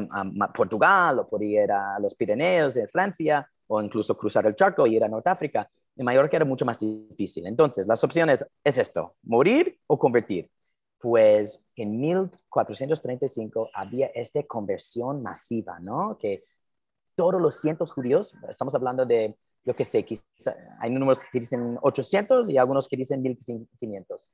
Portugal 0.55 1.19
o 1.19 1.29
podía 1.29 1.65
ir 1.65 1.73
a 1.73 1.99
los 2.01 2.15
Pirineos, 2.15 2.75
de 2.75 2.89
Francia, 2.89 3.49
o 3.67 3.81
incluso 3.81 4.15
cruzar 4.17 4.47
el 4.47 4.55
charco 4.55 4.87
y 4.87 4.97
ir 4.97 5.05
a 5.05 5.09
Norteáfrica. 5.09 5.69
En 5.97 6.05
Mallorca 6.05 6.37
era 6.37 6.45
mucho 6.45 6.65
más 6.65 6.79
difícil. 6.79 7.47
Entonces, 7.47 7.87
las 7.87 8.03
opciones 8.05 8.45
es 8.65 8.79
esto, 8.79 9.17
morir 9.23 9.79
o 9.87 9.99
convertir. 9.99 10.51
Pues 10.99 11.61
en 11.77 12.01
1435 12.01 13.71
había 13.75 14.07
esta 14.15 14.43
conversión 14.45 15.23
masiva, 15.23 15.81
¿no? 15.81 16.17
Que 16.19 16.45
todos 17.15 17.41
los 17.41 17.61
cientos 17.61 17.93
judíos, 17.93 18.35
estamos 18.49 18.75
hablando 18.75 19.05
de, 19.05 19.37
lo 19.65 19.75
que 19.75 19.85
sé, 19.85 20.05
hay 20.81 20.91
números 20.91 21.21
que 21.31 21.39
dicen 21.39 21.79
800 21.81 22.51
y 22.51 22.59
algunos 22.59 22.89
que 22.89 22.97
dicen 22.97 23.23
1500, 23.23 24.31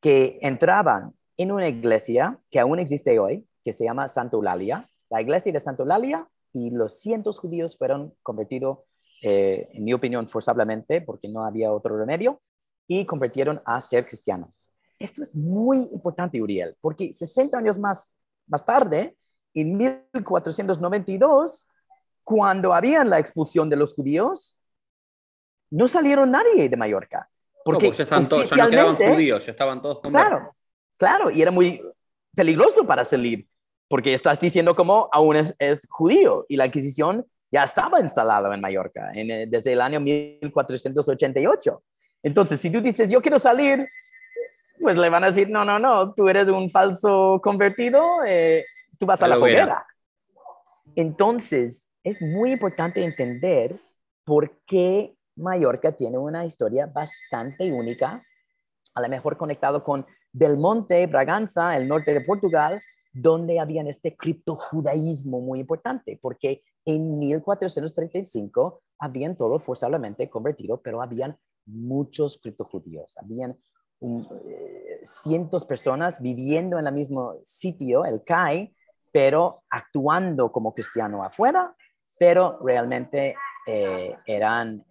que 0.00 0.38
entraban 0.42 1.14
en 1.36 1.52
una 1.52 1.68
iglesia 1.68 2.38
que 2.50 2.60
aún 2.60 2.78
existe 2.78 3.18
hoy, 3.18 3.46
que 3.64 3.72
se 3.72 3.84
llama 3.84 4.08
Santa 4.08 4.36
Eulalia, 4.36 4.88
la 5.08 5.22
iglesia 5.22 5.52
de 5.52 5.60
Santa 5.60 5.82
Eulalia, 5.82 6.28
y 6.52 6.70
los 6.70 7.00
cientos 7.00 7.38
judíos 7.38 7.78
fueron 7.78 8.14
convertidos, 8.22 8.80
eh, 9.22 9.68
en 9.72 9.84
mi 9.84 9.92
opinión, 9.92 10.28
forzablemente, 10.28 11.00
porque 11.00 11.28
no 11.28 11.44
había 11.44 11.72
otro 11.72 11.96
remedio, 11.96 12.40
y 12.86 13.06
convirtieron 13.06 13.62
a 13.64 13.80
ser 13.80 14.06
cristianos. 14.06 14.70
Esto 14.98 15.22
es 15.22 15.34
muy 15.34 15.88
importante, 15.92 16.42
Uriel, 16.42 16.76
porque 16.80 17.12
60 17.12 17.56
años 17.56 17.78
más, 17.78 18.16
más 18.46 18.64
tarde, 18.66 19.16
en 19.54 19.76
1492, 19.76 21.69
cuando 22.30 22.72
había 22.72 23.02
la 23.02 23.18
expulsión 23.18 23.68
de 23.68 23.74
los 23.74 23.92
judíos, 23.92 24.56
no 25.68 25.88
salieron 25.88 26.30
nadie 26.30 26.68
de 26.68 26.76
Mallorca. 26.76 27.28
Porque 27.64 27.90
ya, 27.90 28.04
estaban 28.04 28.28
todos, 28.28 28.48
ya 28.50 28.66
no 28.66 28.70
quedaban 28.70 28.94
judíos, 28.94 29.44
ya 29.44 29.50
estaban 29.50 29.82
todos 29.82 30.00
Claro, 30.00 30.54
claro, 30.96 31.28
y 31.32 31.42
era 31.42 31.50
muy 31.50 31.82
peligroso 32.32 32.86
para 32.86 33.02
salir, 33.02 33.48
porque 33.88 34.14
estás 34.14 34.38
diciendo 34.38 34.76
como 34.76 35.08
aún 35.10 35.34
es, 35.34 35.56
es 35.58 35.88
judío 35.90 36.46
y 36.48 36.56
la 36.56 36.66
Inquisición 36.66 37.26
ya 37.50 37.64
estaba 37.64 37.98
instalada 37.98 38.54
en 38.54 38.60
Mallorca 38.60 39.10
en, 39.12 39.50
desde 39.50 39.72
el 39.72 39.80
año 39.80 39.98
1488. 39.98 41.82
Entonces, 42.22 42.60
si 42.60 42.70
tú 42.70 42.80
dices, 42.80 43.10
yo 43.10 43.20
quiero 43.20 43.40
salir, 43.40 43.88
pues 44.80 44.96
le 44.96 45.10
van 45.10 45.24
a 45.24 45.26
decir, 45.26 45.50
no, 45.50 45.64
no, 45.64 45.80
no, 45.80 46.14
tú 46.14 46.28
eres 46.28 46.46
un 46.46 46.70
falso 46.70 47.40
convertido, 47.42 48.22
eh, 48.24 48.64
tú 49.00 49.06
vas 49.06 49.20
a, 49.20 49.26
la 49.26 49.36
hoguera. 49.36 49.84
Entonces, 50.94 51.89
es 52.02 52.20
muy 52.22 52.52
importante 52.52 53.04
entender 53.04 53.80
por 54.24 54.58
qué 54.66 55.16
Mallorca 55.36 55.92
tiene 55.92 56.18
una 56.18 56.44
historia 56.44 56.86
bastante 56.86 57.72
única, 57.72 58.22
a 58.94 59.00
lo 59.00 59.08
mejor 59.08 59.36
conectado 59.36 59.82
con 59.82 60.06
Belmonte, 60.32 61.06
Braganza, 61.06 61.76
el 61.76 61.88
norte 61.88 62.14
de 62.14 62.20
Portugal, 62.20 62.80
donde 63.12 63.58
habían 63.58 63.88
este 63.88 64.16
criptojudaísmo 64.16 65.40
muy 65.40 65.60
importante, 65.60 66.18
porque 66.20 66.60
en 66.84 67.18
1435 67.18 68.82
habían 68.98 69.36
todos 69.36 69.62
forzablemente 69.62 70.30
convertido, 70.30 70.80
pero 70.80 71.02
habían 71.02 71.36
muchos 71.66 72.38
criptojudíos, 72.40 73.16
habían 73.18 73.58
eh, 74.00 75.00
cientos 75.02 75.62
de 75.62 75.68
personas 75.68 76.20
viviendo 76.20 76.78
en 76.78 76.86
el 76.86 76.94
mismo 76.94 77.34
sitio, 77.42 78.04
el 78.04 78.22
CAI, 78.22 78.74
pero 79.12 79.54
actuando 79.68 80.52
como 80.52 80.72
cristiano 80.72 81.24
afuera, 81.24 81.74
pero 82.20 82.58
realmente 82.62 83.34
eh, 83.66 84.14
eran, 84.26 84.84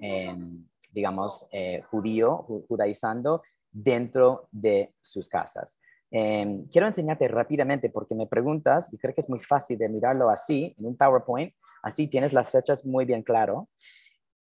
digamos, 0.91 1.45
eh, 1.51 1.83
judío, 1.91 2.37
judaizando 2.67 3.43
dentro 3.71 4.47
de 4.51 4.95
sus 4.99 5.29
casas. 5.29 5.79
Em, 6.09 6.67
quiero 6.69 6.87
enseñarte 6.87 7.27
rápidamente 7.27 7.91
porque 7.91 8.15
me 8.15 8.25
preguntas, 8.25 8.91
y 8.91 8.97
creo 8.97 9.13
que 9.13 9.21
es 9.21 9.29
muy 9.29 9.39
fácil 9.39 9.77
de 9.77 9.89
mirarlo 9.89 10.31
así, 10.31 10.75
en 10.79 10.87
un 10.87 10.97
PowerPoint, 10.97 11.53
así 11.83 12.07
tienes 12.07 12.33
las 12.33 12.49
fechas 12.49 12.83
muy 12.83 13.05
bien 13.05 13.21
claro. 13.21 13.69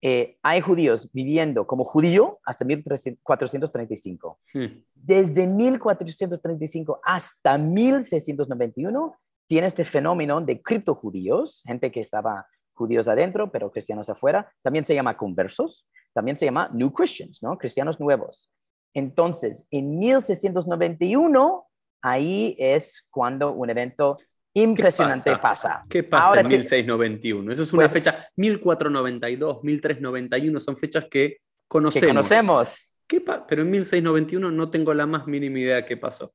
Eh, 0.01 0.37
hay 0.41 0.61
judíos 0.61 1.11
viviendo 1.11 1.67
como 1.67 1.83
judío 1.83 2.39
hasta 2.45 2.63
1435. 2.63 4.39
Hmm. 4.53 4.65
Desde 4.93 5.45
1435 5.45 7.01
hasta 7.03 7.57
1691 7.57 9.15
tiene 9.47 9.67
este 9.67 9.83
fenómeno 9.83 10.39
de 10.39 10.61
criptojudíos, 10.61 11.63
gente 11.65 11.91
que 11.91 11.99
estaba 11.99 12.47
judíos 12.77 13.07
adentro, 13.07 13.51
pero 13.51 13.71
cristianos 13.71 14.09
afuera. 14.09 14.49
También 14.61 14.85
se 14.85 14.95
llama 14.95 15.17
conversos, 15.17 15.85
también 16.13 16.37
se 16.37 16.45
llama 16.45 16.69
New 16.73 16.93
Christians, 16.93 17.43
¿no? 17.43 17.57
Cristianos 17.57 17.99
nuevos. 17.99 18.51
Entonces, 18.93 19.65
en 19.71 19.99
1691, 19.99 21.67
ahí 22.01 22.55
es 22.57 23.05
cuando 23.09 23.51
un 23.51 23.69
evento 23.69 24.17
impresionante 24.53 25.35
pasa? 25.37 25.85
¿Qué 25.89 26.03
pasa 26.03 26.39
en 26.39 26.47
1691? 26.47 27.51
Eso 27.51 27.63
es 27.63 27.73
una 27.73 27.83
pues 27.83 27.91
fecha, 27.91 28.15
1492, 28.35 29.63
1391, 29.63 30.59
son 30.59 30.77
fechas 30.77 31.05
que 31.09 31.37
conocemos. 31.67 32.01
Que 32.01 32.07
conocemos. 32.07 32.95
¿Qué 33.07 33.21
Pero 33.21 33.61
en 33.61 33.71
1691 33.71 34.51
no 34.51 34.69
tengo 34.69 34.93
la 34.93 35.05
más 35.05 35.27
mínima 35.27 35.59
idea 35.59 35.85
qué 35.85 35.95
pasó. 35.95 36.33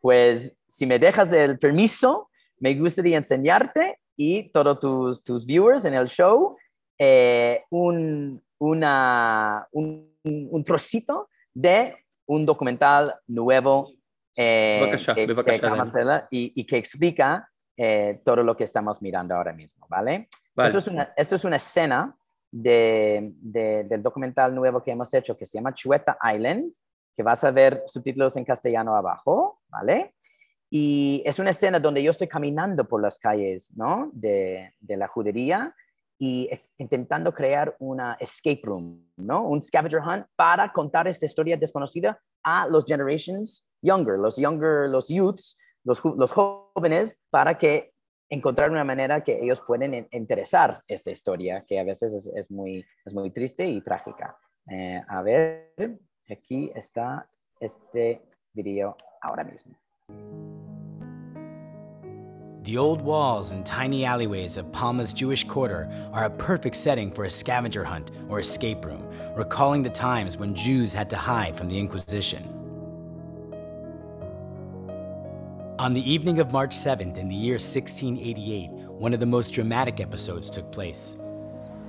Pues 0.00 0.56
si 0.66 0.86
me 0.86 0.98
dejas 0.98 1.32
el 1.32 1.58
permiso, 1.58 2.30
me 2.58 2.74
gustaría 2.74 3.16
enseñarte 3.16 3.98
y 4.16 4.50
todos 4.50 4.80
tus, 4.80 5.24
tus 5.24 5.44
viewers 5.46 5.84
en 5.84 5.94
el 5.94 6.08
show 6.08 6.56
eh, 6.98 7.64
un, 7.70 8.42
una, 8.58 9.66
un, 9.72 10.16
un, 10.22 10.62
trocito 10.62 11.28
de 11.52 11.96
un 12.26 12.46
documental 12.46 13.14
nuevo 13.26 13.92
eh, 14.36 14.96
y, 16.30 16.52
y, 16.54 16.64
que 16.64 16.76
explica 16.76 17.48
eh, 17.76 18.20
todo 18.24 18.42
lo 18.42 18.56
que 18.56 18.64
estamos 18.64 19.02
mirando 19.02 19.34
ahora 19.34 19.52
mismo, 19.52 19.86
¿vale? 19.88 20.28
Esto, 20.56 20.78
es 20.78 20.86
una, 20.86 21.12
esto 21.16 21.34
es 21.34 21.44
una 21.44 21.56
escena 21.56 22.16
de, 22.50 23.32
del 23.42 24.00
documental 24.00 24.54
nuevo 24.54 24.80
que 24.80 24.92
hemos 24.92 25.12
hecho 25.12 25.36
que 25.36 25.44
se 25.44 25.58
llama 25.58 25.74
Chueta 25.74 26.16
Island, 26.32 26.72
que 27.16 27.22
vas 27.24 27.42
a 27.42 27.50
ver 27.50 27.82
subtítulos 27.86 28.36
en 28.36 28.44
castellano 28.44 28.94
abajo, 28.96 29.60
¿vale? 29.68 30.14
Y 30.76 31.22
es 31.24 31.38
una 31.38 31.50
escena 31.50 31.78
donde 31.78 32.02
yo 32.02 32.10
estoy 32.10 32.26
caminando 32.26 32.84
por 32.84 33.00
las 33.00 33.16
calles, 33.16 33.70
¿no? 33.76 34.10
De, 34.12 34.74
de 34.80 34.96
la 34.96 35.06
judería 35.06 35.72
y 36.18 36.50
intentando 36.78 37.32
crear 37.32 37.76
una 37.78 38.16
escape 38.18 38.60
room, 38.64 39.08
¿no? 39.16 39.46
Un 39.46 39.62
scavenger 39.62 40.00
hunt 40.00 40.26
para 40.34 40.72
contar 40.72 41.06
esta 41.06 41.26
historia 41.26 41.56
desconocida 41.56 42.20
a 42.42 42.66
los 42.66 42.86
generations 42.86 43.64
younger, 43.82 44.18
los 44.18 44.34
younger, 44.36 44.88
los 44.88 45.06
youths, 45.06 45.56
los, 45.84 46.04
los 46.04 46.32
jóvenes, 46.32 47.20
para 47.30 47.56
que 47.56 47.92
encontrar 48.28 48.72
una 48.72 48.82
manera 48.82 49.22
que 49.22 49.44
ellos 49.44 49.62
pueden 49.64 50.08
interesar 50.10 50.82
esta 50.88 51.12
historia, 51.12 51.62
que 51.68 51.78
a 51.78 51.84
veces 51.84 52.12
es, 52.12 52.26
es 52.34 52.50
muy, 52.50 52.84
es 53.04 53.14
muy 53.14 53.30
triste 53.30 53.64
y 53.64 53.80
trágica. 53.80 54.36
Eh, 54.68 55.00
a 55.06 55.22
ver, 55.22 56.00
aquí 56.28 56.72
está 56.74 57.30
este 57.60 58.22
video 58.52 58.96
ahora 59.22 59.44
mismo. 59.44 59.76
The 62.64 62.78
old 62.78 63.02
walls 63.02 63.50
and 63.50 63.64
tiny 63.64 64.06
alleyways 64.06 64.56
of 64.56 64.72
Palma's 64.72 65.12
Jewish 65.12 65.44
quarter 65.44 65.86
are 66.14 66.24
a 66.24 66.30
perfect 66.30 66.76
setting 66.76 67.12
for 67.12 67.24
a 67.24 67.30
scavenger 67.30 67.84
hunt 67.84 68.10
or 68.30 68.40
escape 68.40 68.86
room, 68.86 69.06
recalling 69.36 69.82
the 69.82 69.90
times 69.90 70.38
when 70.38 70.54
Jews 70.54 70.94
had 70.94 71.10
to 71.10 71.16
hide 71.18 71.54
from 71.54 71.68
the 71.68 71.78
Inquisition. 71.78 72.42
On 75.78 75.92
the 75.92 76.10
evening 76.10 76.38
of 76.38 76.52
March 76.52 76.70
7th 76.70 77.18
in 77.18 77.28
the 77.28 77.34
year 77.34 77.56
1688, 77.56 78.70
one 78.92 79.12
of 79.12 79.20
the 79.20 79.26
most 79.26 79.50
dramatic 79.50 80.00
episodes 80.00 80.48
took 80.48 80.72
place. 80.72 81.18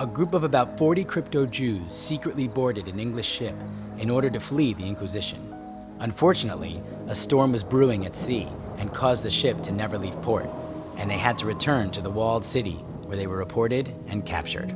A 0.02 0.08
group 0.08 0.34
of 0.34 0.44
about 0.44 0.78
40 0.78 1.06
crypto 1.06 1.46
Jews 1.46 1.90
secretly 1.90 2.50
boarded 2.50 2.90
an 2.90 3.00
English 3.00 3.30
ship 3.30 3.56
in 4.02 4.10
order 4.10 4.30
to 4.30 4.42
flee 4.42 4.74
the 4.74 4.86
Inquisition. 4.86 5.40
Unfortunately, 6.02 6.82
a 7.08 7.16
storm 7.16 7.54
was 7.54 7.64
brewing 7.64 8.06
at 8.06 8.14
sea 8.14 8.50
and 8.78 8.94
caused 8.94 9.24
the 9.24 9.30
ship 9.30 9.62
to 9.62 9.72
never 9.72 9.98
leave 9.98 10.22
port 10.22 10.50
and 10.98 11.10
they 11.10 11.18
had 11.18 11.38
to 11.40 11.46
return 11.46 11.92
to 11.92 12.02
the 12.02 12.10
walled 12.10 12.46
city 12.46 12.76
where 13.06 13.18
they 13.18 13.28
were 13.28 13.38
reported 13.38 13.94
and 14.08 14.26
captured. 14.26 14.74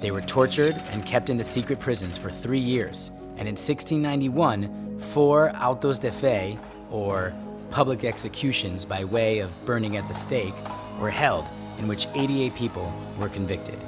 They 0.00 0.10
were 0.10 0.20
tortured 0.20 0.74
and 0.90 1.06
kept 1.06 1.30
in 1.30 1.36
the 1.36 1.44
secret 1.44 1.78
prisons 1.78 2.18
for 2.18 2.30
three 2.30 2.58
years, 2.58 3.10
and 3.36 3.48
in 3.48 3.54
1691, 3.54 4.98
four 4.98 5.52
autos 5.56 5.98
de 5.98 6.10
fe, 6.10 6.58
or 6.90 7.32
public 7.70 8.04
executions 8.04 8.84
by 8.84 9.04
way 9.04 9.38
of 9.38 9.64
burning 9.64 9.96
at 9.96 10.06
the 10.08 10.14
stake, 10.14 10.54
were 10.98 11.10
held 11.10 11.48
in 11.78 11.88
which 11.88 12.06
88 12.14 12.54
people 12.54 12.92
were 13.18 13.28
convicted. 13.28 13.78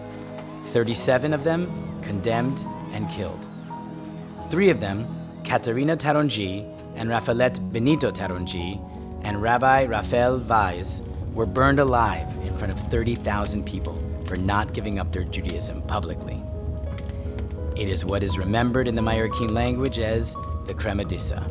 37 0.65 1.33
of 1.33 1.45
them 1.45 2.01
condemned 2.03 2.65
and 2.93 3.09
killed. 3.11 3.47
Three 4.51 4.71
of 4.71 4.81
them, 4.81 5.07
Caterina 5.45 5.97
Taronji 5.97 6.71
and 6.97 7.11
Rafaelette 7.11 7.73
Benito 7.73 8.11
Taronji, 8.11 8.81
and 9.25 9.41
Rabbi 9.41 9.87
Raphael 9.87 10.39
Weiss 10.39 11.03
were 11.33 11.47
burned 11.47 11.81
alive 11.81 12.37
in 12.45 12.57
front 12.57 12.73
of 12.73 12.79
30,000 12.91 13.65
people 13.65 14.01
for 14.27 14.37
not 14.37 14.73
giving 14.73 14.99
up 14.99 15.11
their 15.11 15.25
Judaism 15.25 15.83
publicly. 15.83 16.41
It 17.77 17.89
is 17.89 18.05
what 18.05 18.23
is 18.23 18.39
remembered 18.39 18.87
in 18.87 18.95
the 18.95 19.03
Mallorquin 19.03 19.51
language 19.51 19.99
as 19.99 20.35
the 20.67 20.75
Cremadissa. 20.75 21.43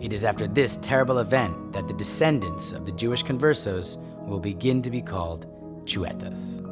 It 0.00 0.12
is 0.12 0.24
after 0.24 0.46
this 0.46 0.76
terrible 0.76 1.18
event 1.18 1.72
that 1.72 1.88
the 1.88 1.94
descendants 1.94 2.72
of 2.72 2.86
the 2.86 2.92
Jewish 2.92 3.24
conversos 3.24 3.96
will 4.26 4.40
begin 4.40 4.82
to 4.82 4.90
be 4.90 5.02
called 5.02 5.46
Chuetas. 5.84 6.69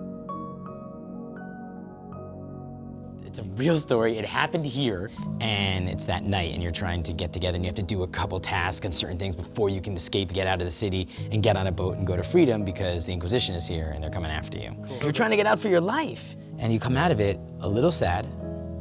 It's 3.38 3.46
a 3.46 3.50
real 3.52 3.76
story. 3.76 4.18
It 4.18 4.24
happened 4.24 4.66
here, 4.66 5.10
and 5.40 5.88
it's 5.88 6.06
that 6.06 6.24
night, 6.24 6.54
and 6.54 6.60
you're 6.60 6.72
trying 6.72 7.04
to 7.04 7.12
get 7.12 7.32
together, 7.32 7.54
and 7.54 7.64
you 7.64 7.68
have 7.68 7.76
to 7.76 7.84
do 7.84 8.02
a 8.02 8.08
couple 8.08 8.40
tasks 8.40 8.84
and 8.84 8.92
certain 8.92 9.16
things 9.16 9.36
before 9.36 9.70
you 9.70 9.80
can 9.80 9.94
escape, 9.94 10.32
get 10.32 10.48
out 10.48 10.60
of 10.60 10.66
the 10.66 10.72
city, 10.72 11.06
and 11.30 11.40
get 11.40 11.56
on 11.56 11.68
a 11.68 11.72
boat 11.72 11.98
and 11.98 12.04
go 12.04 12.16
to 12.16 12.22
freedom 12.24 12.64
because 12.64 13.06
the 13.06 13.12
Inquisition 13.12 13.54
is 13.54 13.68
here 13.68 13.92
and 13.94 14.02
they're 14.02 14.10
coming 14.10 14.32
after 14.32 14.58
you. 14.58 14.72
Cool. 14.72 14.98
You're 15.04 15.12
trying 15.12 15.30
to 15.30 15.36
get 15.36 15.46
out 15.46 15.60
for 15.60 15.68
your 15.68 15.80
life, 15.80 16.34
and 16.58 16.72
you 16.72 16.80
come 16.80 16.96
out 16.96 17.12
of 17.12 17.20
it 17.20 17.38
a 17.60 17.68
little 17.68 17.92
sad, 17.92 18.26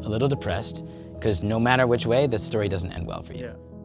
a 0.02 0.10
little 0.10 0.28
depressed, 0.28 0.84
because 1.14 1.44
no 1.44 1.60
matter 1.60 1.86
which 1.86 2.08
way, 2.08 2.26
the 2.26 2.40
story 2.40 2.68
doesn't 2.68 2.92
end 2.94 3.06
well 3.06 3.22
for 3.22 3.34
you. 3.34 3.46
Yeah. 3.46 3.77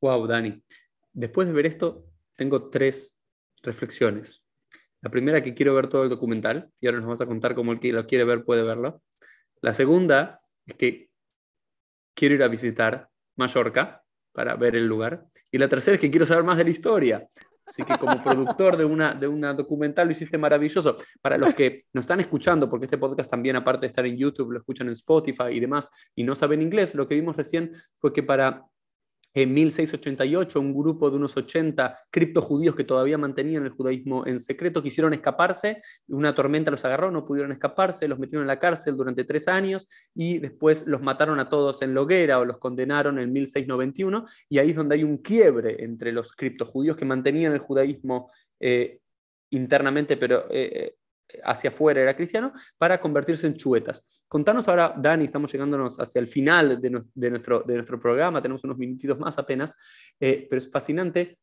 Wow, 0.00 0.26
Dani. 0.26 0.62
Después 1.12 1.46
de 1.46 1.52
ver 1.52 1.66
esto, 1.66 2.06
tengo 2.36 2.70
tres 2.70 3.14
reflexiones. 3.62 4.42
La 5.02 5.10
primera, 5.10 5.42
que 5.42 5.54
quiero 5.54 5.74
ver 5.74 5.88
todo 5.88 6.04
el 6.04 6.10
documental, 6.10 6.70
y 6.80 6.86
ahora 6.86 7.00
nos 7.00 7.08
vas 7.08 7.20
a 7.20 7.26
contar 7.26 7.54
cómo 7.54 7.72
el 7.72 7.80
que 7.80 7.92
lo 7.92 8.06
quiere 8.06 8.24
ver 8.24 8.44
puede 8.44 8.62
verlo. 8.62 9.02
La 9.60 9.74
segunda 9.74 10.40
es 10.66 10.74
que 10.74 11.10
quiero 12.14 12.34
ir 12.34 12.42
a 12.42 12.48
visitar 12.48 13.08
Mallorca 13.36 14.02
para 14.32 14.56
ver 14.56 14.76
el 14.76 14.86
lugar. 14.86 15.24
Y 15.50 15.58
la 15.58 15.68
tercera 15.68 15.94
es 15.94 16.00
que 16.00 16.10
quiero 16.10 16.26
saber 16.26 16.44
más 16.44 16.56
de 16.56 16.64
la 16.64 16.70
historia. 16.70 17.28
Así 17.66 17.84
que 17.84 17.96
como 17.98 18.22
productor 18.22 18.76
de 18.76 18.84
una, 18.84 19.14
de 19.14 19.28
una 19.28 19.54
documental 19.54 20.06
lo 20.06 20.12
hiciste 20.12 20.36
maravilloso. 20.36 20.96
Para 21.20 21.38
los 21.38 21.54
que 21.54 21.84
nos 21.92 22.04
están 22.04 22.20
escuchando, 22.20 22.68
porque 22.68 22.86
este 22.86 22.98
podcast 22.98 23.30
también, 23.30 23.56
aparte 23.56 23.82
de 23.82 23.88
estar 23.88 24.04
en 24.06 24.16
YouTube, 24.16 24.52
lo 24.52 24.58
escuchan 24.58 24.88
en 24.88 24.94
Spotify 24.94 25.50
y 25.52 25.60
demás, 25.60 25.88
y 26.14 26.24
no 26.24 26.34
saben 26.34 26.62
inglés, 26.62 26.94
lo 26.94 27.06
que 27.06 27.14
vimos 27.14 27.36
recién 27.36 27.72
fue 27.98 28.12
que 28.12 28.22
para 28.22 28.64
en 29.34 29.54
1688, 29.54 30.60
un 30.60 30.74
grupo 30.74 31.10
de 31.10 31.16
unos 31.16 31.36
80 31.36 31.98
criptojudíos 32.10 32.74
que 32.74 32.84
todavía 32.84 33.18
mantenían 33.18 33.64
el 33.64 33.70
judaísmo 33.70 34.26
en 34.26 34.40
secreto 34.40 34.82
quisieron 34.82 35.12
escaparse, 35.14 35.78
una 36.08 36.34
tormenta 36.34 36.70
los 36.70 36.84
agarró, 36.84 37.10
no 37.10 37.24
pudieron 37.24 37.52
escaparse, 37.52 38.08
los 38.08 38.18
metieron 38.18 38.42
en 38.42 38.48
la 38.48 38.58
cárcel 38.58 38.96
durante 38.96 39.24
tres 39.24 39.46
años 39.48 39.86
y 40.14 40.38
después 40.38 40.86
los 40.86 41.00
mataron 41.00 41.38
a 41.38 41.48
todos 41.48 41.82
en 41.82 41.94
Loguera 41.94 42.38
o 42.38 42.44
los 42.44 42.58
condenaron 42.58 43.18
en 43.18 43.32
1691 43.32 44.24
y 44.48 44.58
ahí 44.58 44.70
es 44.70 44.76
donde 44.76 44.96
hay 44.96 45.04
un 45.04 45.18
quiebre 45.18 45.84
entre 45.84 46.12
los 46.12 46.32
criptojudíos 46.32 46.96
que 46.96 47.04
mantenían 47.04 47.52
el 47.52 47.60
judaísmo 47.60 48.30
eh, 48.58 49.00
internamente, 49.50 50.16
pero 50.16 50.46
eh, 50.50 50.94
hacia 51.44 51.70
afuera 51.70 52.00
era 52.00 52.16
cristiano, 52.16 52.52
para 52.78 53.00
convertirse 53.00 53.46
en 53.46 53.54
chuetas. 53.54 54.24
Contanos 54.28 54.68
ahora, 54.68 54.94
Dani, 54.96 55.24
estamos 55.24 55.52
llegándonos 55.52 55.98
hacia 55.98 56.20
el 56.20 56.26
final 56.26 56.80
de, 56.80 56.90
nuestro, 56.90 57.60
de 57.62 57.74
nuestro 57.74 58.00
programa, 58.00 58.42
tenemos 58.42 58.64
unos 58.64 58.78
minutitos 58.78 59.18
más 59.18 59.38
apenas, 59.38 59.74
eh, 60.18 60.46
pero 60.48 60.58
es 60.58 60.70
fascinante. 60.70 61.38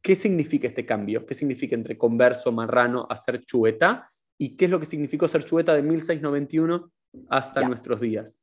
¿Qué 0.00 0.14
significa 0.14 0.68
este 0.68 0.86
cambio? 0.86 1.26
¿Qué 1.26 1.34
significa 1.34 1.74
entre 1.74 1.98
converso 1.98 2.52
marrano 2.52 3.06
a 3.10 3.16
ser 3.16 3.44
chueta? 3.44 4.08
¿Y 4.38 4.56
qué 4.56 4.66
es 4.66 4.70
lo 4.70 4.78
que 4.78 4.86
significó 4.86 5.26
ser 5.26 5.44
chueta 5.44 5.74
de 5.74 5.82
1691 5.82 6.90
hasta 7.28 7.62
nuestros 7.62 8.00
días? 8.00 8.38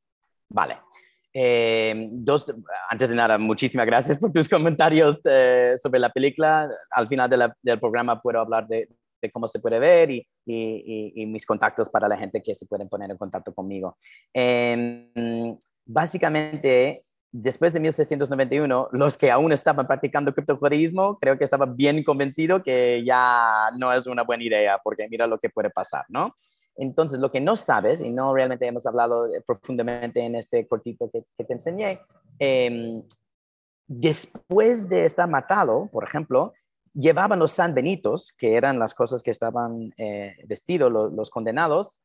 Vale. 0.48 0.78
Eh, 1.32 2.08
dos, 2.12 2.50
antes 2.88 3.10
de 3.10 3.14
nada, 3.14 3.36
muchísimas 3.36 3.84
gracias 3.84 4.16
por 4.16 4.32
tus 4.32 4.48
comentarios 4.48 5.20
eh, 5.24 5.74
sobre 5.76 6.00
la 6.00 6.10
película. 6.10 6.68
Al 6.90 7.08
final 7.08 7.54
del 7.62 7.80
programa 7.80 8.20
puedo 8.20 8.40
hablar 8.40 8.66
de, 8.66 8.88
de 9.20 9.30
cómo 9.30 9.48
se 9.48 9.60
puede 9.60 9.78
ver 9.78 10.10
y, 10.10 11.26
mis 11.26 11.44
contactos 11.44 11.88
para 11.88 12.08
la 12.08 12.16
gente 12.16 12.42
que 12.42 12.54
se 12.54 12.66
pueden 12.66 12.88
poner 12.88 13.10
en 13.10 13.16
contacto 13.16 13.54
conmigo. 13.54 13.96
Em, 14.32 15.56
básicamente, 15.84 17.04
después 17.32 17.72
de 17.72 17.80
1691, 17.80 18.88
los 18.92 19.16
que 19.16 19.30
aún 19.30 19.52
estaban 19.52 19.86
practicando 19.86 20.32
criptojudaísmo, 20.32 21.18
creo 21.18 21.36
que 21.38 21.44
estaban 21.44 21.76
bien 21.76 22.02
convencidos 22.04 22.62
que 22.62 23.02
ya 23.04 23.70
no 23.78 23.92
es 23.92 24.06
una 24.06 24.22
buena 24.22 24.44
idea, 24.44 24.78
porque 24.82 25.08
mira 25.08 25.26
lo 25.26 25.38
que 25.38 25.50
puede 25.50 25.70
pasar, 25.70 26.04
¿no? 26.08 26.34
Entonces, 26.76 27.18
lo 27.18 27.30
que 27.30 27.40
no 27.40 27.56
sabes, 27.56 28.02
y 28.02 28.10
no 28.10 28.34
realmente 28.34 28.66
hemos 28.66 28.86
hablado 28.86 29.26
profundamente 29.46 30.20
en 30.20 30.34
este 30.34 30.66
cortito 30.68 31.10
que, 31.10 31.24
te 31.44 31.52
enseñé, 31.52 32.00
eh, 32.38 33.02
después 33.86 34.88
de 34.88 35.04
estar 35.04 35.28
matado, 35.28 35.88
por 35.90 36.04
ejemplo, 36.04 36.52
llevaban 36.96 37.38
los 37.38 37.52
San 37.52 37.74
Benitos, 37.74 38.32
que 38.38 38.54
eran 38.54 38.78
las 38.78 38.94
cosas 38.94 39.22
que 39.22 39.30
estaban 39.30 39.92
eh, 39.98 40.34
vestidos 40.46 40.90
los, 40.90 41.30
condenados, 41.30 42.00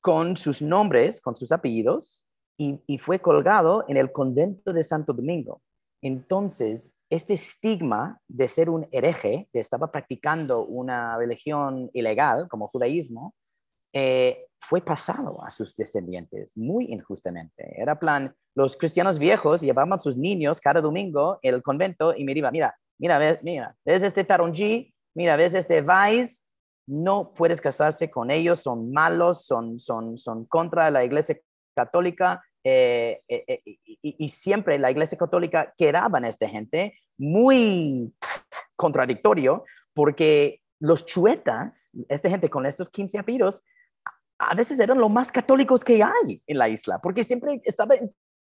con 0.00 0.36
sus 0.36 0.62
nombres, 0.62 1.20
con 1.20 1.36
sus 1.36 1.50
apellidos, 1.52 2.24
y, 2.58 2.98
fue 2.98 3.18
colgado 3.18 3.84
en 3.86 3.98
el 3.98 4.12
convento 4.12 4.72
de 4.72 4.82
Santo 4.82 5.12
Domingo. 5.12 5.60
Entonces, 6.00 6.94
este 7.10 7.34
estigma 7.34 8.18
de 8.28 8.48
ser 8.48 8.70
un 8.70 8.86
hereje, 8.92 9.46
que 9.52 9.60
estaba 9.60 9.92
practicando 9.92 10.64
una 10.64 11.18
religión 11.18 11.90
ilegal 11.92 12.48
como 12.48 12.68
judaísmo, 12.68 13.34
eh, 13.92 14.46
fue 14.58 14.80
pasado 14.80 15.42
a 15.44 15.50
sus 15.50 15.76
descendientes 15.76 16.56
muy 16.56 16.86
injustamente. 16.92 17.74
Era 17.80 17.98
plan, 17.98 18.34
los 18.54 18.76
cristianos 18.76 19.18
viejos 19.18 19.60
llevaban 19.60 19.92
a 19.92 19.98
sus 19.98 20.16
niños 20.16 20.60
cada 20.60 20.80
domingo 20.80 21.38
el 21.42 21.62
convento 21.62 22.14
y 22.16 22.24
me 22.24 22.32
iba, 22.32 22.50
mira, 22.50 22.74
Mira, 22.98 23.18
ves, 23.18 23.42
mira, 23.42 23.76
ves 23.84 24.02
este 24.02 24.24
Taronji, 24.24 24.94
mira, 25.14 25.36
ves 25.36 25.54
este 25.54 25.82
Vice, 25.82 26.42
no 26.86 27.32
puedes 27.34 27.60
casarse 27.60 28.10
con 28.10 28.30
ellos, 28.30 28.60
son 28.60 28.92
malos, 28.92 29.44
son, 29.44 29.78
son, 29.80 30.16
son 30.16 30.44
contra 30.46 30.90
la 30.90 31.04
iglesia 31.04 31.38
católica. 31.74 32.42
Eh, 32.64 33.22
eh, 33.28 33.44
eh, 33.46 33.78
y, 34.02 34.28
siempre 34.28 34.76
la 34.78 34.90
iglesia 34.90 35.16
católica 35.16 35.72
quedaban 35.78 36.24
a 36.24 36.28
esta 36.28 36.48
gente 36.48 36.98
muy 37.16 38.12
contradictorio 38.76 39.64
porque 39.94 40.60
los 40.80 41.06
chuetas, 41.06 41.92
esta 42.08 42.28
gente 42.28 42.50
con 42.50 42.66
estos 42.66 42.90
15 42.90 43.18
apellidos, 43.18 43.62
a 44.38 44.54
veces 44.54 44.80
eran 44.80 44.98
los 44.98 45.10
más 45.10 45.30
católicos 45.30 45.84
que 45.84 46.02
hay 46.02 46.42
en 46.46 46.58
la 46.58 46.68
isla, 46.68 46.98
porque 46.98 47.22
siempre 47.22 47.60
estaba 47.64 47.94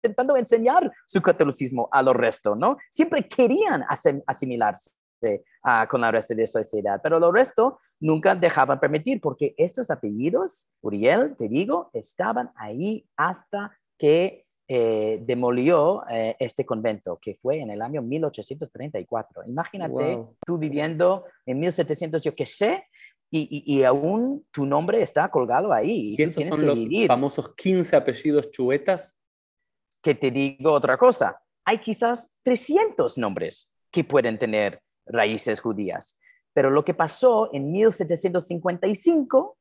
intentando 0.04 0.36
enseñar 0.36 0.92
su 1.06 1.22
catolicismo 1.22 1.88
a 1.92 2.02
los 2.02 2.16
resto, 2.16 2.56
¿no? 2.56 2.78
Siempre 2.90 3.28
querían 3.28 3.84
asimilarse 4.26 4.94
uh, 5.24 5.88
con 5.88 6.02
la 6.02 6.12
resto 6.12 6.34
de 6.34 6.42
la 6.42 6.48
sociedad, 6.48 7.00
pero 7.04 7.20
los 7.20 7.32
resto 7.32 7.80
nunca 8.00 8.34
dejaban 8.34 8.80
permitir, 8.80 9.22
porque 9.22 9.54
estos 9.58 9.92
apellidos, 9.92 10.70
Uriel, 10.82 11.36
te 11.38 11.48
digo, 11.48 11.92
estaban 11.94 12.52
ahí 12.56 13.06
hasta 13.16 13.78
que 14.00 14.46
eh, 14.68 15.20
demolió 15.22 16.04
eh, 16.10 16.36
este 16.40 16.66
convento, 16.66 17.20
que 17.22 17.36
fue 17.36 17.60
en 17.60 17.70
el 17.70 17.82
año 17.82 18.02
1834. 18.02 19.44
Imagínate 19.46 20.26
tú 20.46 20.58
viviendo 20.58 21.26
en 21.46 21.60
1700, 21.60 22.24
yo 22.24 22.34
qué 22.34 22.46
sé, 22.48 22.86
y, 23.34 23.64
y, 23.66 23.84
aún 23.84 24.46
tu 24.52 24.66
nombre 24.66 25.02
está 25.02 25.30
colgado 25.30 25.72
ahí. 25.72 26.16
Y, 26.18 26.22
esos 26.22 26.44
son 26.44 26.66
los 26.66 26.80
famosos 27.08 27.56
15 27.56 27.96
apellidos 27.96 28.52
chuetas 28.52 29.16
que 30.02 30.16
te 30.16 30.32
digo 30.32 30.72
otra 30.72 30.98
cosa. 30.98 31.42
Hay 31.66 31.78
quizás 31.78 32.34
300 32.44 33.18
nombres 33.18 33.72
que 33.92 34.04
pueden 34.04 34.40
tener 34.40 34.82
raíces 35.06 35.60
judías. 35.60 36.18
Pero 36.54 36.70
lo 36.70 36.84
que 36.84 36.94
pasó 36.94 37.50
en 37.54 37.72
1755, 37.72 39.58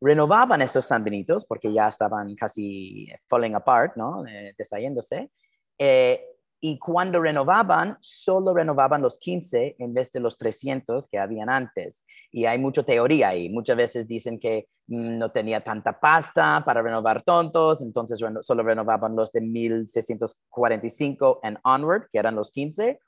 renovaban 0.00 0.62
estos 0.62 0.86
sanbenitos 0.86 1.44
porque 1.44 1.72
ya 1.72 1.88
estaban 1.88 2.34
casi 2.36 3.08
falling 3.28 3.54
apart, 3.54 3.96
¿no? 3.96 4.24
Eh, 4.26 4.54
desayéndose. 4.56 5.30
Eh, 5.76 6.24
y 6.60 6.78
cuando 6.78 7.20
renovaban, 7.20 7.96
solo 8.00 8.52
renovaban 8.52 9.00
los 9.00 9.18
15 9.18 9.76
en 9.78 9.94
vez 9.94 10.10
de 10.10 10.20
los 10.20 10.36
300 10.38 11.06
que 11.06 11.18
habían 11.18 11.48
antes. 11.48 12.04
Y 12.32 12.46
hay 12.46 12.58
mucha 12.58 12.82
teoría 12.82 13.28
ahí. 13.28 13.48
Muchas 13.48 13.76
veces 13.76 14.08
dicen 14.08 14.40
que 14.40 14.66
mm, 14.88 15.18
no 15.18 15.30
tenía 15.30 15.60
tanta 15.60 16.00
pasta 16.00 16.62
para 16.64 16.82
renovar 16.82 17.22
tontos, 17.22 17.80
entonces 17.80 18.18
solo 18.40 18.62
renovaban 18.62 19.14
los 19.14 19.30
de 19.30 19.40
1645 19.40 21.40
and 21.42 21.58
onward, 21.62 22.08
que 22.12 22.18
eran 22.18 22.34
los 22.34 22.50
15. 22.50 22.98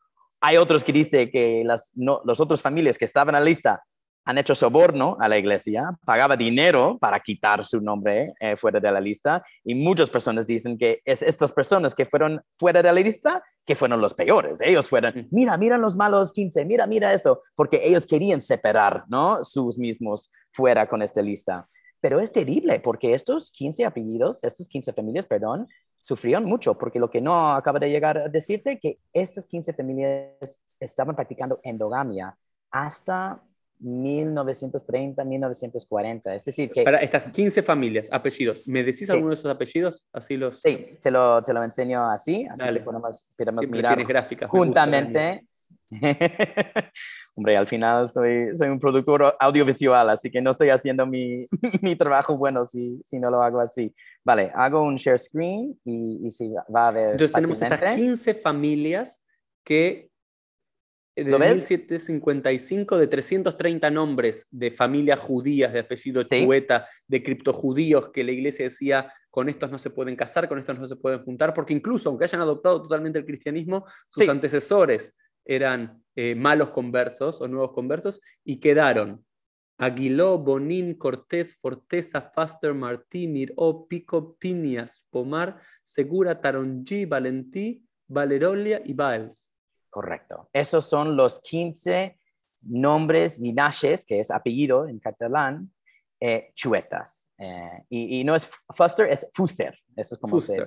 Hay 0.42 0.56
otros 0.56 0.84
que 0.84 0.92
dicen 0.92 1.30
que 1.30 1.64
las, 1.64 1.90
no, 1.94 2.22
los 2.24 2.40
otros 2.40 2.62
familias 2.62 2.98
que 2.98 3.04
estaban 3.04 3.34
en 3.34 3.40
la 3.40 3.44
lista 3.44 3.82
han 4.24 4.38
hecho 4.38 4.54
soborno 4.54 5.16
a 5.20 5.28
la 5.28 5.38
iglesia, 5.38 5.96
pagaba 6.04 6.36
dinero 6.36 6.98
para 7.00 7.18
quitar 7.20 7.64
su 7.64 7.80
nombre 7.80 8.34
eh, 8.38 8.56
fuera 8.56 8.78
de 8.78 8.92
la 8.92 9.00
lista 9.00 9.42
y 9.64 9.74
muchas 9.74 10.10
personas 10.10 10.46
dicen 10.46 10.76
que 10.76 11.00
es 11.04 11.22
estas 11.22 11.52
personas 11.52 11.94
que 11.94 12.06
fueron 12.06 12.40
fuera 12.58 12.82
de 12.82 12.92
la 12.92 13.00
lista 13.00 13.42
que 13.66 13.74
fueron 13.74 14.00
los 14.00 14.14
peores. 14.14 14.60
Ellos 14.60 14.88
fueron, 14.88 15.28
mira, 15.30 15.56
mira 15.56 15.78
los 15.78 15.96
malos 15.96 16.32
15, 16.32 16.64
mira, 16.64 16.86
mira 16.86 17.12
esto, 17.12 17.40
porque 17.56 17.80
ellos 17.82 18.06
querían 18.06 18.40
separar, 18.40 19.04
¿no? 19.08 19.42
Sus 19.42 19.78
mismos 19.78 20.30
fuera 20.52 20.86
con 20.86 21.02
esta 21.02 21.22
lista. 21.22 21.68
Pero 22.00 22.20
es 22.20 22.32
terrible 22.32 22.80
porque 22.80 23.14
estos 23.14 23.50
15 23.50 23.84
apellidos, 23.84 24.42
estos 24.42 24.68
15 24.68 24.92
familias, 24.92 25.26
perdón, 25.26 25.68
sufrieron 25.98 26.44
mucho 26.44 26.78
porque 26.78 26.98
lo 26.98 27.10
que 27.10 27.20
no 27.20 27.52
acaba 27.52 27.78
de 27.78 27.90
llegar 27.90 28.16
a 28.16 28.28
decirte 28.28 28.78
que 28.78 28.98
estas 29.12 29.46
15 29.46 29.74
familias 29.74 30.58
estaban 30.80 31.14
practicando 31.14 31.60
endogamia 31.62 32.36
hasta 32.70 33.42
1930, 33.80 35.24
1940. 35.24 36.34
Es 36.34 36.44
decir, 36.44 36.70
que... 36.70 36.82
Para 36.82 36.98
estas 36.98 37.26
15 37.26 37.62
familias, 37.62 38.08
apellidos, 38.12 38.66
¿me 38.68 38.84
decís 38.84 39.08
alguno 39.10 39.30
de 39.30 39.34
esos 39.34 39.50
apellidos? 39.50 40.06
Así 40.12 40.36
los... 40.36 40.60
Sí, 40.60 40.98
te 41.02 41.10
lo, 41.10 41.42
te 41.42 41.52
lo 41.52 41.62
enseño 41.64 42.08
así, 42.10 42.46
así 42.50 42.72
que 42.72 42.80
podemos, 42.80 43.24
podemos 43.36 43.68
mirar 43.68 44.04
gráficas, 44.04 44.50
juntamente. 44.50 45.46
Hombre, 47.34 47.56
al 47.56 47.66
final 47.66 48.08
soy, 48.08 48.54
soy 48.54 48.68
un 48.68 48.78
productor 48.78 49.34
audiovisual, 49.38 50.10
así 50.10 50.30
que 50.30 50.40
no 50.40 50.50
estoy 50.50 50.70
haciendo 50.70 51.06
mi, 51.06 51.46
mi 51.82 51.96
trabajo 51.96 52.36
bueno 52.36 52.64
si, 52.64 53.00
si, 53.04 53.18
no 53.18 53.30
lo 53.30 53.42
hago 53.42 53.60
así. 53.60 53.92
Vale, 54.24 54.52
hago 54.54 54.82
un 54.82 54.96
share 54.96 55.18
screen 55.18 55.78
y, 55.84 56.26
y 56.26 56.30
si 56.30 56.52
va 56.74 56.88
a 56.88 56.90
ver. 56.90 57.12
Entonces 57.12 57.32
tenemos 57.32 57.62
estas 57.62 57.96
15 57.96 58.34
familias 58.34 59.20
que 59.64 60.09
de 61.16 61.24
1755 61.24 62.98
de 62.98 63.06
330 63.06 63.90
nombres 63.90 64.46
de 64.50 64.70
familias 64.70 65.18
judías 65.18 65.72
de 65.72 65.80
apellido 65.80 66.22
Chueta, 66.22 66.86
de 67.06 67.22
criptojudíos 67.22 68.10
que 68.10 68.24
la 68.24 68.32
iglesia 68.32 68.64
decía 68.64 69.12
con 69.30 69.48
estos 69.48 69.70
no 69.70 69.78
se 69.78 69.90
pueden 69.90 70.16
casar, 70.16 70.48
con 70.48 70.58
estos 70.58 70.78
no 70.78 70.88
se 70.88 70.96
pueden 70.96 71.22
juntar, 71.22 71.52
porque 71.52 71.74
incluso 71.74 72.08
aunque 72.08 72.24
hayan 72.24 72.40
adoptado 72.40 72.82
totalmente 72.82 73.18
el 73.18 73.26
cristianismo, 73.26 73.84
sus 74.08 74.28
antecesores 74.28 75.16
eran 75.44 76.02
eh, 76.16 76.34
malos 76.34 76.70
conversos 76.70 77.40
o 77.40 77.48
nuevos 77.48 77.72
conversos 77.72 78.20
y 78.44 78.60
quedaron 78.60 79.24
Aguiló, 79.80 80.36
Bonín, 80.36 80.92
Cortés, 80.92 81.56
Forteza, 81.56 82.20
Faster, 82.20 82.74
Martí, 82.74 83.26
Miró, 83.26 83.86
Pico, 83.88 84.36
Piñas, 84.38 85.06
Pomar, 85.08 85.58
Segura, 85.82 86.38
Tarongí, 86.38 87.06
Valentí, 87.06 87.82
Valerolia 88.06 88.82
y 88.84 88.92
Baels. 88.92 89.49
Correcto. 89.90 90.48
Esos 90.52 90.88
son 90.88 91.16
los 91.16 91.40
15 91.40 92.16
nombres 92.62 93.38
linajes, 93.38 94.04
que 94.04 94.20
es 94.20 94.30
apellido 94.30 94.86
en 94.86 94.98
catalán, 95.00 95.72
eh, 96.20 96.52
chuetas. 96.54 97.28
Eh, 97.38 97.84
y, 97.88 98.24
no 98.24 98.36
es 98.36 98.48
Fuster, 98.74 99.10
es 99.10 99.26
Fuster. 99.32 99.76
Eso 99.96 100.14
es 100.14 100.20
como 100.20 100.40
se 100.40 100.66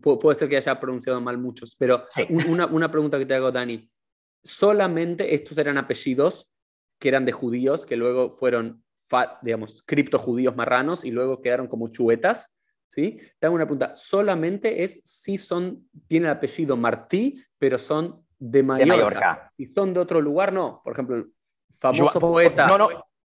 puede 0.00 0.34
ser 0.34 0.48
que 0.48 0.56
haya 0.56 0.78
pronunciado 0.78 1.20
mal 1.20 1.38
muchos, 1.38 1.76
pero 1.76 2.04
una, 2.48 2.66
una, 2.66 2.90
pregunta 2.90 3.18
que 3.18 3.26
te 3.26 3.34
hago, 3.34 3.52
Dani. 3.52 3.88
¿Solamente 4.42 5.34
estos 5.34 5.56
eran 5.56 5.78
apellidos 5.78 6.50
que 6.98 7.08
eran 7.08 7.24
de 7.24 7.32
judíos, 7.32 7.86
que 7.86 7.96
luego 7.96 8.30
fueron, 8.30 8.84
digamos, 9.42 9.82
criptojudíos 9.86 10.54
marranos 10.56 11.04
y 11.04 11.10
luego 11.10 11.40
quedaron 11.40 11.68
como 11.68 11.88
chuetas? 11.88 12.53
¿Sí? 12.94 13.18
Te 13.38 13.46
hago 13.46 13.56
una 13.56 13.66
pregunta, 13.66 13.96
solamente 13.96 14.84
es 14.84 15.00
si 15.02 15.36
son, 15.36 15.88
tienen 16.06 16.30
el 16.30 16.36
apellido 16.36 16.76
Martí, 16.76 17.42
pero 17.58 17.78
son 17.78 18.24
de 18.38 18.62
Mallorca. 18.62 19.50
Si 19.56 19.66
son 19.66 19.92
de 19.92 20.00
otro 20.00 20.20
lugar, 20.20 20.52
no. 20.52 20.80
Por 20.84 20.92
ejemplo, 20.92 21.16
el 21.16 21.26
famoso 21.76 22.20
poeta 22.20 22.70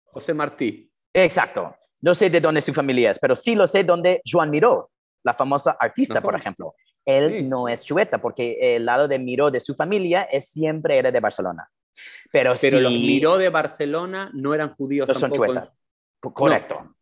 José 0.04 0.34
Martí. 0.34 0.90
Exacto. 1.12 1.74
No 2.02 2.14
sé 2.14 2.28
de 2.28 2.40
dónde 2.40 2.60
su 2.60 2.74
familia 2.74 3.10
es, 3.10 3.18
pero 3.18 3.34
sí 3.34 3.54
lo 3.54 3.66
sé 3.66 3.82
dónde 3.84 4.20
Joan 4.30 4.50
Miró, 4.50 4.90
la 5.22 5.32
famosa 5.32 5.76
artista, 5.80 6.20
por 6.20 6.34
ejemplo. 6.34 6.74
Él 7.06 7.48
no 7.48 7.68
es 7.68 7.84
chueta 7.84 8.18
porque 8.18 8.76
el 8.76 8.84
lado 8.84 9.08
de 9.08 9.18
Miró 9.18 9.50
de 9.50 9.60
su 9.60 9.74
familia 9.74 10.22
es, 10.22 10.48
siempre 10.48 10.98
era 10.98 11.10
de 11.10 11.20
Barcelona. 11.20 11.68
Pero, 12.30 12.54
pero 12.60 12.80
los 12.80 12.92
Miró 12.92 13.38
de 13.38 13.48
Barcelona 13.48 14.30
no 14.34 14.52
eran 14.52 14.74
judíos 14.74 15.08
no 15.08 15.14
Son 15.14 15.32
chuetas. 15.32 15.74
Correcto. 16.20 16.94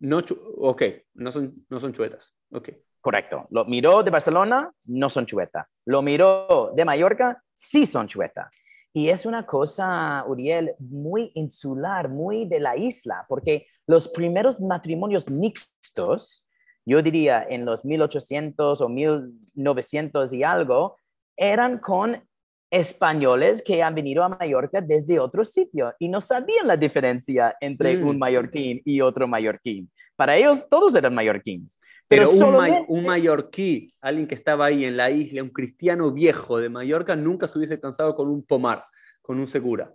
No, 0.00 0.18
ok, 0.58 0.82
no 1.14 1.32
son, 1.32 1.66
no 1.68 1.80
son 1.80 1.92
chuetas. 1.92 2.34
Okay. 2.50 2.82
Correcto. 3.00 3.46
Lo 3.50 3.64
miró 3.64 4.02
de 4.02 4.10
Barcelona, 4.10 4.72
no 4.86 5.08
son 5.08 5.26
chuetas. 5.26 5.66
Lo 5.86 6.02
miró 6.02 6.72
de 6.74 6.84
Mallorca, 6.84 7.42
sí 7.54 7.86
son 7.86 8.08
chuetas. 8.08 8.50
Y 8.92 9.10
es 9.10 9.26
una 9.26 9.46
cosa, 9.46 10.24
Uriel, 10.26 10.74
muy 10.78 11.30
insular, 11.34 12.08
muy 12.08 12.46
de 12.46 12.58
la 12.58 12.76
isla, 12.76 13.24
porque 13.28 13.66
los 13.86 14.08
primeros 14.08 14.60
matrimonios 14.60 15.30
mixtos, 15.30 16.46
yo 16.84 17.02
diría 17.02 17.46
en 17.48 17.64
los 17.64 17.84
1800 17.84 18.80
o 18.80 18.88
1900 18.88 20.32
y 20.32 20.42
algo, 20.42 20.96
eran 21.36 21.78
con 21.78 22.27
españoles 22.70 23.62
que 23.62 23.82
han 23.82 23.94
venido 23.94 24.22
a 24.22 24.28
Mallorca 24.28 24.80
desde 24.80 25.18
otro 25.18 25.44
sitio 25.44 25.94
y 25.98 26.08
no 26.08 26.20
sabían 26.20 26.66
la 26.66 26.76
diferencia 26.76 27.56
entre 27.60 27.96
un 28.02 28.18
mallorquín 28.18 28.82
y 28.84 29.00
otro 29.00 29.26
mallorquín. 29.26 29.90
Para 30.16 30.36
ellos 30.36 30.66
todos 30.68 30.94
eran 30.94 31.14
mallorquines. 31.14 31.78
Pero, 32.08 32.30
un, 32.30 33.04
mallorquí, 33.04 33.90
alguien 34.00 34.26
que 34.26 34.34
estaba 34.34 34.66
ahí 34.66 34.84
en 34.84 34.96
la 34.96 35.10
isla, 35.10 35.42
un 35.42 35.50
cristiano 35.50 36.10
viejo 36.10 36.58
de 36.58 36.70
Mallorca, 36.70 37.14
nunca 37.14 37.46
se 37.46 37.58
hubiese 37.58 37.78
cansado 37.78 38.16
con 38.16 38.28
un 38.28 38.42
pomar, 38.42 38.84
con 39.20 39.38
un 39.38 39.46
segura. 39.46 39.94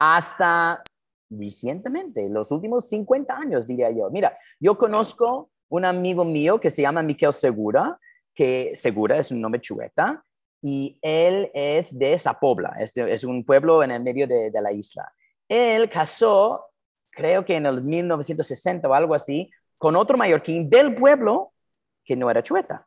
Hasta 0.00 0.82
recientemente, 1.30 2.28
los 2.28 2.50
últimos 2.50 2.88
50 2.88 3.34
años, 3.34 3.66
diría 3.66 3.90
yo. 3.90 4.10
Mira, 4.10 4.36
yo 4.58 4.76
conozco 4.76 5.50
un 5.68 5.84
amigo 5.84 6.24
mío 6.24 6.60
que 6.60 6.70
se 6.70 6.82
llama 6.82 7.02
Miquel 7.02 7.32
Segura, 7.32 7.98
que 8.34 8.72
Segura 8.74 9.18
es 9.18 9.30
un 9.30 9.40
nombre 9.40 9.60
chueta, 9.60 10.24
y 10.68 10.98
él 11.00 11.48
es 11.54 11.96
de 11.96 12.18
Zapobla, 12.18 12.74
es, 12.80 12.96
es 12.96 13.22
un 13.22 13.44
pueblo 13.44 13.84
en 13.84 13.92
el 13.92 14.02
medio 14.02 14.26
de, 14.26 14.50
la 14.60 14.72
isla. 14.72 15.12
Él 15.48 15.88
casó, 15.88 16.64
creo 17.12 17.44
que 17.44 17.54
en 17.54 17.66
el 17.66 17.84
1960 17.84 18.88
o 18.88 18.92
algo 18.92 19.14
así, 19.14 19.48
con 19.78 19.94
otro 19.94 20.18
mallorquín 20.18 20.68
del 20.68 20.96
pueblo 20.96 21.52
que 22.04 22.16
no 22.16 22.28
era 22.28 22.42
chueta. 22.42 22.84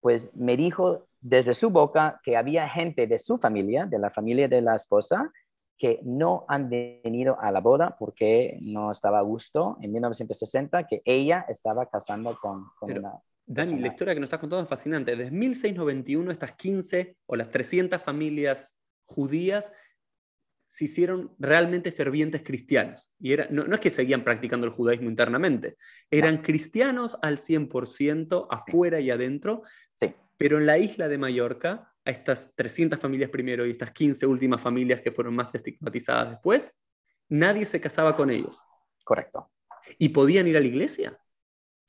Pues 0.00 0.34
me 0.34 0.56
dijo 0.56 1.06
desde 1.20 1.54
su 1.54 1.70
boca 1.70 2.20
que 2.24 2.36
había 2.36 2.68
gente 2.68 3.06
de 3.06 3.20
su 3.20 3.38
familia, 3.38 3.86
de 3.86 4.00
la 4.00 4.10
familia 4.10 4.48
de 4.48 4.60
la 4.60 4.74
esposa, 4.74 5.30
que 5.78 6.00
no 6.02 6.44
han 6.48 6.68
venido 6.68 7.38
a 7.40 7.52
la 7.52 7.60
boda 7.60 7.94
porque 8.00 8.58
no 8.62 8.90
estaba 8.90 9.20
a 9.20 9.22
gusto 9.22 9.76
en 9.80 9.92
1960, 9.92 10.88
que 10.88 11.02
ella 11.04 11.46
estaba 11.48 11.86
casando 11.86 12.36
con, 12.40 12.66
una 12.80 13.12
Dani, 13.52 13.80
la 13.80 13.88
historia 13.88 14.14
que 14.14 14.20
nos 14.20 14.28
estás 14.28 14.40
contando 14.40 14.62
es 14.62 14.68
fascinante. 14.68 15.14
Desde 15.14 15.30
1691 15.30 16.30
estas 16.30 16.52
15 16.52 17.16
o 17.26 17.36
las 17.36 17.50
300 17.50 18.00
familias 18.02 18.74
judías 19.04 19.72
se 20.66 20.86
hicieron 20.86 21.34
realmente 21.38 21.92
fervientes 21.92 22.42
cristianos. 22.42 23.12
Y 23.18 23.34
era, 23.34 23.46
no, 23.50 23.62
es 23.74 23.80
que 23.80 23.90
seguían 23.90 24.24
practicando 24.24 24.66
el 24.66 24.72
judaísmo 24.72 25.10
internamente, 25.10 25.76
eran 26.10 26.38
cristianos 26.38 27.18
al 27.20 27.36
100%, 27.36 28.46
afuera 28.50 29.00
y 29.00 29.10
adentro, 29.10 29.62
sí. 29.96 30.14
pero 30.38 30.56
en 30.56 30.64
la 30.64 30.78
isla 30.78 31.08
de 31.08 31.18
Mallorca, 31.18 31.92
a 32.06 32.10
estas 32.10 32.54
300 32.54 32.98
familias 32.98 33.28
primero 33.28 33.66
y 33.66 33.70
estas 33.70 33.92
15 33.92 34.24
últimas 34.24 34.62
familias 34.62 35.02
que 35.02 35.12
fueron 35.12 35.36
más 35.36 35.54
estigmatizadas 35.54 36.30
después, 36.30 36.74
nadie 37.28 37.66
se 37.66 37.82
casaba 37.82 38.16
con 38.16 38.30
ellos. 38.30 38.64
Correcto. 39.04 39.50
¿Y 39.98 40.08
podían 40.08 40.48
ir 40.48 40.56
a 40.56 40.60
la 40.60 40.66
iglesia? 40.66 41.18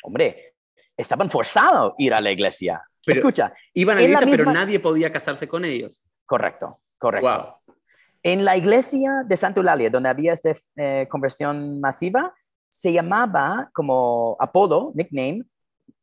Hombre, 0.03 0.52
estaban 0.97 1.29
forzados 1.29 1.91
a 1.91 1.95
ir 1.97 2.13
a 2.13 2.21
la 2.21 2.31
iglesia. 2.31 2.83
Escucha. 3.05 3.53
Iban 3.73 3.97
a 3.97 4.01
la 4.01 4.05
iglesia, 4.05 4.27
pero 4.37 4.51
nadie 4.51 4.79
podía 4.79 5.11
casarse 5.11 5.47
con 5.47 5.65
ellos. 5.65 6.03
Correcto, 6.25 6.79
correcto. 6.97 7.59
En 8.21 8.45
la 8.45 8.55
iglesia 8.55 9.23
de 9.25 9.35
Santa 9.35 9.59
Eulalia, 9.59 9.89
donde 9.89 10.07
había 10.07 10.31
esta 10.31 10.53
eh, 10.77 11.07
conversión 11.09 11.81
masiva, 11.81 12.33
se 12.69 12.93
llamaba 12.93 13.69
como 13.73 14.37
apodo, 14.39 14.93
nickname, 14.95 15.43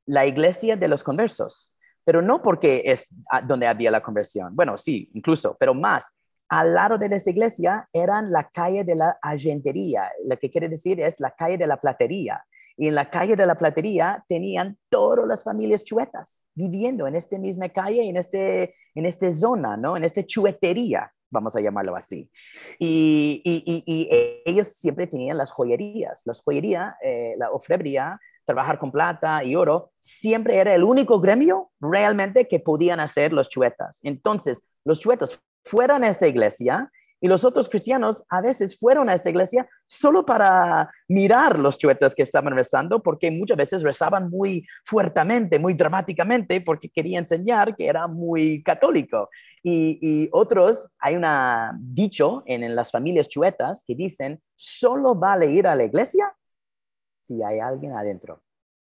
la 0.07 0.27
iglesia 0.27 0.77
de 0.77 0.89
los 0.89 1.03
conversos. 1.03 1.73
Pero 2.05 2.21
no 2.21 2.43
porque 2.43 2.83
es 2.85 3.07
donde 3.45 3.67
había 3.67 3.91
la 3.91 4.03
conversión. 4.03 4.55
Bueno, 4.55 4.77
sí, 4.77 5.11
incluso, 5.15 5.57
pero 5.59 5.75
más. 5.75 6.13
Al 6.49 6.75
lado 6.75 6.99
de 6.99 7.07
esa 7.07 7.31
iglesia 7.31 7.89
eran 7.93 8.33
la 8.33 8.49
calle 8.49 8.85
de 8.85 8.97
la 8.97 9.17
argentería, 9.23 10.11
lo 10.27 10.37
que 10.37 10.51
quiere 10.51 10.69
decir 10.69 11.01
es 11.01 11.21
la 11.21 11.31
calle 11.31 11.57
de 11.57 11.67
la 11.67 11.77
platería. 11.77 12.45
Y 12.81 12.89
en 12.89 12.95
la 12.95 13.11
calle 13.11 13.37
de 13.37 13.45
la 13.45 13.59
platería 13.59 14.25
tenían 14.27 14.79
todas 14.89 15.29
las 15.29 15.45
familias 15.45 15.85
chuetas 15.85 16.47
viviendo 16.55 17.07
en 17.07 17.15
esta 17.15 17.39
misma 17.39 17.69
calle, 17.69 18.09
en 18.09 18.17
este, 18.17 18.75
en 18.95 19.05
esta 19.05 19.31
zona, 19.35 19.77
¿no? 19.77 19.99
En 19.99 20.05
esta 20.05 20.25
chuetería, 20.25 21.13
vamos 21.31 21.55
a 21.55 21.61
llamarlo 21.61 21.95
así. 21.95 22.31
Y, 22.79 23.43
y, 23.45 24.09
ellos 24.47 24.69
siempre 24.69 25.07
tenían 25.07 25.37
las 25.37 25.51
joyerías. 25.51 26.23
Las 26.25 26.41
joyerías, 26.41 26.95
eh, 27.05 27.35
la 27.37 27.51
ofrebría, 27.51 28.19
trabajar 28.47 28.79
con 28.79 28.91
plata 28.91 29.45
y 29.45 29.57
oro, 29.57 29.93
siempre 30.01 30.57
era 30.57 30.75
el 30.75 30.83
único 30.83 31.21
gremio 31.21 31.71
realmente 31.81 32.49
que 32.49 32.61
podían 32.61 32.99
hacer 32.99 33.35
los 33.35 33.51
chuetas. 33.51 34.01
Entonces, 34.05 34.63
los 34.87 35.01
chuetas 35.01 35.39
fueron 35.67 36.03
a 36.03 36.09
esta 36.09 36.27
iglesia 36.27 36.91
Y 37.21 37.29
los 37.29 37.45
otros 37.45 37.69
cristianos 37.69 38.25
a 38.31 38.41
veces 38.41 38.79
fueron 38.79 39.11
a 39.11 39.15
esa 39.15 39.29
iglesia 39.29 39.69
solo 39.87 40.25
para 40.25 40.91
mirar 41.07 41.59
los 41.59 41.77
chuetas 41.77 42.15
que 42.15 42.23
estaban 42.23 42.55
rezando, 42.55 43.03
porque 43.03 43.31
muchas 43.31 43.59
veces 43.59 43.83
rezaban 43.83 44.31
muy 44.31 44.67
fuertemente, 44.87 45.59
muy 45.59 45.75
dramáticamente, 45.75 46.63
porque 46.63 46.89
quería 46.89 47.19
enseñar 47.19 47.77
que 47.77 47.87
era 47.87 48.07
muy 48.07 48.63
católico. 48.63 49.29
Y, 49.63 50.29
otros, 50.33 50.91
hay 50.99 51.17
un 51.17 51.25
dicho 51.79 52.43
en, 52.47 52.63
en 52.63 52.75
las 52.75 52.91
familias 52.91 53.29
chuetas 53.29 53.85
que 53.87 53.95
dicen, 53.95 54.41
solo 54.57 55.15
vale 55.15 55.51
ir 55.51 55.67
a 55.67 55.77
la 55.77 55.85
iglesia 55.85 56.35
si 57.25 57.43
hay 57.43 57.61
alguien 57.61 57.93
adentro. 57.93 58.43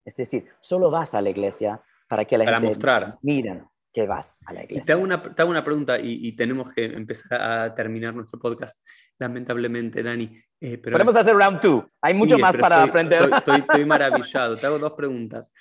Es 0.05 0.17
decir, 0.17 0.45
solo 0.59 0.91
vas 0.91 1.15
a 1.15 1.21
la 1.21 1.29
iglesia 1.29 1.81
para 2.07 2.25
que 2.25 2.37
la 2.37 2.45
para 2.45 2.57
gente 2.57 2.69
mostrar. 2.69 3.17
miren 3.21 3.67
que 3.99 4.07
vas 4.07 4.39
a 4.45 4.53
la 4.53 4.63
iglesia. 4.63 4.81
Y 4.81 4.85
te 4.85 4.93
hago 4.93 5.03
una, 5.03 5.21
te 5.21 5.41
hago 5.41 5.51
una 5.51 5.63
pregunta 5.63 5.99
y, 5.99 6.31
tenemos 6.33 6.71
que 6.71 6.85
empezar 6.85 7.41
a 7.41 7.75
terminar 7.75 8.13
nuestro 8.15 8.39
podcast, 8.39 8.79
lamentablemente, 9.17 10.01
Dani. 10.01 10.31
Eh, 10.61 10.77
pero 10.77 10.93
Podemos 10.93 11.17
hacer 11.17 11.35
round 11.35 11.59
two. 11.59 11.85
Hay 12.01 12.13
mucho 12.13 12.37
más 12.37 12.55
para 12.55 12.81
aprender. 12.81 13.29
Estoy, 13.33 13.59
estoy, 13.59 13.85
maravillado. 13.85 14.57
Te 14.57 14.65
hago 14.67 14.79
dos 14.79 14.93
preguntas. 14.93 15.51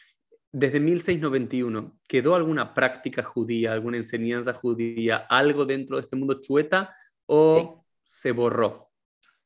Desde 0.52 0.78
1691, 0.78 1.98
¿quedó 2.06 2.36
alguna 2.36 2.72
práctica 2.74 3.24
judía, 3.24 3.72
alguna 3.72 3.96
enseñanza 3.96 4.52
judía, 4.54 5.26
algo 5.28 5.66
dentro 5.66 5.96
de 5.96 6.02
este 6.02 6.16
mundo 6.16 6.40
chueta 6.40 6.94
o 7.26 7.84
se 8.04 8.30
borró? 8.30 8.90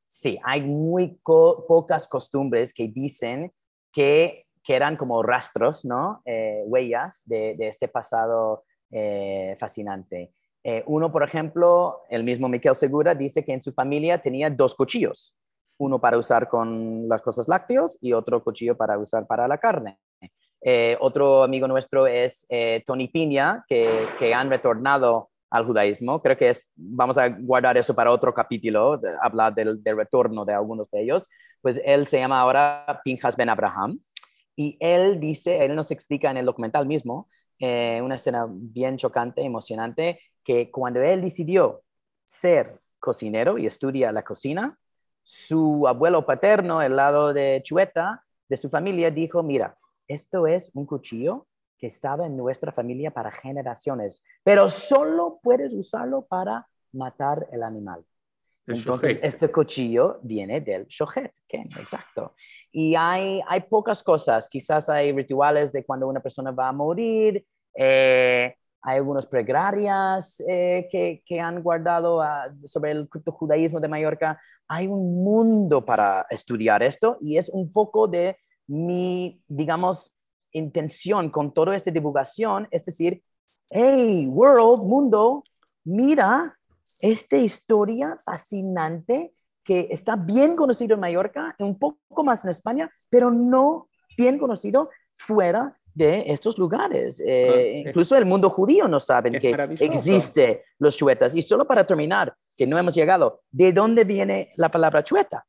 Sí, 0.06 0.38
hay 0.44 0.60
muy 0.60 1.18
pocas 1.24 2.06
costumbres 2.08 2.74
que 2.74 2.88
dicen 2.88 3.52
que, 3.90 4.44
que 4.62 4.76
eran 4.76 4.96
como 4.96 5.22
rastros, 5.22 5.84
¿no? 5.86 6.20
Eh, 6.26 6.62
huellas 6.66 7.22
de, 7.24 7.56
de, 7.56 7.68
este 7.68 7.88
pasado 7.88 8.64
eh, 8.94 9.56
fascinante. 9.58 10.32
Eh, 10.62 10.84
uno, 10.86 11.10
por 11.10 11.22
ejemplo, 11.22 12.02
el 12.10 12.24
mismo 12.24 12.46
Miquel 12.46 12.76
Segura 12.76 13.14
dice 13.14 13.42
que 13.42 13.54
en 13.54 13.62
su 13.62 13.72
familia 13.72 14.18
tenía 14.18 14.50
dos 14.50 14.74
cuchillos, 14.74 15.34
uno 15.78 15.98
para 15.98 16.18
usar 16.18 16.46
con 16.46 17.08
las 17.08 17.22
cosas 17.22 17.48
lácteos 17.48 17.96
y 18.02 18.12
otro 18.12 18.44
cuchillo 18.44 18.76
para 18.76 18.98
usar 18.98 19.26
para 19.26 19.48
la 19.48 19.56
carne. 19.56 19.98
Eh, 20.60 20.96
otro 21.00 21.42
amigo 21.42 21.66
nuestro 21.66 22.06
es 22.06 22.46
Tony 22.84 23.08
Piña, 23.08 23.64
que, 23.66 24.34
han 24.34 24.50
retornado 24.50 25.30
al 25.50 25.64
judaísmo. 25.64 26.20
Creo 26.20 26.36
que 26.36 26.50
es, 26.50 26.68
vamos 26.76 27.16
a 27.16 27.28
guardar 27.30 27.78
eso 27.78 27.94
para 27.94 28.12
otro 28.12 28.34
capítulo, 28.34 29.00
hablar 29.22 29.54
del, 29.54 29.82
del, 29.82 29.96
retorno 29.96 30.44
de 30.44 30.52
algunos 30.52 30.90
de 30.90 31.02
ellos. 31.02 31.30
Pues 31.62 31.80
él 31.82 32.06
se 32.06 32.18
llama 32.18 32.40
ahora 32.40 33.00
Pinjas 33.02 33.36
Ben 33.36 33.48
Abraham. 33.48 33.98
Y 34.54 34.76
él 34.80 35.18
dice, 35.18 35.64
él 35.64 35.74
nos 35.74 35.90
explica 35.90 36.30
en 36.30 36.36
el 36.36 36.44
documental 36.44 36.86
mismo, 36.86 37.28
eh, 37.64 38.02
una 38.02 38.16
escena 38.16 38.44
bien 38.50 38.96
chocante, 38.96 39.40
emocionante, 39.40 40.18
que 40.42 40.68
cuando 40.68 41.00
él 41.00 41.22
decidió 41.22 41.84
ser 42.24 42.80
cocinero 42.98 43.56
y 43.56 43.66
estudia 43.66 44.10
la 44.10 44.24
cocina, 44.24 44.76
su 45.22 45.86
abuelo 45.86 46.26
paterno, 46.26 46.82
el 46.82 46.96
lado 46.96 47.32
de 47.32 47.60
Chueta, 47.64 48.24
de 48.48 48.56
su 48.56 48.68
familia, 48.68 49.12
dijo, 49.12 49.44
mira, 49.44 49.78
esto 50.08 50.48
es 50.48 50.72
un 50.74 50.86
cuchillo 50.86 51.46
que 51.78 51.86
estaba 51.86 52.26
en 52.26 52.36
nuestra 52.36 52.72
familia 52.72 53.12
para 53.12 53.30
generaciones, 53.30 54.24
pero 54.42 54.68
solo 54.68 55.38
puedes 55.40 55.72
usarlo 55.72 56.22
para 56.22 56.66
matar 56.92 57.46
el 57.52 57.62
animal. 57.62 58.04
Entonces, 58.66 59.18
este 59.22 59.50
cuchillo 59.50 60.20
viene 60.22 60.60
del 60.60 60.86
shohet, 60.86 61.32
exacto. 61.48 62.34
Y 62.70 62.94
hay, 62.94 63.40
hay 63.48 63.60
pocas 63.62 64.02
cosas, 64.02 64.48
quizás 64.48 64.88
hay 64.88 65.12
rituales 65.12 65.72
de 65.72 65.84
cuando 65.84 66.06
una 66.06 66.20
persona 66.20 66.52
va 66.52 66.68
a 66.68 66.72
morir, 66.72 67.44
eh, 67.74 68.54
hay 68.82 68.96
algunas 68.96 69.26
pregarias 69.26 70.42
eh, 70.48 70.88
que, 70.90 71.22
que, 71.24 71.40
han 71.40 71.62
guardado 71.62 72.20
ah, 72.20 72.52
sobre 72.64 72.92
el 72.92 73.08
criptojudaísmo 73.08 73.80
de 73.80 73.88
Mallorca. 73.88 74.40
Hay 74.68 74.86
un 74.86 75.22
mundo 75.22 75.84
para 75.84 76.26
estudiar 76.30 76.82
esto 76.82 77.18
y 77.20 77.36
es 77.36 77.48
un 77.48 77.72
poco 77.72 78.08
de 78.08 78.36
mi, 78.66 79.42
digamos, 79.48 80.12
intención 80.52 81.30
con 81.30 81.52
toda 81.52 81.74
esta 81.74 81.90
divulgación, 81.90 82.68
es 82.70 82.84
decir, 82.84 83.22
hey, 83.70 84.26
world, 84.28 84.84
mundo, 84.84 85.44
mira 85.84 86.58
esta 87.00 87.36
historia 87.36 88.18
fascinante 88.24 89.32
que 89.64 89.88
está 89.90 90.16
bien 90.16 90.56
conocido 90.56 90.94
en 90.94 91.00
Mallorca, 91.00 91.54
un 91.58 91.78
poco 91.78 92.24
más 92.24 92.44
en 92.44 92.50
España, 92.50 92.90
pero 93.08 93.30
no 93.30 93.88
bien 94.16 94.38
conocido 94.38 94.90
fuera 95.16 95.78
de 95.94 96.24
estos 96.26 96.58
lugares. 96.58 97.22
Eh, 97.24 97.84
incluso 97.86 98.16
el 98.16 98.24
mundo 98.24 98.48
judío 98.50 98.88
no 98.88 98.98
sabe 98.98 99.38
que 99.38 99.50
existe 99.80 100.64
los 100.78 100.96
chuetas. 100.96 101.34
Y 101.34 101.42
solo 101.42 101.66
para 101.66 101.86
terminar, 101.86 102.34
que 102.56 102.66
no 102.66 102.78
hemos 102.78 102.94
llegado, 102.94 103.42
¿de 103.50 103.72
dónde 103.72 104.04
viene 104.04 104.52
la 104.56 104.70
palabra 104.70 105.04
chueta? 105.04 105.46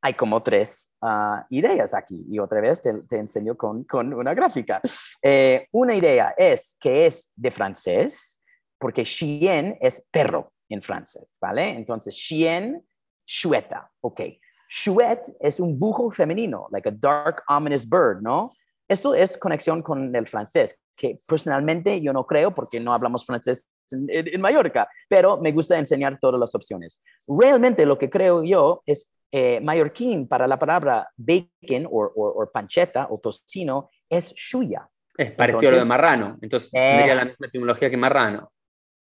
Hay 0.00 0.14
como 0.14 0.42
tres 0.42 0.90
ah, 1.02 1.46
ideas 1.50 1.94
aquí 1.94 2.26
y 2.28 2.38
otra 2.38 2.60
vez 2.60 2.80
te, 2.80 3.16
enseño 3.16 3.56
con, 3.56 3.84
con, 3.84 4.12
una 4.12 4.34
gráfica. 4.34 4.80
Eh, 5.22 5.66
una 5.72 5.94
idea 5.94 6.34
es 6.36 6.76
que 6.78 7.06
es 7.06 7.32
de 7.34 7.50
francés, 7.50 8.38
porque 8.78 9.04
chien 9.04 9.76
es 9.80 10.06
perro 10.10 10.52
en 10.68 10.82
francés, 10.82 11.36
¿vale? 11.40 11.70
Entonces, 11.70 12.16
chien, 12.16 12.84
chueta, 13.24 13.90
ok. 14.00 14.20
Chouette 14.68 15.36
es 15.40 15.60
un 15.60 15.78
bujo 15.78 16.10
femenino, 16.10 16.66
like 16.70 16.88
a 16.88 16.92
dark, 16.92 17.42
ominous 17.48 17.88
bird, 17.88 18.20
¿no? 18.20 18.52
Esto 18.88 19.14
es 19.14 19.36
conexión 19.36 19.82
con 19.82 20.14
el 20.14 20.26
francés, 20.26 20.78
que 20.96 21.16
personalmente 21.26 22.00
yo 22.00 22.12
no 22.12 22.24
creo 22.26 22.54
porque 22.54 22.78
no 22.78 22.92
hablamos 22.92 23.24
francés 23.24 23.68
en, 23.90 24.40
Mallorca, 24.40 24.88
pero 25.08 25.40
me 25.40 25.52
gusta 25.52 25.78
enseñar 25.78 26.18
todas 26.20 26.38
las 26.40 26.54
opciones. 26.54 27.02
Realmente 27.26 27.86
lo 27.86 27.98
que 27.98 28.10
creo 28.10 28.42
yo 28.44 28.82
es 28.86 29.08
eh, 29.32 29.60
mallorquín 29.60 30.28
para 30.28 30.46
la 30.46 30.58
palabra 30.58 31.08
bacon 31.16 31.88
o 31.90 32.50
pancheta 32.52 33.08
o 33.10 33.18
tocino 33.18 33.90
es 34.08 34.32
shuya. 34.34 34.88
Es 35.16 35.32
parecido 35.32 35.70
a 35.70 35.72
lo 35.72 35.78
de 35.78 35.84
marrano, 35.84 36.38
entonces 36.42 36.70
tendría 36.70 37.14
la 37.14 37.24
misma 37.24 37.46
etimología 37.46 37.90
que 37.90 37.96
marrano. 37.96 38.52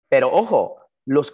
Pero 0.09 0.32
ojo, 0.32 0.78
los, 1.05 1.33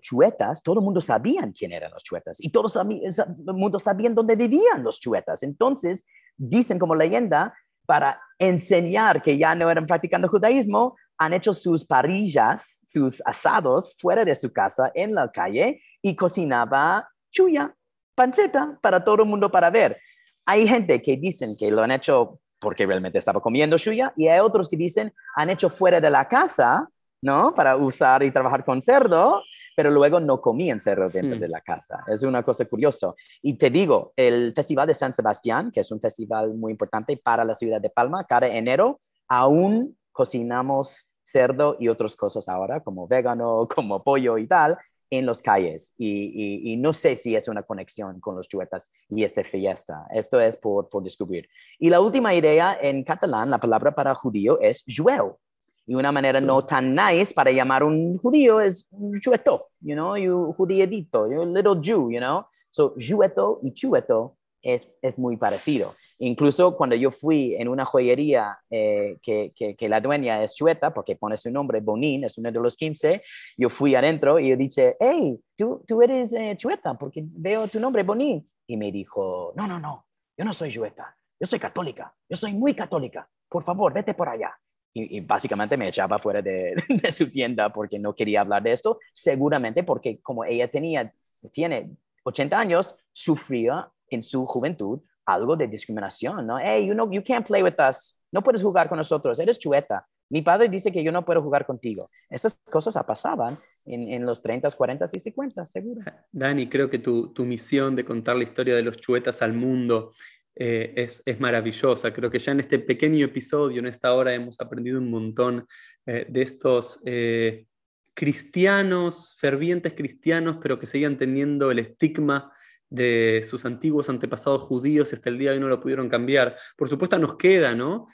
chuetas, 0.00 0.62
todo 0.62 0.80
el 0.80 0.84
mundo 0.84 1.00
sabían 1.00 1.52
quién 1.52 1.72
eran 1.72 1.90
los 1.92 2.02
chuetas 2.02 2.38
y 2.40 2.50
todo 2.50 2.68
el 2.82 3.54
mundo 3.54 3.78
sabían 3.78 4.14
dónde 4.14 4.34
vivían 4.34 4.82
los 4.82 4.98
chuetas. 4.98 5.42
Entonces, 5.42 6.06
dicen 6.36 6.78
como 6.78 6.94
leyenda, 6.94 7.54
para 7.86 8.20
enseñar 8.38 9.22
que 9.22 9.36
ya 9.36 9.54
no 9.54 9.70
eran 9.70 9.86
practicando 9.86 10.28
judaísmo, 10.28 10.96
han 11.18 11.34
hecho 11.34 11.52
sus 11.54 11.84
parrillas, 11.84 12.82
sus 12.86 13.22
asados 13.24 13.94
fuera 13.98 14.24
de 14.24 14.34
su 14.34 14.52
casa 14.52 14.90
en 14.94 15.14
la 15.14 15.30
calle 15.30 15.80
y 16.02 16.16
cocinaba 16.16 17.08
chuya, 17.30 17.74
panceta 18.14 18.78
para 18.80 19.04
todo 19.04 19.22
el 19.22 19.28
mundo 19.28 19.50
para 19.50 19.70
ver. 19.70 20.00
Hay 20.46 20.66
gente 20.66 21.00
que 21.02 21.16
dicen 21.16 21.50
que 21.58 21.70
lo 21.70 21.82
han 21.82 21.90
hecho 21.90 22.40
porque 22.58 22.86
realmente 22.86 23.18
estaba 23.18 23.40
comiendo 23.40 23.78
chuya 23.78 24.12
y 24.16 24.28
hay 24.28 24.40
otros 24.40 24.68
que 24.68 24.76
dicen 24.76 25.12
han 25.36 25.50
hecho 25.50 25.68
fuera 25.68 26.00
de 26.00 26.10
la 26.10 26.26
casa 26.26 26.88
¿no? 27.24 27.54
Para 27.54 27.76
usar 27.76 28.22
y 28.22 28.30
trabajar 28.30 28.64
con 28.64 28.82
cerdo, 28.82 29.42
pero 29.74 29.90
luego 29.90 30.20
no 30.20 30.42
comían 30.42 30.78
cerdo 30.78 31.08
dentro 31.08 31.36
hmm. 31.36 31.40
de 31.40 31.48
la 31.48 31.62
casa. 31.62 32.04
Es 32.06 32.22
una 32.22 32.42
cosa 32.42 32.66
curiosa. 32.66 33.14
Y 33.40 33.54
te 33.54 33.70
digo, 33.70 34.12
el 34.14 34.52
Festival 34.54 34.86
de 34.86 34.94
San 34.94 35.14
Sebastián, 35.14 35.72
que 35.72 35.80
es 35.80 35.90
un 35.90 36.00
festival 36.00 36.54
muy 36.54 36.72
importante 36.72 37.16
para 37.16 37.44
la 37.44 37.54
ciudad 37.54 37.80
de 37.80 37.88
Palma, 37.88 38.24
cada 38.24 38.46
enero 38.46 39.00
aún 39.26 39.96
cocinamos 40.12 41.08
cerdo 41.24 41.76
y 41.80 41.88
otras 41.88 42.14
cosas 42.14 42.46
ahora, 42.46 42.80
como 42.80 43.08
vegano, 43.08 43.66
como 43.74 44.04
pollo 44.04 44.36
y 44.36 44.46
tal, 44.46 44.76
en 45.08 45.24
las 45.24 45.40
calles. 45.40 45.94
Y, 45.96 46.76
no 46.78 46.92
sé 46.92 47.16
si 47.16 47.34
es 47.34 47.48
una 47.48 47.62
conexión 47.62 48.20
con 48.20 48.36
los 48.36 48.48
chuetas 48.48 48.90
y 49.08 49.24
esta 49.24 49.42
fiesta. 49.44 50.06
Esto 50.10 50.38
es 50.40 50.58
por, 50.58 50.90
por 50.90 51.02
descubrir. 51.02 51.48
Y 51.78 51.88
la 51.88 52.00
última 52.00 52.34
idea 52.34 52.76
en 52.78 53.02
catalán, 53.02 53.48
la 53.48 53.58
palabra 53.58 53.94
para 53.94 54.14
judío 54.14 54.60
es 54.60 54.84
jueu, 54.86 55.38
y 55.86 55.94
una 55.94 56.12
manera 56.12 56.40
no 56.40 56.64
tan 56.64 56.94
nice 56.94 57.34
para 57.34 57.50
llamar 57.50 57.82
a 57.82 57.86
un 57.86 58.16
judío 58.16 58.60
es 58.60 58.88
chueto, 59.20 59.68
you 59.80 59.94
know, 59.94 60.16
you 60.16 60.54
judiedito, 60.56 61.30
you 61.30 61.44
little 61.44 61.80
Jew, 61.80 62.10
you 62.10 62.18
know. 62.18 62.46
So, 62.70 62.94
jueto 62.98 63.60
y 63.62 63.72
chueto 63.72 64.36
es, 64.62 64.96
es 65.02 65.18
muy 65.18 65.36
parecido. 65.36 65.94
Incluso 66.18 66.76
cuando 66.76 66.96
yo 66.96 67.10
fui 67.10 67.54
en 67.54 67.68
una 67.68 67.84
joyería 67.84 68.58
eh, 68.70 69.18
que, 69.22 69.52
que, 69.54 69.88
la 69.88 70.00
dueña 70.00 70.42
es 70.42 70.54
chueta, 70.54 70.92
porque 70.92 71.16
pone 71.16 71.36
su 71.36 71.50
nombre, 71.50 71.80
Bonín, 71.80 72.24
es 72.24 72.38
uno 72.38 72.50
de 72.50 72.58
los 72.58 72.76
15, 72.76 73.22
yo 73.58 73.68
fui 73.68 73.94
adentro 73.94 74.40
y 74.40 74.48
yo 74.48 74.56
dije, 74.56 74.96
hey, 74.98 75.38
tú, 75.56 75.84
tú 75.86 76.02
eres 76.02 76.32
eh, 76.32 76.56
chueta, 76.56 76.94
porque 76.94 77.22
veo 77.36 77.68
tu 77.68 77.78
nombre, 77.78 78.02
Bonín. 78.02 78.48
Y 78.66 78.76
me 78.78 78.90
dijo, 78.90 79.52
no, 79.54 79.68
no, 79.68 79.78
no, 79.78 80.06
yo 80.36 80.44
no 80.44 80.54
soy 80.54 80.72
chueta, 80.72 81.14
yo 81.38 81.46
soy 81.46 81.58
católica, 81.58 82.14
yo 82.28 82.36
soy 82.36 82.54
muy 82.54 82.72
católica, 82.72 83.28
por 83.48 83.62
favor, 83.62 83.92
vete 83.92 84.14
por 84.14 84.30
allá 84.30 84.58
y, 84.94 85.20
básicamente 85.20 85.76
me 85.76 85.88
echaba 85.88 86.18
fuera 86.18 86.40
de, 86.40 86.74
de, 86.88 87.10
su 87.10 87.28
tienda 87.28 87.72
porque 87.72 87.98
no 87.98 88.14
quería 88.14 88.40
hablar 88.40 88.62
de 88.62 88.72
esto, 88.72 89.00
seguramente 89.12 89.82
porque 89.82 90.20
como 90.22 90.44
ella 90.44 90.70
tenía, 90.70 91.12
tiene 91.52 91.90
80 92.22 92.58
años, 92.58 92.96
sufría 93.12 93.90
en 94.08 94.22
su 94.22 94.46
juventud 94.46 95.00
algo 95.26 95.56
de 95.56 95.66
discriminación, 95.66 96.46
¿no? 96.46 96.58
Hey, 96.58 96.86
you 96.86 96.94
know, 96.94 97.10
you 97.10 97.22
can't 97.24 97.46
play 97.46 97.62
with 97.62 97.74
us, 97.78 98.18
no 98.30 98.42
puedes 98.42 98.62
jugar 98.62 98.88
con 98.88 98.98
nosotros, 98.98 99.38
eres 99.38 99.58
chueta. 99.58 100.04
Mi 100.30 100.42
padre 100.42 100.68
dice 100.68 100.90
que 100.90 101.04
yo 101.04 101.12
no 101.12 101.24
puedo 101.24 101.42
jugar 101.42 101.66
contigo. 101.66 102.10
Estas 102.30 102.58
cosas 102.70 102.94
pasaban 103.04 103.58
en, 103.84 104.08
en 104.08 104.26
los 104.26 104.42
30, 104.42 104.68
40 104.70 105.04
y 105.12 105.18
50, 105.20 105.66
seguro. 105.66 106.00
Dani, 106.32 106.68
creo 106.68 106.88
que 106.88 106.98
tu, 106.98 107.32
tu 107.32 107.44
misión 107.44 107.94
de 107.94 108.04
contar 108.04 108.36
la 108.36 108.42
historia 108.42 108.74
de 108.74 108.82
los 108.82 108.96
chuetas 108.96 109.42
al 109.42 109.52
mundo 109.52 110.12
eh, 110.56 110.92
es, 110.96 111.22
es, 111.26 111.40
maravillosa. 111.40 112.12
Creo 112.12 112.30
que 112.30 112.38
ya 112.38 112.52
en 112.52 112.60
este 112.60 112.78
pequeño 112.78 113.24
episodio, 113.26 113.80
en 113.80 113.86
esta 113.86 114.14
hora, 114.14 114.34
hemos 114.34 114.60
aprendido 114.60 114.98
un 114.98 115.10
montón 115.10 115.66
eh, 116.06 116.26
de 116.28 116.42
estos 116.42 117.00
eh, 117.04 117.66
cristianos, 118.14 119.34
fervientes 119.38 119.94
cristianos, 119.94 120.58
pero 120.62 120.78
que 120.78 120.86
seguían 120.86 121.18
teniendo 121.18 121.72
el 121.72 121.80
estigma 121.80 122.52
de 122.88 123.44
sus 123.48 123.64
antiguos 123.64 124.08
antepasados 124.08 124.62
judíos 124.62 125.10
y 125.10 125.16
hasta 125.16 125.28
el 125.28 125.38
día 125.38 125.50
de 125.50 125.56
hoy 125.56 125.60
no 125.60 125.68
lo 125.68 125.80
pudieron 125.80 126.08
cambiar. 126.08 126.54
Por 126.76 126.88
supuesto 126.88 127.18
nos 127.18 127.36
queda, 127.36 127.74
¿no? 127.74 128.06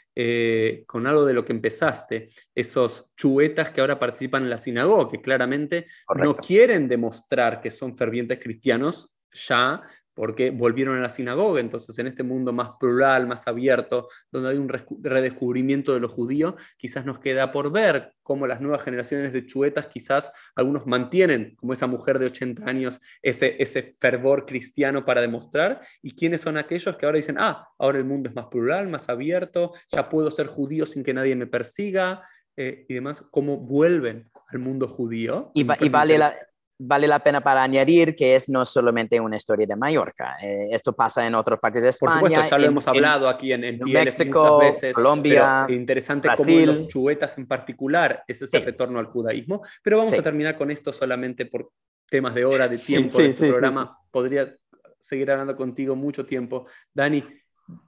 con 0.86 1.07
algo 1.07 1.24
de 1.24 1.32
lo 1.32 1.47
que 1.47 1.53
empezaste, 1.53 2.28
esos 2.55 3.11
chuetas 3.16 3.70
que 3.70 3.80
ahora 3.80 3.99
participan 3.99 4.43
en 4.43 4.51
la 4.51 4.59
sinagoga, 4.59 5.11
que 5.11 5.22
claramente 5.22 5.86
no 6.14 6.36
quieren 6.36 6.88
demostrar 6.88 7.62
que 7.62 7.70
son 7.70 7.97
fervientes 7.97 8.38
cristianos 8.38 9.14
ya 9.32 9.82
porque 10.15 10.51
volvieron 10.51 10.99
a 10.99 11.01
la 11.01 11.09
sinagoga. 11.09 11.61
Entonces, 11.61 11.99
en 11.99 12.07
este 12.07 12.23
mundo 12.23 12.53
más 12.53 12.71
plural, 12.79 13.27
más 13.27 13.47
abierto, 13.49 14.09
donde 14.31 14.51
hay 14.51 14.57
un 14.57 14.69
redescubrimiento 14.69 15.95
de 15.95 16.01
lo 16.01 16.09
judío, 16.09 16.57
quizás 16.77 17.05
nos 17.07 17.19
queda 17.19 17.53
por 17.53 17.73
ver 17.73 18.13
cómo 18.23 18.47
las 18.47 18.61
nuevas 18.61 18.83
generaciones 18.83 19.33
de 19.33 19.47
chuetas, 19.47 19.87
quizás 19.87 20.33
algunos 20.55 20.87
mantienen, 20.87 21.57
como 21.57 21.73
esa 21.73 21.87
mujer 21.87 22.19
de 22.19 22.27
80 22.27 22.65
años, 22.65 23.01
ese, 23.23 23.57
ese 23.61 23.83
fervor 23.83 24.47
cristiano 24.47 25.05
para 25.05 25.21
demostrar, 25.21 25.81
y 26.03 26.15
quiénes 26.15 26.41
son 26.41 26.57
aquellos 26.57 26.97
que 26.97 27.07
ahora 27.07 27.17
dicen, 27.17 27.37
ah, 27.39 27.67
ahora 27.79 27.99
el 27.99 28.05
mundo 28.05 28.29
es 28.29 28.37
más 28.37 28.47
plural, 28.47 28.89
más 28.89 29.09
abierto, 29.09 29.73
ya 29.91 30.09
puedo 30.09 30.31
ser 30.31 30.47
judío 30.47 30.87
sin 30.87 31.03
que 31.03 31.15
nadie 31.15 31.35
me 31.35 31.47
persiga, 31.47 32.23
eh, 32.57 32.85
y 32.89 32.95
demás, 32.95 33.25
cómo 33.31 33.57
vuelven 33.57 34.31
al 34.49 34.59
mundo 34.59 34.87
judío. 34.87 35.51
Y, 35.55 35.63
y 35.63 35.89
vale 35.89 36.19
la 36.19 36.35
vale 36.83 37.07
la 37.07 37.18
pena 37.18 37.43
para 37.43 37.62
añadir 37.62 38.16
que 38.16 38.35
es 38.35 38.49
no 38.49 38.64
solamente 38.64 39.20
una 39.20 39.37
historia 39.37 39.66
de 39.66 39.76
Mallorca. 39.76 40.37
Eh, 40.43 40.68
esto 40.72 40.95
pasa 40.95 41.26
en 41.26 41.35
otras 41.35 41.61
partes 41.61 41.83
de 41.83 41.91
España. 41.91 42.20
Por 42.20 42.28
supuesto, 42.31 42.51
ya 42.51 42.59
lo 42.59 42.66
hemos 42.66 42.89
hablado 42.89 43.28
aquí 43.28 43.53
en, 43.53 43.64
en 43.64 43.78
México, 43.81 44.41
muchas 44.41 44.59
veces. 44.59 44.95
Colombia, 44.95 45.66
interesante 45.68 46.28
Brasil. 46.28 46.66
cómo 46.66 46.78
los 46.78 46.89
chuetas 46.89 47.37
en 47.37 47.47
particular 47.47 48.24
es 48.26 48.41
ese 48.41 48.61
retorno 48.61 48.99
al 48.99 49.07
judaísmo. 49.07 49.61
Pero 49.83 49.99
vamos 49.99 50.14
a 50.14 50.22
terminar 50.22 50.57
con 50.57 50.70
esto 50.70 50.93
solamente 50.93 51.45
por 51.47 51.70
temas 52.09 52.35
de 52.35 52.45
hora, 52.47 52.66
de 52.66 52.78
tiempo. 52.78 53.18
de 53.18 53.26
este 53.28 53.49
programa 53.49 53.99
podría 54.11 54.51
seguir 54.99 55.31
hablando 55.31 55.55
contigo 55.57 55.95
mucho 55.95 56.24
tiempo. 56.24 56.66
Dani, 56.95 57.22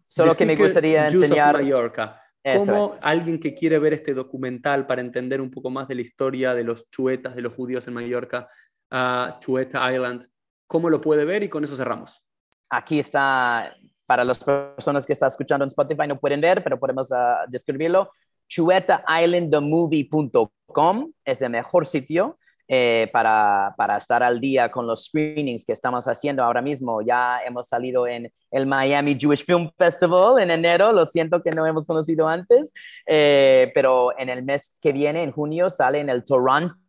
solo 0.04 0.34
que 0.34 0.44
me 0.44 0.54
gustaría 0.54 1.06
enseñar. 1.06 1.54
Mallorca. 1.54 2.20
¿Cómo 2.44 2.96
alguien 3.00 3.38
que 3.38 3.54
quiere 3.54 3.78
ver 3.78 3.92
este 3.92 4.14
documental 4.14 4.84
para 4.86 5.00
entender 5.00 5.40
un 5.40 5.50
poco 5.50 5.70
más 5.70 5.86
de 5.86 5.94
la 5.94 6.00
historia 6.00 6.54
de 6.54 6.64
los 6.64 6.90
chuetas, 6.90 7.36
de 7.36 7.42
los 7.42 7.52
judíos 7.52 7.86
en 7.86 7.94
Mallorca, 7.94 8.48
a 8.92 9.38
Chueta 9.40 9.92
Island. 9.92 10.28
¿Cómo 10.66 10.90
lo 10.90 11.00
puede 11.00 11.24
ver? 11.24 11.42
Y 11.42 11.48
con 11.48 11.64
eso 11.64 11.74
cerramos. 11.76 12.22
Aquí 12.68 12.98
está, 12.98 13.74
para 14.06 14.22
las 14.24 14.38
personas 14.38 15.06
que 15.06 15.14
están 15.14 15.28
escuchando 15.28 15.64
en 15.64 15.68
Spotify 15.68 16.06
no 16.06 16.20
pueden 16.20 16.40
ver, 16.40 16.62
pero 16.62 16.78
podemos 16.78 17.10
uh, 17.10 17.48
describirlo. 17.48 18.12
ChuetaIslandTheMovie.com 18.48 21.12
es 21.24 21.40
el 21.42 21.50
mejor 21.50 21.86
sitio 21.86 22.38
eh, 22.68 23.10
para, 23.12 23.74
para, 23.76 23.96
estar 23.96 24.22
al 24.22 24.38
día 24.40 24.70
con 24.70 24.86
los 24.86 25.06
screenings 25.06 25.64
que 25.64 25.72
estamos 25.72 26.06
haciendo 26.06 26.44
ahora 26.44 26.62
mismo. 26.62 27.02
Ya 27.02 27.40
hemos 27.44 27.66
salido 27.68 28.06
en 28.06 28.32
el 28.50 28.66
Miami 28.66 29.16
Jewish 29.18 29.44
Film 29.44 29.70
Festival 29.76 30.40
en 30.42 30.50
enero, 30.50 30.92
lo 30.92 31.04
siento 31.06 31.42
que 31.42 31.50
no 31.50 31.66
hemos 31.66 31.86
conocido 31.86 32.28
antes, 32.28 32.72
eh, 33.06 33.70
pero 33.74 34.16
en 34.18 34.28
el 34.28 34.44
mes 34.44 34.74
que 34.80 34.92
viene, 34.92 35.22
en 35.22 35.32
junio, 35.32 35.70
sale 35.70 36.00
en 36.00 36.10
el 36.10 36.24
Toronto 36.24 36.81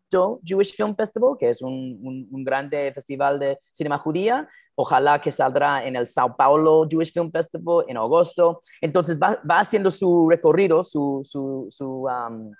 Jewish 0.43 0.75
Film 0.75 0.95
Festival, 0.95 1.35
que 1.39 1.49
es 1.49 1.61
un, 1.61 2.27
un, 2.31 2.43
grande 2.43 2.91
festival 2.93 3.39
de 3.39 3.59
cinema 3.71 3.97
judía. 3.97 4.47
Ojalá 4.75 5.21
que 5.21 5.31
saldrá 5.31 5.85
en 5.85 5.95
el 5.95 6.07
Sao 6.07 6.35
Paulo 6.35 6.87
Jewish 6.89 7.13
Film 7.13 7.31
Festival 7.31 7.85
en 7.87 7.97
agosto. 7.97 8.61
Entonces 8.81 9.19
va, 9.19 9.39
va 9.49 9.59
haciendo 9.59 9.91
su 9.91 10.27
recorrido, 10.29 10.83
su, 10.83 11.21
su, 11.23 11.67
su 11.69 12.05
um, 12.05 12.53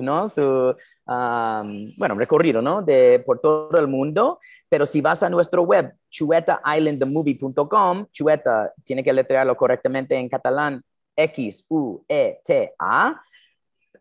¿no? 0.00 0.28
Su, 0.28 0.74
um, 1.06 1.90
bueno, 1.98 2.14
recorrido, 2.16 2.60
¿no? 2.62 2.82
De, 2.82 3.22
por 3.24 3.40
todo 3.40 3.78
el 3.78 3.88
mundo. 3.88 4.38
Pero 4.68 4.86
si 4.86 5.00
vas 5.00 5.22
a 5.22 5.30
nuestro 5.30 5.62
web, 5.62 5.94
chuetaislandthemovie.com, 6.10 8.06
chueta 8.12 8.72
tiene 8.84 9.02
que 9.04 9.12
letrearlo 9.12 9.56
correctamente 9.56 10.16
en 10.16 10.28
catalán, 10.28 10.82
X-U-E-T-A, 11.16 11.62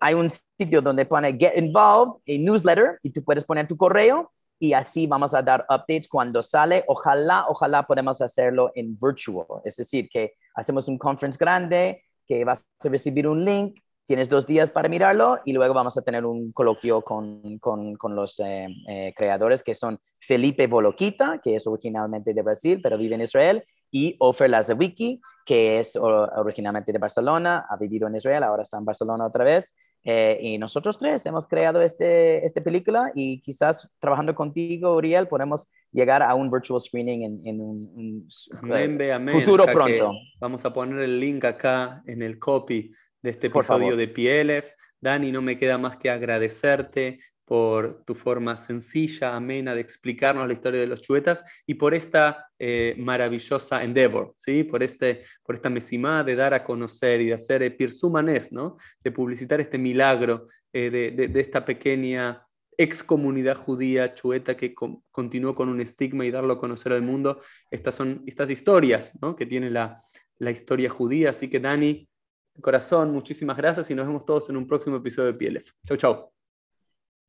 hay 0.05 0.13
un 0.13 0.29
sitio 0.29 0.83
donde 0.83 1.03
pone 1.03 1.35
Get 1.35 1.57
Involved, 1.57 2.21
a 2.27 2.37
newsletter, 2.37 2.99
y 3.01 3.09
tú 3.09 3.23
puedes 3.23 3.43
poner 3.43 3.67
tu 3.67 3.75
correo 3.75 4.31
y 4.59 4.73
así 4.73 5.07
vamos 5.07 5.33
a 5.33 5.41
dar 5.41 5.65
updates 5.67 6.07
cuando 6.07 6.43
sale. 6.43 6.83
Ojalá, 6.87 7.45
ojalá 7.49 7.87
podemos 7.87 8.21
hacerlo 8.21 8.71
en 8.75 8.95
virtual, 8.99 9.61
es 9.63 9.77
decir, 9.77 10.07
que 10.07 10.33
hacemos 10.53 10.87
un 10.87 10.99
conference 10.99 11.39
grande, 11.39 12.03
que 12.27 12.45
vas 12.45 12.63
a 12.83 12.89
recibir 12.89 13.27
un 13.27 13.43
link, 13.43 13.79
tienes 14.05 14.29
dos 14.29 14.45
días 14.45 14.69
para 14.69 14.87
mirarlo 14.89 15.39
y 15.43 15.53
luego 15.53 15.73
vamos 15.73 15.97
a 15.97 16.03
tener 16.03 16.23
un 16.23 16.51
coloquio 16.51 17.01
con, 17.01 17.57
con, 17.57 17.95
con 17.95 18.15
los 18.15 18.39
eh, 18.41 18.67
eh, 18.87 19.11
creadores 19.17 19.63
que 19.63 19.73
son 19.73 19.99
Felipe 20.19 20.67
Boloquita, 20.67 21.39
que 21.43 21.55
es 21.55 21.65
originalmente 21.65 22.31
de 22.35 22.43
Brasil, 22.43 22.79
pero 22.79 22.95
vive 22.99 23.15
en 23.15 23.21
Israel, 23.21 23.63
y 23.95 24.13
Ofer 24.19 24.49
Lazawiki, 24.49 25.21
que 25.45 25.79
es 25.79 25.95
originalmente 25.95 26.91
de 26.91 26.99
Barcelona, 26.99 27.65
ha 27.69 27.77
vivido 27.77 28.09
en 28.09 28.17
Israel, 28.17 28.43
ahora 28.43 28.63
está 28.63 28.77
en 28.77 28.83
Barcelona 28.83 29.25
otra 29.25 29.45
vez. 29.45 29.73
Eh, 30.03 30.37
y 30.41 30.57
nosotros 30.57 30.99
tres 30.99 31.25
hemos 31.25 31.47
creado 31.47 31.81
este, 31.81 32.45
esta 32.45 32.59
película 32.59 33.13
y 33.15 33.39
quizás 33.39 33.89
trabajando 33.99 34.35
contigo, 34.35 34.97
Uriel, 34.97 35.29
podemos 35.29 35.69
llegar 35.93 36.21
a 36.21 36.35
un 36.35 36.51
virtual 36.51 36.81
screening 36.81 37.23
en, 37.23 37.41
en 37.47 37.61
un, 37.61 38.27
un 38.67 39.29
futuro 39.29 39.65
pronto. 39.65 40.11
Vamos 40.41 40.65
a 40.65 40.73
poner 40.73 40.99
el 40.99 41.17
link 41.17 41.45
acá 41.45 42.03
en 42.05 42.21
el 42.21 42.37
copy 42.37 42.91
de 43.21 43.29
este 43.29 43.47
episodio 43.47 43.95
de 43.95 44.09
PLF. 44.09 44.73
Dani, 44.99 45.31
no 45.31 45.41
me 45.41 45.57
queda 45.57 45.77
más 45.77 45.95
que 45.95 46.09
agradecerte 46.09 47.19
por 47.45 48.03
tu 48.05 48.15
forma 48.15 48.57
sencilla, 48.57 49.35
amena 49.35 49.75
de 49.75 49.81
explicarnos 49.81 50.47
la 50.47 50.53
historia 50.53 50.79
de 50.79 50.87
los 50.87 51.01
chuetas 51.01 51.43
y 51.65 51.75
por 51.75 51.93
esta 51.93 52.49
eh, 52.57 52.95
maravillosa 52.97 53.83
endeavor, 53.83 54.33
¿sí? 54.35 54.63
por, 54.63 54.81
este, 54.81 55.21
por 55.43 55.55
esta 55.55 55.69
mesimá 55.69 56.23
de 56.23 56.35
dar 56.35 56.53
a 56.53 56.63
conocer 56.63 57.21
y 57.21 57.27
de 57.27 57.35
hacer 57.35 57.61
el 57.61 57.75
pirsumanes, 57.75 58.51
¿no? 58.51 58.77
de 59.03 59.11
publicitar 59.11 59.61
este 59.61 59.77
milagro 59.77 60.47
eh, 60.73 60.89
de, 60.89 61.39
esta 61.39 61.63
pequeña 61.63 62.41
ex 62.77 63.03
comunidad 63.03 63.55
judía 63.55 64.13
chueta 64.13 64.57
que 64.57 64.73
continuó 65.11 65.55
con 65.55 65.69
un 65.69 65.79
estigma 65.79 66.25
y 66.25 66.31
darlo 66.31 66.53
a 66.53 66.59
conocer 66.59 66.91
al 66.91 67.03
mundo. 67.03 67.39
Estas 67.69 67.95
son 67.95 68.23
estas 68.25 68.49
historias 68.49 69.13
¿no? 69.21 69.35
que 69.35 69.45
tiene 69.45 69.69
la, 69.69 69.99
la 70.39 70.51
historia 70.51 70.89
judía. 70.89 71.29
Así 71.29 71.49
que 71.49 71.59
Dani, 71.59 72.09
de 72.53 72.61
corazón, 72.61 73.11
muchísimas 73.11 73.55
gracias 73.55 73.89
y 73.91 73.95
nos 73.95 74.07
vemos 74.07 74.25
todos 74.25 74.49
en 74.49 74.57
un 74.57 74.67
próximo 74.67 74.97
episodio 74.97 75.31
de 75.31 75.37
PLF. 75.37 75.71
Chau, 75.85 75.97
chau. 75.97 76.34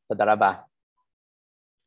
Totara 0.08 0.36